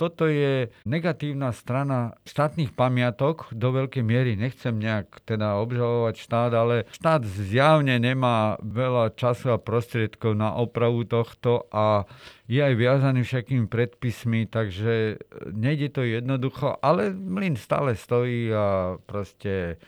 toto 0.00 0.28
je 0.28 0.72
negatívna 0.88 1.52
strana 1.52 2.16
štátnych 2.24 2.72
pamiatok 2.72 3.52
do 3.52 3.72
veľkej 3.72 4.04
miery. 4.04 4.36
Nechcem 4.36 4.76
nejak 4.76 5.24
teda 5.28 5.60
obžalovať 5.60 6.14
štát, 6.16 6.52
ale 6.56 6.76
štát 6.92 7.22
zjavne 7.24 7.96
nemá 8.00 8.56
veľa 8.60 9.14
času 9.16 9.52
a 9.54 9.60
prostriedkov 9.60 10.36
na 10.36 10.56
opravu 10.56 11.04
tohto 11.04 11.68
a 11.70 12.08
je 12.48 12.60
aj 12.60 12.74
viazaný 12.76 13.24
všetkými 13.24 13.66
predpismi, 13.68 14.44
takže 14.48 15.20
nejde 15.52 15.88
to 15.94 16.04
jednoducho, 16.04 16.76
ale 16.84 17.12
mlyn 17.12 17.56
stále 17.56 17.96
stojí 17.96 18.52
a 18.52 18.98
proste 19.08 19.80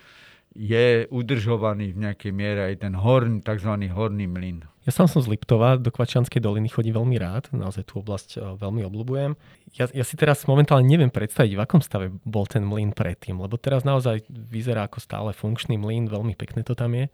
je 0.54 1.10
udržovaný 1.10 1.92
v 1.92 2.08
nejakej 2.08 2.32
miere 2.32 2.72
aj 2.72 2.86
ten 2.86 2.94
horn, 2.94 3.42
tzv. 3.42 3.74
horný 3.90 4.30
mlyn. 4.30 4.73
Ja 4.84 4.92
sám 4.92 5.08
som 5.08 5.24
z 5.24 5.32
Liptova, 5.32 5.80
do 5.80 5.88
Kvačianskej 5.88 6.44
doliny 6.44 6.68
chodím 6.68 7.00
veľmi 7.00 7.16
rád, 7.16 7.48
naozaj 7.56 7.88
tú 7.88 8.04
oblasť 8.04 8.36
e, 8.36 8.38
veľmi 8.60 8.84
obľúbujem. 8.84 9.32
Ja, 9.80 9.88
ja 9.88 10.04
si 10.04 10.12
teraz 10.20 10.44
momentálne 10.44 10.84
neviem 10.84 11.08
predstaviť, 11.08 11.56
v 11.56 11.64
akom 11.64 11.80
stave 11.80 12.12
bol 12.28 12.44
ten 12.44 12.60
mlyn 12.68 12.92
predtým, 12.92 13.40
lebo 13.40 13.56
teraz 13.56 13.80
naozaj 13.80 14.28
vyzerá 14.28 14.84
ako 14.84 15.00
stále 15.00 15.32
funkčný 15.32 15.80
mlyn, 15.80 16.12
veľmi 16.12 16.36
pekné 16.36 16.68
to 16.68 16.76
tam 16.76 16.92
je. 16.92 17.08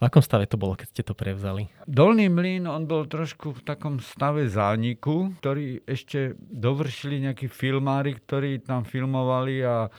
V 0.00 0.02
akom 0.02 0.24
stave 0.24 0.48
to 0.48 0.56
bolo, 0.56 0.80
keď 0.80 0.88
ste 0.96 1.02
to 1.04 1.12
prevzali? 1.12 1.68
Dolný 1.84 2.32
mlyn, 2.32 2.64
on 2.64 2.88
bol 2.88 3.04
trošku 3.04 3.52
v 3.52 3.60
takom 3.68 4.00
stave 4.00 4.48
zániku, 4.48 5.36
ktorý 5.44 5.84
ešte 5.84 6.40
dovršili 6.40 7.28
nejakí 7.28 7.52
filmári, 7.52 8.16
ktorí 8.16 8.64
tam 8.64 8.88
filmovali 8.88 9.60
a 9.60 9.92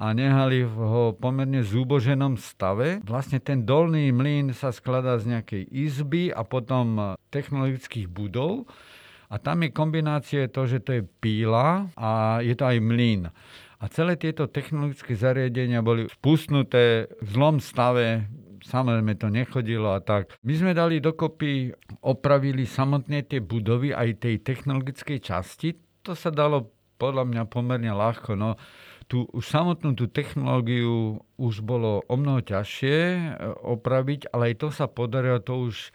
a 0.00 0.16
nehali 0.16 0.64
ho 0.64 1.12
pomerne 1.12 1.60
zúboženom 1.60 2.40
stave. 2.40 3.04
Vlastne 3.04 3.36
ten 3.36 3.68
dolný 3.68 4.08
mlyn 4.16 4.56
sa 4.56 4.72
skladá 4.72 5.20
z 5.20 5.36
nejakej 5.36 5.68
izby 5.68 6.32
a 6.32 6.40
potom 6.40 7.20
technologických 7.28 8.08
budov. 8.08 8.64
A 9.28 9.36
tam 9.36 9.60
je 9.60 9.70
kombinácie 9.76 10.48
to, 10.48 10.64
že 10.64 10.80
to 10.80 10.90
je 10.96 11.02
píla 11.04 11.92
a 12.00 12.40
je 12.40 12.56
to 12.56 12.64
aj 12.64 12.80
mlyn. 12.80 13.28
A 13.80 13.84
celé 13.92 14.16
tieto 14.16 14.48
technologické 14.48 15.12
zariadenia 15.12 15.84
boli 15.84 16.08
spustnuté 16.08 17.04
v 17.20 17.28
zlom 17.36 17.60
stave, 17.60 18.24
samozrejme 18.64 19.20
to 19.20 19.28
nechodilo 19.28 19.92
a 19.92 20.00
tak. 20.00 20.32
My 20.44 20.56
sme 20.56 20.72
dali 20.72 21.00
dokopy, 21.00 21.76
opravili 22.08 22.64
samotné 22.64 23.28
tie 23.28 23.44
budovy 23.44 23.92
aj 23.92 24.24
tej 24.24 24.40
technologickej 24.40 25.18
časti. 25.20 25.76
To 26.08 26.16
sa 26.16 26.32
dalo 26.32 26.72
podľa 27.00 27.24
mňa 27.24 27.42
pomerne 27.48 27.92
ľahko. 27.92 28.36
No, 28.36 28.60
tú, 29.10 29.26
už 29.34 29.42
samotnú 29.42 29.98
tú 29.98 30.06
technológiu 30.06 31.18
už 31.34 31.66
bolo 31.66 32.06
o 32.06 32.14
mnoho 32.14 32.46
ťažšie 32.46 32.98
e, 33.18 33.20
opraviť, 33.66 34.30
ale 34.30 34.54
aj 34.54 34.62
to 34.62 34.68
sa 34.70 34.86
podarilo, 34.86 35.42
to 35.42 35.66
už 35.66 35.90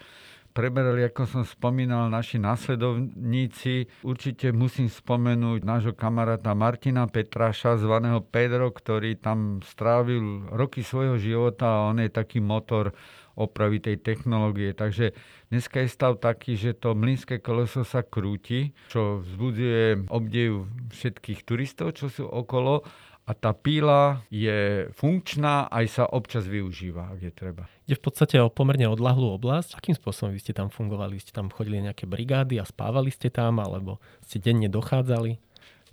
preberali, 0.55 1.03
ako 1.03 1.27
som 1.27 1.43
spomínal, 1.43 2.07
naši 2.07 2.39
následovníci. 2.39 3.91
Určite 4.07 4.55
musím 4.55 4.87
spomenúť 4.87 5.67
nášho 5.67 5.91
kamaráta 5.91 6.55
Martina 6.55 7.03
Petraša, 7.11 7.75
zvaného 7.75 8.23
Pedro, 8.23 8.71
ktorý 8.71 9.19
tam 9.19 9.59
strávil 9.59 10.47
roky 10.55 10.79
svojho 10.79 11.19
života 11.19 11.67
a 11.67 11.91
on 11.91 11.99
je 11.99 12.07
taký 12.07 12.39
motor 12.39 12.95
opravy 13.35 13.83
tej 13.83 13.99
technológie. 13.99 14.71
Takže 14.71 15.11
dneska 15.51 15.83
je 15.83 15.91
stav 15.91 16.23
taký, 16.23 16.55
že 16.55 16.71
to 16.71 16.95
mlynské 16.95 17.43
koleso 17.43 17.83
sa 17.83 17.99
krúti, 17.99 18.71
čo 18.87 19.19
vzbudzuje 19.27 20.07
obdiv 20.07 20.71
všetkých 20.95 21.43
turistov, 21.43 21.99
čo 21.99 22.07
sú 22.07 22.23
okolo 22.23 22.87
a 23.25 23.31
tá 23.33 23.57
píla 23.57 24.21
je 24.29 24.85
funkčná, 24.93 25.65
aj 25.73 25.85
sa 25.89 26.03
občas 26.05 26.45
využíva, 26.45 27.17
ak 27.17 27.19
je 27.25 27.33
treba. 27.33 27.65
Je 27.89 27.97
v 27.97 28.03
podstate 28.05 28.37
o 28.37 28.53
pomerne 28.53 28.85
odlahlú 28.85 29.33
oblasť. 29.33 29.73
Akým 29.73 29.97
spôsobom 29.97 30.29
vy 30.29 30.41
ste 30.41 30.53
tam 30.53 30.69
fungovali? 30.69 31.17
Ste 31.17 31.33
tam 31.33 31.49
chodili 31.49 31.81
nejaké 31.81 32.05
brigády 32.05 32.61
a 32.61 32.69
spávali 32.69 33.09
ste 33.09 33.33
tam, 33.33 33.57
alebo 33.57 33.97
ste 34.21 34.37
denne 34.37 34.69
dochádzali? 34.69 35.41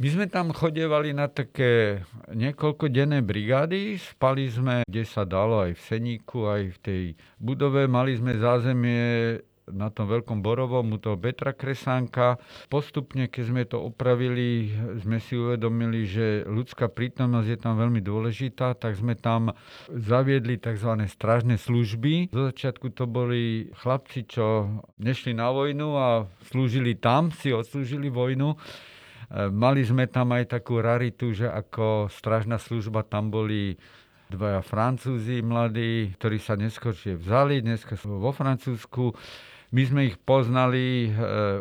My 0.00 0.08
sme 0.08 0.24
tam 0.28 0.56
chodevali 0.56 1.12
na 1.12 1.28
také 1.28 2.04
niekoľko 2.32 2.88
denné 2.88 3.20
brigády, 3.20 4.00
spali 4.00 4.48
sme, 4.48 4.88
kde 4.88 5.04
sa 5.04 5.28
dalo, 5.28 5.68
aj 5.68 5.76
v 5.76 5.84
Seníku, 5.84 6.48
aj 6.48 6.62
v 6.74 6.78
tej 6.80 7.02
budove. 7.36 7.84
Mali 7.88 8.16
sme 8.16 8.40
zázemie 8.40 9.36
na 9.72 9.88
tom 9.88 10.06
veľkom 10.06 10.44
borovom 10.44 10.94
u 10.94 10.98
toho 11.00 11.16
Betra 11.16 11.56
Kresánka. 11.56 12.36
Postupne, 12.68 13.26
keď 13.26 13.44
sme 13.48 13.62
to 13.64 13.80
opravili, 13.80 14.70
sme 15.00 15.18
si 15.18 15.34
uvedomili, 15.34 16.04
že 16.04 16.44
ľudská 16.44 16.92
prítomnosť 16.92 17.48
je 17.48 17.58
tam 17.58 17.74
veľmi 17.80 18.04
dôležitá, 18.04 18.76
tak 18.76 19.00
sme 19.00 19.16
tam 19.16 19.56
zaviedli 19.88 20.60
tzv. 20.60 21.08
strážne 21.08 21.56
služby. 21.56 22.30
Zo 22.30 22.52
začiatku 22.52 22.92
to 22.92 23.08
boli 23.08 23.72
chlapci, 23.80 24.28
čo 24.28 24.68
nešli 25.00 25.32
na 25.32 25.48
vojnu 25.48 25.88
a 25.96 26.08
slúžili 26.52 26.94
tam, 26.94 27.32
si 27.32 27.50
odslúžili 27.50 28.12
vojnu. 28.12 28.54
Mali 29.32 29.80
sme 29.80 30.04
tam 30.12 30.36
aj 30.36 30.60
takú 30.60 30.84
raritu, 30.84 31.32
že 31.32 31.48
ako 31.48 32.12
strážna 32.12 32.60
služba 32.60 33.00
tam 33.00 33.32
boli 33.32 33.80
dvaja 34.28 34.60
Francúzi 34.60 35.44
mladí, 35.44 36.12
ktorí 36.16 36.40
sa 36.40 36.56
neskôršie 36.56 37.20
vzali, 37.20 37.60
dneska 37.60 37.96
sú 37.96 38.16
vo 38.16 38.32
Francúzsku. 38.32 39.12
My 39.72 39.82
sme 39.88 40.00
ich 40.12 40.20
poznali 40.20 41.08
e, 41.08 41.10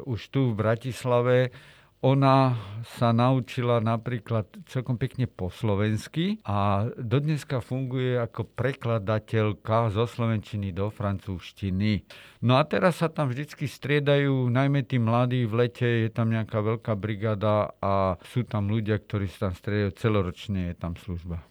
už 0.04 0.20
tu 0.36 0.52
v 0.52 0.60
Bratislave. 0.60 1.56
Ona 2.04 2.58
sa 2.98 3.14
naučila 3.14 3.78
napríklad 3.78 4.50
celkom 4.68 4.98
pekne 4.98 5.30
po 5.30 5.54
slovensky 5.54 6.42
a 6.42 6.90
dodneska 6.98 7.62
funguje 7.62 8.18
ako 8.18 8.52
prekladateľka 8.58 9.94
zo 9.94 10.10
slovenčiny 10.10 10.74
do 10.74 10.90
francúzštiny. 10.90 12.04
No 12.42 12.58
a 12.58 12.66
teraz 12.66 13.00
sa 13.00 13.08
tam 13.08 13.30
vždycky 13.30 13.70
striedajú, 13.70 14.50
najmä 14.50 14.82
tí 14.82 14.98
mladí 14.98 15.46
v 15.46 15.70
lete, 15.70 15.86
je 15.86 16.10
tam 16.10 16.34
nejaká 16.34 16.58
veľká 16.58 16.98
brigada 16.98 17.78
a 17.80 18.18
sú 18.34 18.44
tam 18.50 18.74
ľudia, 18.74 18.98
ktorí 18.98 19.30
sa 19.30 19.48
tam 19.48 19.56
striedajú 19.56 19.92
celoročne, 20.02 20.74
je 20.74 20.76
tam 20.76 20.98
služba. 20.98 21.46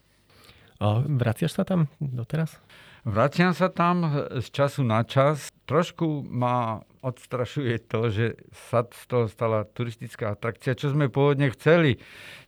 A 0.82 1.06
vraciaš 1.06 1.56
sa 1.56 1.64
tam 1.64 1.86
doteraz? 2.02 2.58
Vraciam 3.00 3.56
sa 3.56 3.72
tam 3.72 4.04
z 4.28 4.46
času 4.52 4.84
na 4.84 5.00
čas. 5.08 5.48
Trošku 5.64 6.26
ma 6.28 6.84
odstrašuje 7.00 7.88
to, 7.88 8.12
že 8.12 8.26
sa 8.68 8.84
z 8.84 9.02
toho 9.08 9.24
stala 9.24 9.64
turistická 9.64 10.36
atrakcia, 10.36 10.76
čo 10.76 10.92
sme 10.92 11.08
pôvodne 11.08 11.48
chceli. 11.56 11.96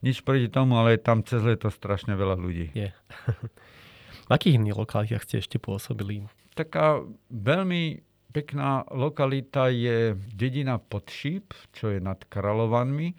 Nič 0.04 0.20
proti 0.20 0.52
tomu, 0.52 0.76
ale 0.76 1.00
je 1.00 1.06
tam 1.08 1.24
cez 1.24 1.40
leto 1.40 1.72
strašne 1.72 2.12
veľa 2.12 2.36
ľudí. 2.36 2.68
Je. 2.76 2.92
v 4.28 4.30
akých 4.30 4.60
iných 4.60 4.76
lokalitách 4.76 5.24
ste 5.24 5.40
ešte 5.40 5.56
pôsobili? 5.56 6.28
Taká 6.52 7.00
veľmi 7.32 8.04
pekná 8.32 8.84
lokalita 8.92 9.72
je 9.72 10.16
dedina 10.36 10.76
Podšíp, 10.76 11.56
čo 11.72 11.96
je 11.96 12.00
nad 12.00 12.20
Kralovanmi. 12.28 13.16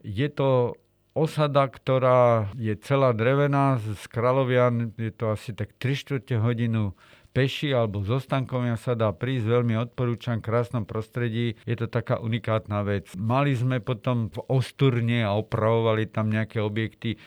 Je 0.00 0.28
to 0.32 0.80
osada, 1.20 1.68
ktorá 1.68 2.48
je 2.56 2.72
celá 2.80 3.12
drevená 3.12 3.76
z 3.76 4.02
Kralovian, 4.08 4.96
je 4.96 5.12
to 5.12 5.36
asi 5.36 5.52
tak 5.52 5.76
3 5.76 6.00
čtvrte 6.00 6.40
hodinu 6.40 6.96
peši 7.30 7.70
alebo 7.70 8.02
so 8.02 8.18
stankovia 8.18 8.74
sa 8.74 8.98
dá 8.98 9.12
prísť, 9.14 9.46
veľmi 9.46 9.74
odporúčam, 9.78 10.40
v 10.40 10.50
krásnom 10.50 10.88
prostredí, 10.88 11.54
je 11.62 11.76
to 11.78 11.86
taká 11.86 12.18
unikátna 12.18 12.82
vec. 12.82 13.12
Mali 13.14 13.54
sme 13.54 13.78
potom 13.78 14.32
v 14.32 14.38
Osturne 14.50 15.22
a 15.22 15.36
opravovali 15.36 16.10
tam 16.10 16.32
nejaké 16.32 16.58
objekty, 16.58 17.20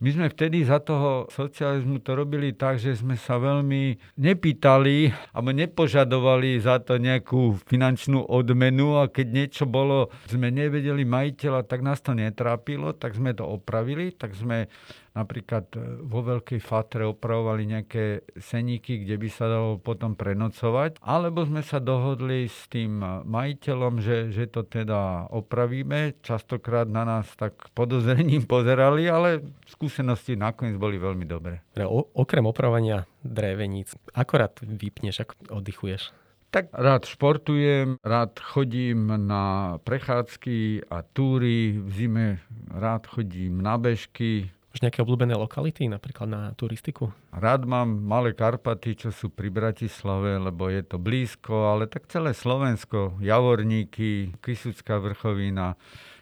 my 0.00 0.08
sme 0.16 0.26
vtedy 0.32 0.64
za 0.64 0.80
toho 0.80 1.28
socializmu 1.28 2.00
to 2.00 2.16
robili 2.16 2.56
tak, 2.56 2.80
že 2.80 2.96
sme 2.96 3.20
sa 3.20 3.36
veľmi 3.36 4.00
nepýtali 4.16 5.12
alebo 5.36 5.52
nepožadovali 5.52 6.56
za 6.56 6.80
to 6.80 6.96
nejakú 6.96 7.60
finančnú 7.68 8.24
odmenu 8.24 8.96
a 8.96 9.12
keď 9.12 9.26
niečo 9.28 9.64
bolo, 9.68 10.08
sme 10.24 10.48
nevedeli 10.48 11.04
majiteľa, 11.04 11.68
tak 11.68 11.84
nás 11.84 12.00
to 12.00 12.16
netrápilo, 12.16 12.96
tak 12.96 13.12
sme 13.12 13.36
to 13.36 13.44
opravili, 13.44 14.16
tak 14.16 14.32
sme 14.32 14.72
napríklad 15.14 15.66
e, 15.74 15.78
vo 16.06 16.20
Veľkej 16.22 16.60
Fatre 16.62 17.06
opravovali 17.06 17.62
nejaké 17.66 18.04
seníky, 18.38 19.02
kde 19.02 19.16
by 19.18 19.28
sa 19.28 19.46
dalo 19.50 19.80
potom 19.80 20.14
prenocovať, 20.14 21.02
alebo 21.02 21.42
sme 21.46 21.62
sa 21.64 21.82
dohodli 21.82 22.46
s 22.46 22.70
tým 22.70 23.02
majiteľom, 23.26 23.98
že, 23.98 24.30
že 24.30 24.46
to 24.46 24.66
teda 24.66 25.30
opravíme. 25.30 26.18
Častokrát 26.22 26.86
na 26.86 27.02
nás 27.02 27.26
tak 27.34 27.70
podozrením 27.74 28.46
pozerali, 28.46 29.10
ale 29.10 29.42
skúsenosti 29.66 30.38
nakoniec 30.38 30.78
boli 30.78 30.98
veľmi 30.98 31.26
dobré. 31.26 31.62
O, 31.80 32.06
okrem 32.14 32.44
opravovania 32.46 33.06
dreveníc, 33.20 33.94
akorát 34.14 34.56
vypneš, 34.62 35.26
ako 35.26 35.34
oddychuješ? 35.60 36.14
Tak 36.50 36.74
rád 36.74 37.06
športujem, 37.06 38.02
rád 38.02 38.42
chodím 38.42 39.06
na 39.06 39.78
prechádzky 39.86 40.90
a 40.90 41.06
túry, 41.06 41.78
v 41.78 41.90
zime 41.94 42.26
rád 42.74 43.06
chodím 43.06 43.62
na 43.62 43.78
bežky, 43.78 44.50
Máš 44.70 44.86
nejaké 44.86 45.02
obľúbené 45.02 45.34
lokality, 45.34 45.90
napríklad 45.90 46.30
na 46.30 46.42
turistiku? 46.54 47.10
Rád 47.34 47.66
mám 47.66 47.90
Malé 47.90 48.38
Karpaty, 48.38 48.94
čo 48.94 49.10
sú 49.10 49.26
pri 49.26 49.50
Bratislave, 49.50 50.38
lebo 50.38 50.70
je 50.70 50.86
to 50.86 50.94
blízko, 50.94 51.74
ale 51.74 51.90
tak 51.90 52.06
celé 52.06 52.30
Slovensko, 52.30 53.18
Javorníky, 53.18 54.38
Kisucká 54.38 55.02
vrchovina, 55.02 55.74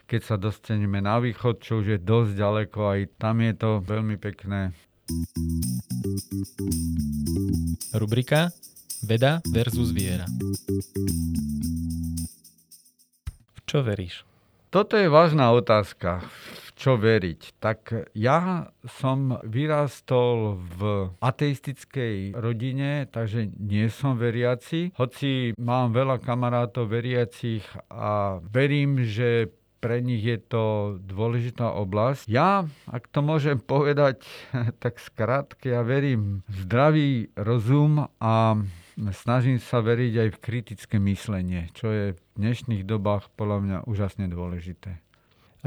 keď 0.09 0.21
sa 0.25 0.37
dostaneme 0.41 1.05
na 1.05 1.21
východ, 1.21 1.61
čo 1.61 1.85
už 1.85 1.87
je 1.93 1.99
dosť 2.01 2.33
ďaleko, 2.41 2.81
aj 2.89 3.01
tam 3.21 3.45
je 3.45 3.53
to 3.53 3.71
veľmi 3.85 4.17
pekné. 4.17 4.73
Rubrika 7.93 8.49
Veda 9.05 9.45
versus 9.53 9.93
viera. 9.93 10.25
V 13.53 13.59
čo 13.69 13.85
veríš? 13.85 14.25
Toto 14.73 14.97
je 14.97 15.13
vážna 15.13 15.53
otázka 15.53 16.25
čo 16.79 16.95
veriť. 16.95 17.59
Tak 17.59 18.15
ja 18.15 18.71
som 18.87 19.35
vyrastol 19.43 20.63
v 20.79 21.11
ateistickej 21.19 22.39
rodine, 22.39 23.11
takže 23.11 23.51
nie 23.59 23.91
som 23.91 24.15
veriaci, 24.15 24.95
hoci 24.95 25.59
mám 25.59 25.91
veľa 25.91 26.23
kamarátov 26.23 26.87
veriacich 26.87 27.67
a 27.91 28.39
verím, 28.39 29.03
že 29.03 29.51
pre 29.79 30.03
nich 30.03 30.23
je 30.23 30.39
to 30.39 30.65
dôležitá 31.03 31.71
oblasť. 31.71 32.27
Ja, 32.27 32.67
ak 32.91 33.11
to 33.11 33.23
môžem 33.23 33.63
povedať 33.63 34.27
tak 34.83 34.99
skrátke, 34.99 35.75
ja 35.75 35.83
verím 35.83 36.47
v 36.47 36.57
zdravý 36.67 37.11
rozum 37.39 38.11
a 38.19 38.59
snažím 39.15 39.63
sa 39.63 39.79
veriť 39.79 40.15
aj 40.27 40.29
v 40.35 40.43
kritické 40.43 40.97
myslenie, 40.99 41.71
čo 41.75 41.91
je 41.95 42.07
v 42.19 42.21
dnešných 42.35 42.83
dobách 42.83 43.31
podľa 43.39 43.59
mňa 43.63 43.79
úžasne 43.87 44.27
dôležité. 44.27 45.08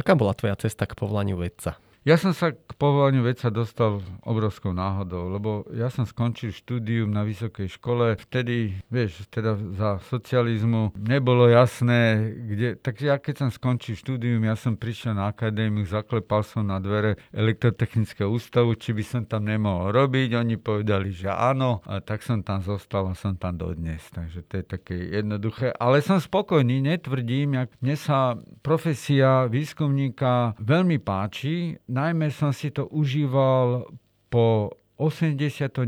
Aká 0.01 0.17
bola 0.17 0.33
tvoja 0.33 0.57
cesta 0.57 0.89
k 0.89 0.97
povolaniu 0.97 1.37
vedca? 1.37 1.77
Ja 2.01 2.17
som 2.17 2.33
sa 2.33 2.49
k 2.49 2.73
povolaniu 2.81 3.21
vedca 3.21 3.53
dostal 3.53 4.01
obrovskou 4.25 4.73
náhodou, 4.73 5.29
lebo 5.29 5.69
ja 5.69 5.85
som 5.93 6.01
skončil 6.01 6.49
štúdium 6.49 7.13
na 7.13 7.21
vysokej 7.21 7.77
škole. 7.77 8.17
Vtedy, 8.17 8.73
vieš, 8.89 9.29
teda 9.29 9.53
za 9.77 10.01
socializmu 10.09 10.97
nebolo 10.97 11.45
jasné, 11.45 12.33
kde... 12.33 12.73
Takže 12.81 13.05
ja 13.05 13.21
keď 13.21 13.45
som 13.45 13.49
skončil 13.53 13.93
štúdium, 13.93 14.41
ja 14.41 14.57
som 14.57 14.81
prišiel 14.81 15.13
na 15.13 15.29
akadémiu, 15.29 15.85
zaklepal 15.85 16.41
som 16.41 16.65
na 16.65 16.81
dvere 16.81 17.21
elektrotechnického 17.37 18.33
ústavu, 18.33 18.73
či 18.73 18.97
by 18.97 19.03
som 19.05 19.21
tam 19.29 19.45
nemohol 19.45 19.93
robiť. 19.93 20.41
Oni 20.41 20.57
povedali, 20.57 21.13
že 21.13 21.29
áno, 21.29 21.85
a 21.85 22.01
tak 22.01 22.25
som 22.25 22.41
tam 22.41 22.65
zostal 22.65 23.05
a 23.05 23.13
som 23.13 23.37
tam 23.37 23.61
dodnes. 23.61 24.01
Takže 24.09 24.41
to 24.49 24.53
je 24.57 24.65
také 24.65 24.97
jednoduché. 25.21 25.69
Ale 25.77 26.01
som 26.01 26.17
spokojný, 26.17 26.81
netvrdím, 26.81 27.61
jak 27.61 27.69
mne 27.77 27.93
sa 27.93 28.41
profesia 28.65 29.45
výskumníka 29.45 30.57
veľmi 30.57 30.97
páči 30.97 31.77
najmä 31.91 32.31
som 32.31 32.55
si 32.55 32.71
to 32.71 32.87
užíval 32.87 33.91
po 34.31 34.71
89. 35.01 35.81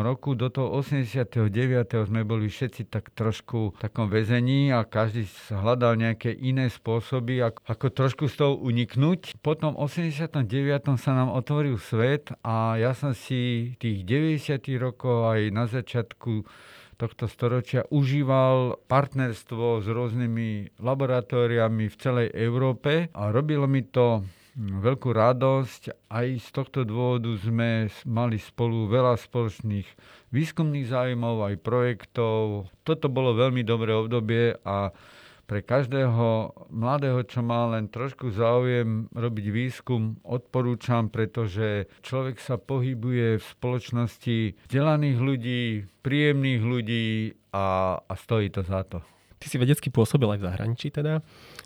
roku. 0.00 0.32
Do 0.32 0.48
toho 0.48 0.80
89. 0.80 2.08
sme 2.08 2.24
boli 2.24 2.48
všetci 2.48 2.88
tak 2.88 3.12
trošku 3.12 3.76
v 3.76 3.78
takom 3.78 4.08
väzení 4.08 4.72
a 4.72 4.88
každý 4.88 5.28
hľadal 5.52 6.00
nejaké 6.00 6.32
iné 6.32 6.72
spôsoby, 6.72 7.44
ako, 7.44 7.60
ako 7.68 7.86
trošku 7.92 8.24
z 8.32 8.34
toho 8.40 8.56
uniknúť. 8.56 9.36
Potom 9.44 9.76
89. 9.76 10.48
sa 10.96 11.12
nám 11.12 11.36
otvoril 11.36 11.76
svet 11.76 12.32
a 12.40 12.80
ja 12.80 12.96
som 12.96 13.12
si 13.12 13.76
tých 13.76 14.08
90. 14.08 14.56
rokov 14.80 15.36
aj 15.36 15.40
na 15.52 15.68
začiatku 15.68 16.48
tohto 16.96 17.28
storočia 17.28 17.84
užíval 17.92 18.80
partnerstvo 18.88 19.84
s 19.84 19.86
rôznymi 19.86 20.80
laboratóriami 20.80 21.92
v 21.92 21.96
celej 22.00 22.32
Európe 22.32 23.12
a 23.12 23.28
robilo 23.28 23.68
mi 23.68 23.84
to 23.84 24.24
veľkú 24.56 25.12
radosť. 25.12 26.08
Aj 26.08 26.26
z 26.26 26.48
tohto 26.50 26.88
dôvodu 26.88 27.28
sme 27.36 27.92
mali 28.08 28.40
spolu 28.40 28.88
veľa 28.88 29.20
spoločných 29.20 29.86
výskumných 30.32 30.88
zájmov, 30.88 31.44
aj 31.44 31.54
projektov. 31.60 32.72
Toto 32.82 33.06
bolo 33.12 33.36
veľmi 33.36 33.60
dobré 33.60 33.92
obdobie 33.92 34.56
a 34.64 34.90
pre 35.46 35.62
každého 35.62 36.58
mladého, 36.74 37.22
čo 37.22 37.38
má 37.38 37.70
len 37.70 37.86
trošku 37.86 38.34
záujem 38.34 39.06
robiť 39.14 39.46
výskum, 39.54 40.18
odporúčam, 40.26 41.06
pretože 41.06 41.86
človek 42.02 42.42
sa 42.42 42.58
pohybuje 42.58 43.38
v 43.38 43.44
spoločnosti 43.46 44.38
vzdelaných 44.66 45.18
ľudí, 45.22 45.62
príjemných 46.02 46.62
ľudí 46.66 47.06
a, 47.54 47.94
a 48.02 48.14
stojí 48.18 48.50
to 48.50 48.66
za 48.66 48.82
to. 48.90 48.98
Ty 49.38 49.46
si 49.46 49.56
vedecky 49.62 49.88
pôsobil 49.94 50.26
aj 50.26 50.42
v 50.42 50.46
zahraničí 50.50 50.90
teda, 50.90 51.22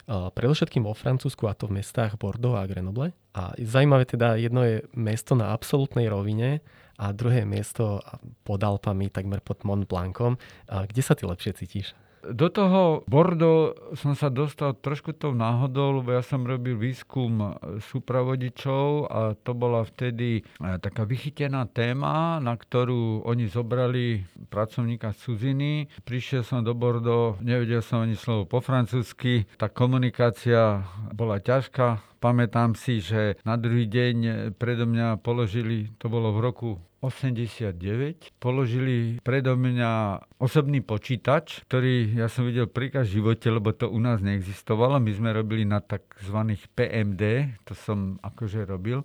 predovšetkým 0.09 0.87
vo 0.87 0.97
Francúzsku 0.97 1.45
a 1.51 1.57
to 1.57 1.69
v 1.69 1.83
mestách 1.83 2.17
Bordeaux 2.17 2.57
a 2.57 2.65
Grenoble. 2.65 3.13
A 3.37 3.53
zaujímavé 3.61 4.09
teda, 4.09 4.35
jedno 4.41 4.65
je 4.65 4.83
mesto 4.97 5.37
na 5.37 5.53
absolútnej 5.53 6.09
rovine 6.09 6.65
a 6.97 7.13
druhé 7.13 7.45
miesto 7.45 8.01
pod 8.43 8.61
Alpami, 8.65 9.13
takmer 9.13 9.45
pod 9.45 9.63
Mont 9.69 9.85
Blancom. 9.85 10.41
A 10.69 10.89
kde 10.89 11.03
sa 11.05 11.13
ty 11.13 11.29
lepšie 11.29 11.57
cítiš? 11.57 11.93
Do 12.21 12.53
toho 12.53 13.01
Bordo 13.09 13.73
som 13.97 14.13
sa 14.13 14.29
dostal 14.29 14.77
trošku 14.77 15.17
tou 15.17 15.33
náhodou, 15.33 16.05
lebo 16.05 16.13
ja 16.13 16.21
som 16.21 16.45
robil 16.45 16.77
výskum 16.77 17.57
súpravodičov 17.81 19.09
a 19.09 19.33
to 19.41 19.57
bola 19.57 19.89
vtedy 19.89 20.45
e, 20.45 20.67
taká 20.85 21.09
vychytená 21.09 21.65
téma, 21.73 22.37
na 22.37 22.53
ktorú 22.53 23.25
oni 23.25 23.49
zobrali 23.49 24.29
pracovníka 24.53 25.17
z 25.17 25.19
cudziny. 25.25 25.73
Prišiel 26.05 26.45
som 26.45 26.61
do 26.61 26.77
Bordo, 26.77 27.41
nevedel 27.41 27.81
som 27.81 28.05
ani 28.05 28.21
slovo 28.21 28.45
po 28.45 28.61
francúzsky, 28.61 29.49
tá 29.57 29.73
komunikácia 29.73 30.85
bola 31.17 31.41
ťažká. 31.41 32.21
Pamätám 32.21 32.77
si, 32.77 33.01
že 33.01 33.41
na 33.49 33.57
druhý 33.57 33.89
deň 33.89 34.53
predo 34.61 34.85
mňa 34.85 35.25
položili, 35.25 35.89
to 35.97 36.13
bolo 36.13 36.37
v 36.37 36.45
roku 36.45 36.71
89 37.01 38.37
položili 38.37 39.17
predo 39.25 39.57
mňa 39.57 40.21
osobný 40.37 40.85
počítač, 40.85 41.65
ktorý 41.65 42.13
ja 42.13 42.29
som 42.29 42.45
videl 42.45 42.69
príkaz 42.69 43.09
v 43.09 43.25
živote, 43.25 43.49
lebo 43.49 43.73
to 43.73 43.89
u 43.89 43.97
nás 43.97 44.21
neexistovalo. 44.21 45.01
My 45.01 45.13
sme 45.17 45.33
robili 45.33 45.65
na 45.65 45.81
tzv. 45.81 46.37
PMD, 46.77 47.57
to 47.65 47.73
som 47.73 48.21
akože 48.21 48.69
robil. 48.69 49.01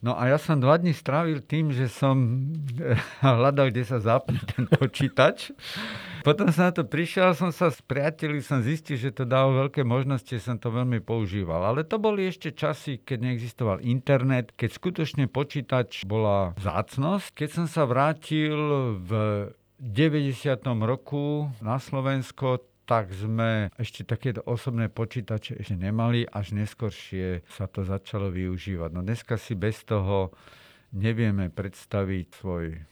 No 0.00 0.16
a 0.16 0.32
ja 0.32 0.40
som 0.40 0.56
dva 0.56 0.80
dní 0.80 0.96
strávil 0.96 1.44
tým, 1.44 1.76
že 1.76 1.84
som 1.92 2.16
hľadal, 3.20 3.68
kde 3.68 3.84
sa 3.84 4.00
zapne 4.00 4.40
ten 4.48 4.64
počítač. 4.64 5.52
Potom 6.24 6.48
som 6.48 6.68
na 6.68 6.72
to 6.72 6.88
prišiel, 6.88 7.36
som 7.36 7.52
sa 7.52 7.68
spriateľil, 7.68 8.40
som 8.40 8.64
zistil, 8.64 8.96
že 8.96 9.12
to 9.12 9.28
dalo 9.28 9.68
veľké 9.68 9.84
možnosti, 9.84 10.32
som 10.40 10.56
to 10.56 10.72
veľmi 10.72 11.04
používal. 11.04 11.64
Ale 11.68 11.84
to 11.84 12.00
boli 12.00 12.28
ešte 12.28 12.52
časy, 12.52 13.04
keď 13.04 13.18
neexistoval 13.28 13.84
internet, 13.84 14.56
keď 14.56 14.70
skutočne 14.72 15.24
počítač 15.28 16.08
bola 16.08 16.56
zácnosť. 16.56 17.36
Keď 17.36 17.48
som 17.52 17.66
sa 17.68 17.84
vrátil 17.84 18.56
v 19.04 19.10
90. 19.80 20.60
roku 20.84 21.48
na 21.64 21.80
Slovensko, 21.80 22.69
tak 22.90 23.14
sme 23.14 23.70
ešte 23.78 24.02
takéto 24.02 24.42
osobné 24.42 24.90
počítače 24.90 25.62
ešte 25.62 25.78
nemali, 25.78 26.26
až 26.26 26.58
neskôršie 26.58 27.46
sa 27.46 27.70
to 27.70 27.86
začalo 27.86 28.34
využívať. 28.34 28.90
No 28.90 29.06
dneska 29.06 29.38
si 29.38 29.54
bez 29.54 29.86
toho 29.86 30.34
nevieme 30.90 31.54
predstaviť 31.54 32.26
svoj 32.34 32.82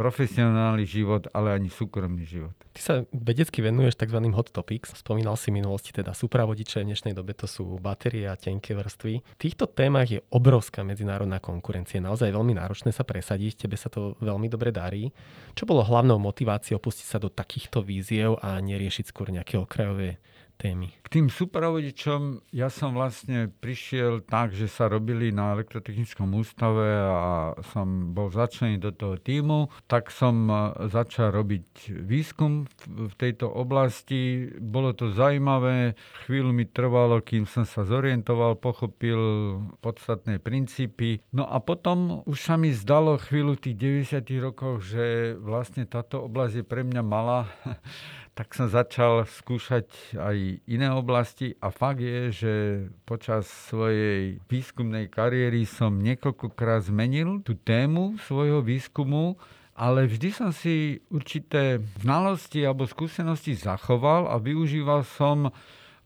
profesionálny 0.00 0.88
život, 0.88 1.28
ale 1.36 1.52
ani 1.52 1.68
súkromný 1.68 2.24
život. 2.24 2.56
Ty 2.72 2.80
sa 2.80 2.94
vedecky 3.12 3.60
venuješ 3.60 4.00
tzv. 4.00 4.16
hot 4.32 4.48
topics. 4.48 4.96
Spomínal 4.96 5.36
si 5.36 5.52
v 5.52 5.60
minulosti 5.60 5.92
teda 5.92 6.16
súpravodiče, 6.16 6.80
v 6.80 6.88
dnešnej 6.88 7.12
dobe 7.12 7.36
to 7.36 7.44
sú 7.44 7.76
batérie 7.76 8.24
a 8.24 8.32
tenké 8.40 8.72
vrstvy. 8.72 9.20
V 9.20 9.36
týchto 9.36 9.68
témach 9.68 10.08
je 10.08 10.24
obrovská 10.32 10.80
medzinárodná 10.80 11.36
konkurencia. 11.36 12.00
Naozaj 12.00 12.32
veľmi 12.32 12.56
náročné 12.56 12.96
sa 12.96 13.04
presadiť, 13.04 13.68
tebe 13.68 13.76
sa 13.76 13.92
to 13.92 14.16
veľmi 14.24 14.48
dobre 14.48 14.72
darí. 14.72 15.12
Čo 15.52 15.68
bolo 15.68 15.84
hlavnou 15.84 16.16
motiváciou 16.16 16.80
pustiť 16.80 17.06
sa 17.06 17.18
do 17.20 17.28
takýchto 17.28 17.84
víziev 17.84 18.40
a 18.40 18.56
neriešiť 18.56 19.12
skôr 19.12 19.28
nejaké 19.28 19.60
okrajové 19.60 20.16
témy? 20.60 20.92
K 21.00 21.08
tým 21.08 21.26
superavodičom 21.32 22.52
ja 22.52 22.68
som 22.68 22.92
vlastne 22.92 23.48
prišiel 23.48 24.20
tak, 24.28 24.52
že 24.52 24.68
sa 24.68 24.92
robili 24.92 25.32
na 25.32 25.56
elektrotechnickom 25.56 26.28
ústave 26.36 26.86
a 27.00 27.56
som 27.72 28.12
bol 28.12 28.28
začlený 28.28 28.76
do 28.76 28.92
toho 28.92 29.16
týmu, 29.16 29.72
tak 29.88 30.12
som 30.12 30.52
e, 30.52 30.54
začal 30.92 31.32
robiť 31.32 31.96
výskum 32.04 32.68
v 32.86 33.14
tejto 33.16 33.48
oblasti. 33.48 34.52
Bolo 34.60 34.92
to 34.92 35.08
zaujímavé, 35.16 35.96
chvíľu 36.28 36.52
mi 36.52 36.68
trvalo, 36.68 37.24
kým 37.24 37.48
som 37.48 37.64
sa 37.64 37.88
zorientoval, 37.88 38.60
pochopil 38.60 39.18
podstatné 39.80 40.38
princípy. 40.38 41.24
No 41.32 41.48
a 41.48 41.56
potom 41.64 42.20
už 42.28 42.38
sa 42.38 42.60
mi 42.60 42.76
zdalo 42.76 43.16
chvíľu 43.16 43.56
v 43.56 43.62
tých 43.72 43.76
90 44.12 44.46
rokoch, 44.46 44.84
že 44.84 45.34
vlastne 45.40 45.88
táto 45.88 46.20
oblasť 46.28 46.62
je 46.62 46.64
pre 46.66 46.84
mňa 46.84 47.02
malá 47.02 47.48
tak 48.34 48.54
som 48.54 48.70
začal 48.70 49.26
skúšať 49.26 50.16
aj 50.16 50.62
iné 50.64 50.88
oblasti 50.88 51.52
a 51.58 51.68
fakt 51.74 52.00
je, 52.00 52.30
že 52.30 52.52
počas 53.04 53.50
svojej 53.68 54.38
výskumnej 54.46 55.10
kariéry 55.10 55.66
som 55.66 55.98
niekoľkokrát 55.98 56.86
zmenil 56.88 57.42
tú 57.42 57.58
tému 57.58 58.16
svojho 58.24 58.62
výskumu, 58.62 59.36
ale 59.74 60.06
vždy 60.06 60.28
som 60.30 60.50
si 60.54 61.00
určité 61.10 61.80
znalosti 62.00 62.62
alebo 62.62 62.86
skúsenosti 62.86 63.56
zachoval 63.56 64.30
a 64.30 64.36
využíval 64.38 65.02
som 65.04 65.50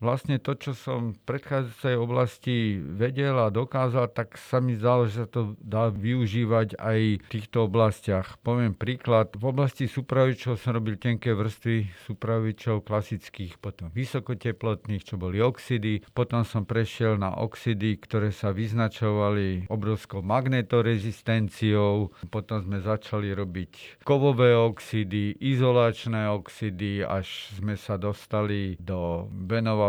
vlastne 0.05 0.37
to, 0.37 0.53
čo 0.53 0.77
som 0.77 1.17
v 1.17 1.19
predchádzajúcej 1.25 1.97
oblasti 1.97 2.77
vedel 2.77 3.41
a 3.41 3.49
dokázal, 3.49 4.13
tak 4.13 4.37
sa 4.37 4.61
mi 4.61 4.77
zdalo, 4.77 5.09
že 5.09 5.25
sa 5.25 5.29
to 5.33 5.57
dá 5.65 5.89
využívať 5.89 6.77
aj 6.77 7.01
v 7.25 7.29
týchto 7.33 7.65
oblastiach. 7.65 8.37
Poviem 8.45 8.77
príklad, 8.77 9.33
v 9.33 9.49
oblasti 9.49 9.89
súpravičov 9.89 10.61
som 10.61 10.77
robil 10.77 11.01
tenké 11.01 11.33
vrstvy 11.33 11.89
súpravičov 12.05 12.85
klasických, 12.85 13.57
potom 13.57 13.89
vysokoteplotných, 13.97 15.09
čo 15.09 15.17
boli 15.17 15.41
oxidy, 15.41 16.05
potom 16.13 16.45
som 16.45 16.69
prešiel 16.69 17.17
na 17.17 17.33
oxidy, 17.33 17.97
ktoré 17.97 18.29
sa 18.29 18.53
vyznačovali 18.53 19.73
obrovskou 19.73 20.21
magnetorezistenciou, 20.21 22.13
potom 22.29 22.61
sme 22.61 22.85
začali 22.85 23.33
robiť 23.33 24.05
kovové 24.05 24.53
oxidy, 24.53 25.41
izolačné 25.41 26.29
oxidy, 26.29 27.01
až 27.01 27.55
sme 27.57 27.79
sa 27.81 27.97
dostali 27.97 28.77
do 28.77 29.31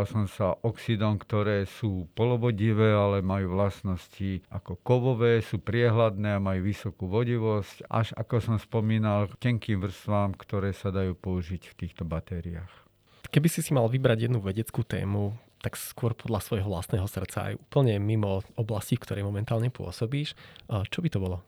som 0.08 0.30
sa 0.30 0.56
oxidom, 0.62 1.20
ktoré 1.20 1.68
sú 1.68 2.08
polovodivé, 2.16 2.94
ale 2.94 3.26
majú 3.26 3.58
vlastnosti 3.58 4.46
ako 4.48 4.80
kovové, 4.80 5.44
sú 5.44 5.60
priehľadné 5.60 6.38
a 6.38 6.44
majú 6.44 6.70
vysokú 6.70 7.10
vodivosť, 7.10 7.90
až 7.92 8.14
ako 8.16 8.36
som 8.40 8.58
spomínal, 8.62 9.28
tenkým 9.42 9.84
vrstvám, 9.84 10.38
ktoré 10.40 10.72
sa 10.72 10.94
dajú 10.94 11.18
použiť 11.18 11.62
v 11.74 11.78
týchto 11.78 12.08
batériách. 12.08 12.72
Keby 13.34 13.50
si 13.50 13.66
si 13.66 13.74
mal 13.74 13.90
vybrať 13.90 14.30
jednu 14.30 14.40
vedeckú 14.40 14.86
tému, 14.86 15.36
tak 15.60 15.82
skôr 15.82 16.14
podľa 16.14 16.46
svojho 16.46 16.70
vlastného 16.70 17.10
srdca 17.10 17.50
aj 17.50 17.58
úplne 17.58 17.98
mimo 17.98 18.46
oblasti, 18.54 18.96
v 18.96 19.02
ktorej 19.02 19.26
momentálne 19.26 19.74
pôsobíš, 19.74 20.38
čo 20.70 21.00
by 21.02 21.10
to 21.10 21.18
bolo? 21.18 21.42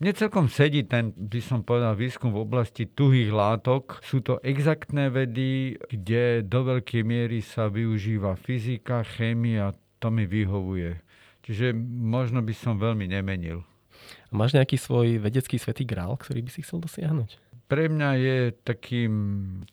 Mne 0.00 0.16
celkom 0.16 0.48
sedí 0.48 0.88
ten, 0.88 1.12
by 1.12 1.44
som 1.44 1.60
povedal, 1.60 1.92
výskum 1.92 2.32
v 2.32 2.40
oblasti 2.40 2.88
tuhých 2.88 3.36
látok. 3.36 4.00
Sú 4.00 4.24
to 4.24 4.40
exaktné 4.40 5.12
vedy, 5.12 5.76
kde 5.76 6.40
do 6.40 6.64
veľkej 6.64 7.04
miery 7.04 7.44
sa 7.44 7.68
využíva 7.68 8.32
fyzika, 8.40 9.04
chémia, 9.04 9.76
to 10.00 10.08
mi 10.08 10.24
vyhovuje. 10.24 10.96
Čiže 11.44 11.76
možno 11.84 12.40
by 12.40 12.54
som 12.56 12.80
veľmi 12.80 13.12
nemenil. 13.12 13.60
A 14.28 14.32
máš 14.32 14.56
nejaký 14.56 14.80
svoj 14.80 15.20
vedecký 15.20 15.60
svetý 15.60 15.84
grál, 15.84 16.16
ktorý 16.16 16.48
by 16.48 16.50
si 16.50 16.64
chcel 16.64 16.80
dosiahnuť? 16.80 17.36
Pre 17.68 17.84
mňa 17.92 18.10
je 18.16 18.38
takým 18.64 19.12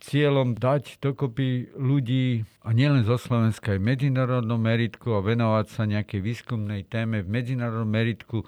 cieľom 0.03 0.59
dať 0.59 0.99
dokopy 0.99 1.71
ľudí, 1.79 2.43
a 2.67 2.75
nielen 2.75 3.07
zo 3.07 3.15
Slovenska, 3.15 3.73
aj 3.73 3.79
v 3.79 3.87
medzinárodnom 3.95 4.59
meritku 4.59 5.15
a 5.15 5.23
venovať 5.23 5.65
sa 5.71 5.87
nejakej 5.87 6.19
výskumnej 6.19 6.83
téme 6.83 7.23
v 7.23 7.31
medzinárodnom 7.31 7.87
meritku, 7.87 8.43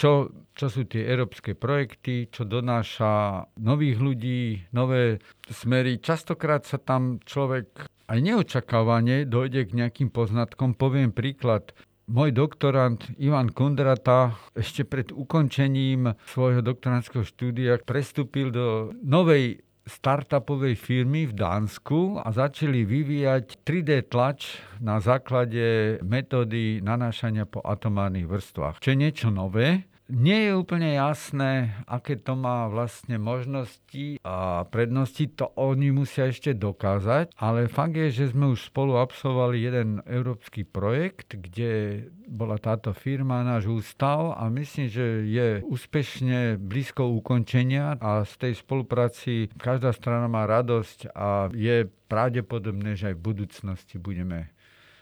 čo, 0.00 0.32
čo 0.56 0.66
sú 0.72 0.88
tie 0.88 1.04
európske 1.04 1.52
projekty, 1.52 2.32
čo 2.32 2.48
donáša 2.48 3.44
nových 3.60 4.00
ľudí, 4.00 4.72
nové 4.72 5.20
smery. 5.52 6.00
Častokrát 6.00 6.64
sa 6.64 6.80
tam 6.80 7.20
človek 7.20 7.84
aj 8.08 8.18
neočakávane 8.24 9.28
dojde 9.28 9.68
k 9.68 9.76
nejakým 9.76 10.08
poznatkom. 10.08 10.72
Poviem 10.72 11.12
príklad. 11.12 11.76
môj 12.10 12.34
doktorant 12.34 12.98
Ivan 13.22 13.54
Kundrata 13.54 14.34
ešte 14.56 14.82
pred 14.82 15.14
ukončením 15.14 16.16
svojho 16.26 16.58
doktorantského 16.58 17.22
štúdia 17.22 17.78
prestúpil 17.78 18.50
do 18.50 18.90
novej 19.04 19.62
startupovej 19.86 20.74
firmy 20.74 21.30
v 21.30 21.34
Dánsku 21.38 22.18
a 22.18 22.28
začali 22.30 22.82
vyvíjať 22.82 23.62
3D 23.62 24.10
tlač 24.10 24.58
na 24.82 24.98
základe 24.98 25.98
metódy 26.02 26.82
nanášania 26.82 27.46
po 27.46 27.62
atomárnych 27.62 28.26
vrstvách. 28.26 28.82
Čo 28.82 28.90
je 28.90 28.98
niečo 28.98 29.28
nové, 29.30 29.89
nie 30.10 30.50
je 30.50 30.52
úplne 30.58 30.98
jasné, 30.98 31.78
aké 31.86 32.18
to 32.18 32.34
má 32.34 32.66
vlastne 32.66 33.16
možnosti 33.16 34.18
a 34.26 34.66
prednosti, 34.66 35.30
to 35.30 35.48
oni 35.54 35.94
musia 35.94 36.28
ešte 36.28 36.52
dokázať, 36.52 37.32
ale 37.38 37.70
fakt 37.70 37.94
je, 37.94 38.10
že 38.10 38.34
sme 38.34 38.52
už 38.52 38.74
spolu 38.74 38.98
absolvovali 38.98 39.62
jeden 39.62 39.88
európsky 40.04 40.66
projekt, 40.66 41.38
kde 41.38 42.04
bola 42.26 42.58
táto 42.58 42.90
firma, 42.90 43.46
náš 43.46 43.70
ústav 43.70 44.34
a 44.34 44.50
myslím, 44.50 44.86
že 44.90 45.06
je 45.30 45.48
úspešne 45.62 46.58
blízko 46.58 47.06
ukončenia 47.22 47.96
a 48.02 48.26
z 48.26 48.32
tej 48.36 48.52
spolupráci 48.58 49.50
každá 49.58 49.94
strana 49.94 50.26
má 50.26 50.46
radosť 50.46 51.14
a 51.14 51.50
je 51.54 51.86
pravdepodobné, 52.10 52.98
že 52.98 53.14
aj 53.14 53.16
v 53.18 53.26
budúcnosti 53.34 53.96
budeme 54.02 54.50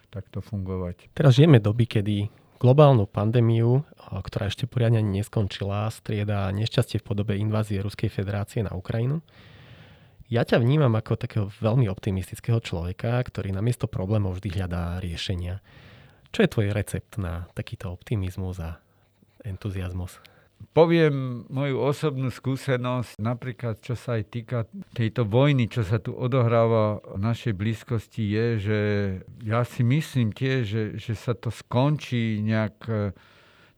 takto 0.09 0.41
fungovať. 0.41 1.13
Teraz 1.13 1.37
žijeme 1.37 1.61
doby, 1.61 1.85
kedy 1.85 2.48
globálnu 2.59 3.07
pandémiu, 3.07 3.87
ktorá 3.97 4.51
ešte 4.51 4.67
poriadne 4.67 4.99
ani 4.99 5.23
neskončila, 5.23 5.87
strieda 5.95 6.51
nešťastie 6.51 6.99
v 7.01 7.07
podobe 7.07 7.39
invázie 7.39 7.79
Ruskej 7.79 8.11
federácie 8.11 8.67
na 8.67 8.75
Ukrajinu. 8.75 9.23
Ja 10.29 10.45
ťa 10.45 10.61
vnímam 10.61 10.93
ako 10.93 11.17
takého 11.17 11.47
veľmi 11.49 11.89
optimistického 11.89 12.61
človeka, 12.61 13.17
ktorý 13.25 13.55
namiesto 13.55 13.89
problémov 13.89 14.37
vždy 14.37 14.61
hľadá 14.61 15.01
riešenia. 15.01 15.65
Čo 16.29 16.45
je 16.45 16.53
tvoj 16.53 16.67
recept 16.77 17.17
na 17.17 17.49
takýto 17.57 17.89
optimizmus 17.89 18.61
a 18.61 18.77
entuziasmus? 19.41 20.21
Poviem 20.75 21.43
moju 21.51 21.83
osobnú 21.83 22.31
skúsenosť, 22.31 23.19
napríklad 23.19 23.83
čo 23.83 23.99
sa 23.99 24.19
aj 24.19 24.25
týka 24.31 24.59
tejto 24.95 25.27
vojny, 25.27 25.67
čo 25.67 25.83
sa 25.83 25.99
tu 25.99 26.15
odohráva 26.15 27.03
v 27.03 27.19
našej 27.19 27.55
blízkosti, 27.55 28.23
je, 28.23 28.47
že 28.59 28.81
ja 29.43 29.67
si 29.67 29.83
myslím 29.83 30.31
tiež, 30.31 30.61
že, 30.63 30.83
že 30.99 31.15
sa 31.19 31.35
to 31.35 31.51
skončí 31.51 32.43
nejak 32.47 32.79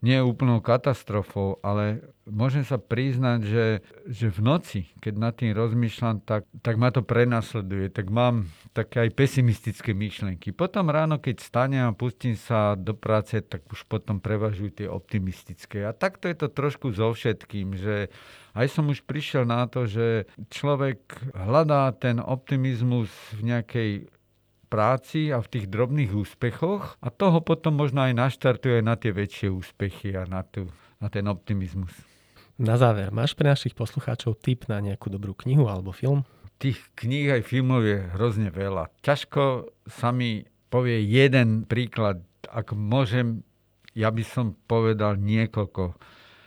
nie 0.00 0.16
úplnou 0.24 0.64
katastrofou, 0.64 1.60
ale 1.60 2.00
môžem 2.24 2.64
sa 2.64 2.80
priznať, 2.80 3.40
že, 3.44 3.66
že 4.08 4.26
v 4.32 4.40
noci, 4.40 4.80
keď 4.96 5.14
nad 5.20 5.36
tým 5.36 5.52
rozmýšľam, 5.52 6.24
tak, 6.24 6.48
tak 6.64 6.80
ma 6.80 6.88
to 6.88 7.04
prenasleduje, 7.04 7.92
tak 7.92 8.08
mám 8.08 8.48
také 8.72 9.04
aj 9.04 9.10
pesimistické 9.12 9.92
myšlenky. 9.92 10.56
Potom 10.56 10.88
ráno, 10.88 11.20
keď 11.20 11.44
stanem 11.44 11.84
a 11.84 11.92
pustím 11.92 12.32
sa 12.32 12.80
do 12.80 12.96
práce, 12.96 13.36
tak 13.44 13.68
už 13.68 13.84
potom 13.92 14.24
prevažujú 14.24 14.80
tie 14.80 14.88
optimistické. 14.88 15.84
A 15.84 15.92
takto 15.92 16.32
je 16.32 16.36
to 16.40 16.48
trošku 16.48 16.96
so 16.96 17.12
všetkým, 17.12 17.76
že 17.76 18.08
aj 18.56 18.66
som 18.72 18.88
už 18.88 19.04
prišiel 19.04 19.44
na 19.44 19.68
to, 19.68 19.84
že 19.84 20.24
človek 20.48 21.12
hľadá 21.36 21.92
ten 21.92 22.18
optimizmus 22.24 23.12
v 23.36 23.52
nejakej 23.52 23.90
práci 24.70 25.34
a 25.34 25.42
v 25.42 25.50
tých 25.50 25.66
drobných 25.66 26.14
úspechoch 26.14 26.94
a 27.02 27.10
toho 27.10 27.42
potom 27.42 27.74
možno 27.74 28.06
aj 28.06 28.14
naštartuje 28.14 28.78
na 28.86 28.94
tie 28.94 29.10
väčšie 29.10 29.50
úspechy 29.50 30.14
a 30.14 30.22
na, 30.30 30.46
tu, 30.46 30.70
na 31.02 31.10
ten 31.10 31.26
optimizmus. 31.26 31.90
Na 32.60 32.78
záver, 32.78 33.10
máš 33.10 33.34
pre 33.34 33.50
našich 33.50 33.74
poslucháčov 33.74 34.38
tip 34.38 34.70
na 34.70 34.78
nejakú 34.78 35.10
dobrú 35.10 35.34
knihu 35.42 35.66
alebo 35.66 35.90
film? 35.90 36.22
Tých 36.60 36.78
kníh 36.94 37.32
aj 37.32 37.48
filmov 37.48 37.82
je 37.82 38.04
hrozne 38.14 38.52
veľa. 38.52 38.92
Ťažko 39.00 39.72
sa 39.88 40.12
mi 40.12 40.44
povie 40.70 41.02
jeden 41.02 41.64
príklad. 41.64 42.20
Ak 42.52 42.76
môžem, 42.76 43.42
ja 43.96 44.12
by 44.12 44.22
som 44.22 44.54
povedal 44.68 45.16
niekoľko. 45.16 45.96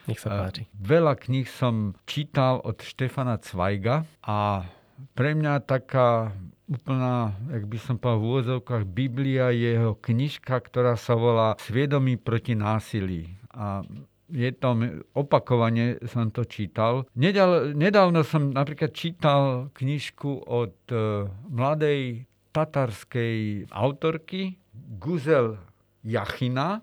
Nech 0.06 0.22
sa 0.22 0.48
páči. 0.48 0.70
Veľa 0.78 1.18
kníh 1.18 1.50
som 1.50 1.98
čítal 2.06 2.62
od 2.62 2.78
Štefana 2.86 3.42
Cvajga 3.42 4.06
a 4.22 4.70
pre 5.18 5.34
mňa 5.34 5.66
taká 5.66 6.30
úplná, 6.68 7.36
jak 7.52 7.66
by 7.68 7.78
som 7.80 7.96
povedal 8.00 8.20
v 8.20 8.28
úvodzovkách, 8.30 8.84
Biblia 8.88 9.52
je 9.52 9.76
jeho 9.76 9.94
knižka, 10.00 10.56
ktorá 10.60 10.96
sa 10.96 11.14
volá 11.16 11.56
Sviedomí 11.60 12.16
proti 12.16 12.56
násilí. 12.56 13.36
A 13.54 13.86
je 14.34 14.50
to, 14.56 14.74
opakovane 15.14 16.02
som 16.10 16.34
to 16.34 16.48
čítal. 16.48 17.06
Nedal, 17.14 17.76
nedávno 17.78 18.26
som 18.26 18.50
napríklad 18.50 18.96
čítal 18.96 19.70
knižku 19.78 20.50
od 20.50 20.74
uh, 20.90 21.30
mladej 21.52 22.26
tatarskej 22.54 23.70
autorky 23.70 24.58
Guzel 24.98 25.58
Jachina 26.02 26.82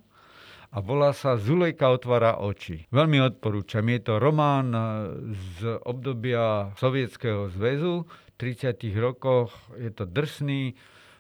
a 0.71 0.79
volá 0.79 1.11
sa 1.11 1.35
Zulejka 1.35 1.91
otvára 1.91 2.39
oči. 2.39 2.87
Veľmi 2.95 3.19
odporúčam. 3.19 3.83
Je 3.91 4.01
to 4.07 4.23
román 4.23 4.71
e, 4.71 4.83
z 5.59 5.83
obdobia 5.83 6.71
Sovietskeho 6.79 7.51
zväzu, 7.51 8.07
30. 8.41 8.81
rokoch. 8.97 9.53
Je 9.77 9.93
to 9.93 10.09
drsný 10.09 10.73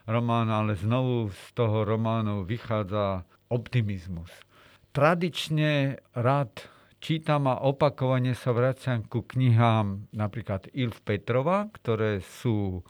román, 0.08 0.48
ale 0.48 0.72
znovu 0.72 1.28
z 1.28 1.44
toho 1.52 1.84
románu 1.84 2.48
vychádza 2.48 3.28
optimizmus. 3.52 4.32
Tradične 4.96 6.00
rád 6.16 6.64
čítam 6.96 7.44
a 7.52 7.60
opakovane 7.60 8.32
sa 8.32 8.56
vraciam 8.56 9.04
ku 9.04 9.20
knihám 9.20 10.08
napríklad 10.16 10.72
Ilf 10.72 11.04
Petrova, 11.04 11.68
ktoré 11.68 12.24
sú 12.24 12.80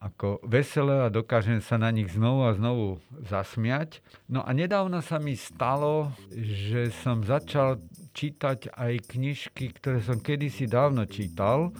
ako 0.00 0.40
veselé 0.46 1.04
a 1.04 1.12
dokážem 1.12 1.60
sa 1.60 1.76
na 1.76 1.92
nich 1.92 2.08
znovu 2.08 2.48
a 2.48 2.56
znovu 2.56 3.04
zasmiať. 3.28 4.00
No 4.32 4.46
a 4.46 4.54
nedávno 4.56 5.04
sa 5.04 5.20
mi 5.20 5.36
stalo, 5.36 6.14
že 6.32 6.88
som 7.04 7.20
začal 7.20 7.84
čítať 8.16 8.72
aj 8.72 9.12
knižky, 9.12 9.76
ktoré 9.76 10.00
som 10.00 10.22
kedysi 10.22 10.70
dávno 10.70 11.04
čítal 11.04 11.74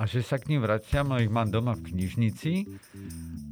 a 0.00 0.08
že 0.08 0.24
sa 0.24 0.40
k 0.40 0.48
ním 0.56 0.64
vraciam, 0.64 1.12
a 1.12 1.20
ich 1.20 1.28
mám 1.28 1.52
doma 1.52 1.76
v 1.76 1.92
knižnici. 1.92 2.64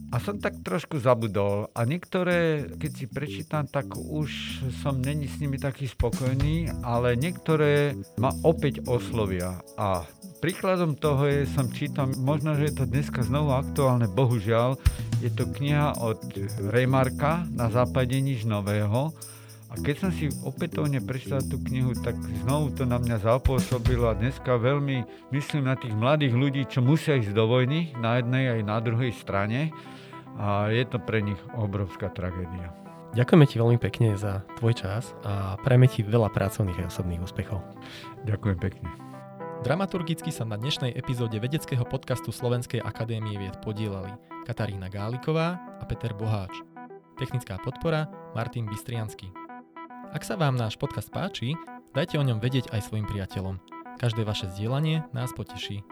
A 0.09 0.17
som 0.17 0.41
tak 0.41 0.65
trošku 0.65 0.97
zabudol. 0.97 1.69
A 1.77 1.85
niektoré, 1.85 2.65
keď 2.81 2.91
si 2.97 3.05
prečítam, 3.05 3.69
tak 3.69 3.93
už 3.93 4.65
som 4.81 4.97
není 4.97 5.29
s 5.29 5.37
nimi 5.37 5.61
taký 5.61 5.85
spokojný, 5.85 6.73
ale 6.81 7.13
niektoré 7.21 7.93
ma 8.17 8.33
opäť 8.41 8.81
oslovia. 8.89 9.61
A 9.77 10.09
príkladom 10.41 10.97
toho 10.97 11.29
je, 11.29 11.45
som 11.53 11.69
čítam, 11.69 12.17
možno, 12.17 12.57
že 12.57 12.73
je 12.73 12.75
to 12.81 12.85
dneska 12.89 13.21
znovu 13.21 13.53
aktuálne, 13.53 14.09
bohužiaľ, 14.09 14.81
je 15.21 15.29
to 15.29 15.45
kniha 15.45 16.01
od 16.01 16.25
Remarka 16.73 17.45
Na 17.53 17.69
západe 17.69 18.17
nič 18.17 18.49
nového 18.49 19.13
a 19.69 19.75
keď 19.77 19.97
som 20.01 20.11
si 20.11 20.33
opätovne 20.41 20.97
prečítal 21.05 21.45
tú 21.45 21.61
knihu, 21.69 21.93
tak 22.01 22.17
znovu 22.45 22.73
to 22.73 22.89
na 22.89 22.97
mňa 22.97 23.21
zapôsobilo 23.21 24.09
a 24.09 24.17
dneska 24.17 24.57
veľmi 24.57 25.29
myslím 25.29 25.69
na 25.69 25.77
tých 25.77 25.93
mladých 25.93 26.33
ľudí, 26.33 26.63
čo 26.65 26.81
musia 26.81 27.21
ísť 27.21 27.37
do 27.37 27.45
vojny 27.45 27.93
na 28.01 28.17
jednej 28.17 28.59
aj 28.59 28.61
na 28.65 28.81
druhej 28.81 29.13
strane 29.13 29.69
a 30.41 30.73
je 30.73 30.85
to 30.89 30.97
pre 30.97 31.21
nich 31.21 31.39
obrovská 31.53 32.09
tragédia. 32.09 32.73
Ďakujeme 33.13 33.45
ti 33.49 33.57
veľmi 33.57 33.79
pekne 33.81 34.17
za 34.17 34.45
tvoj 34.61 34.73
čas 34.77 35.13
a 35.25 35.57
prajeme 35.61 35.89
ti 35.89 36.05
veľa 36.05 36.33
pracovných 36.33 36.85
a 36.85 36.89
osobných 36.89 37.25
úspechov. 37.25 37.61
Ďakujem 38.25 38.59
pekne. 38.61 38.89
Dramaturgicky 39.65 40.31
sa 40.31 40.47
na 40.47 40.55
dnešnej 40.55 40.95
epizóde 40.95 41.37
vedeckého 41.43 41.83
podcastu 41.83 42.31
Slovenskej 42.31 42.79
akadémie 42.79 43.37
vied 43.37 43.59
podielali 43.65 44.15
Katarína 44.47 44.87
Gáliková 44.87 45.59
a 45.83 45.85
Peter 45.85 46.15
Boháč. 46.15 46.63
Technická 47.19 47.59
podpora 47.59 48.07
Martin 48.39 48.71
Bystriansky. 48.71 49.48
Ak 50.09 50.25
sa 50.25 50.41
vám 50.41 50.57
náš 50.57 50.81
podcast 50.81 51.13
páči, 51.13 51.53
dajte 51.93 52.17
o 52.17 52.25
ňom 52.25 52.41
vedieť 52.41 52.73
aj 52.73 52.89
svojim 52.89 53.05
priateľom. 53.05 53.61
Každé 54.01 54.25
vaše 54.25 54.49
zdieľanie 54.49 55.05
nás 55.13 55.37
poteší. 55.37 55.85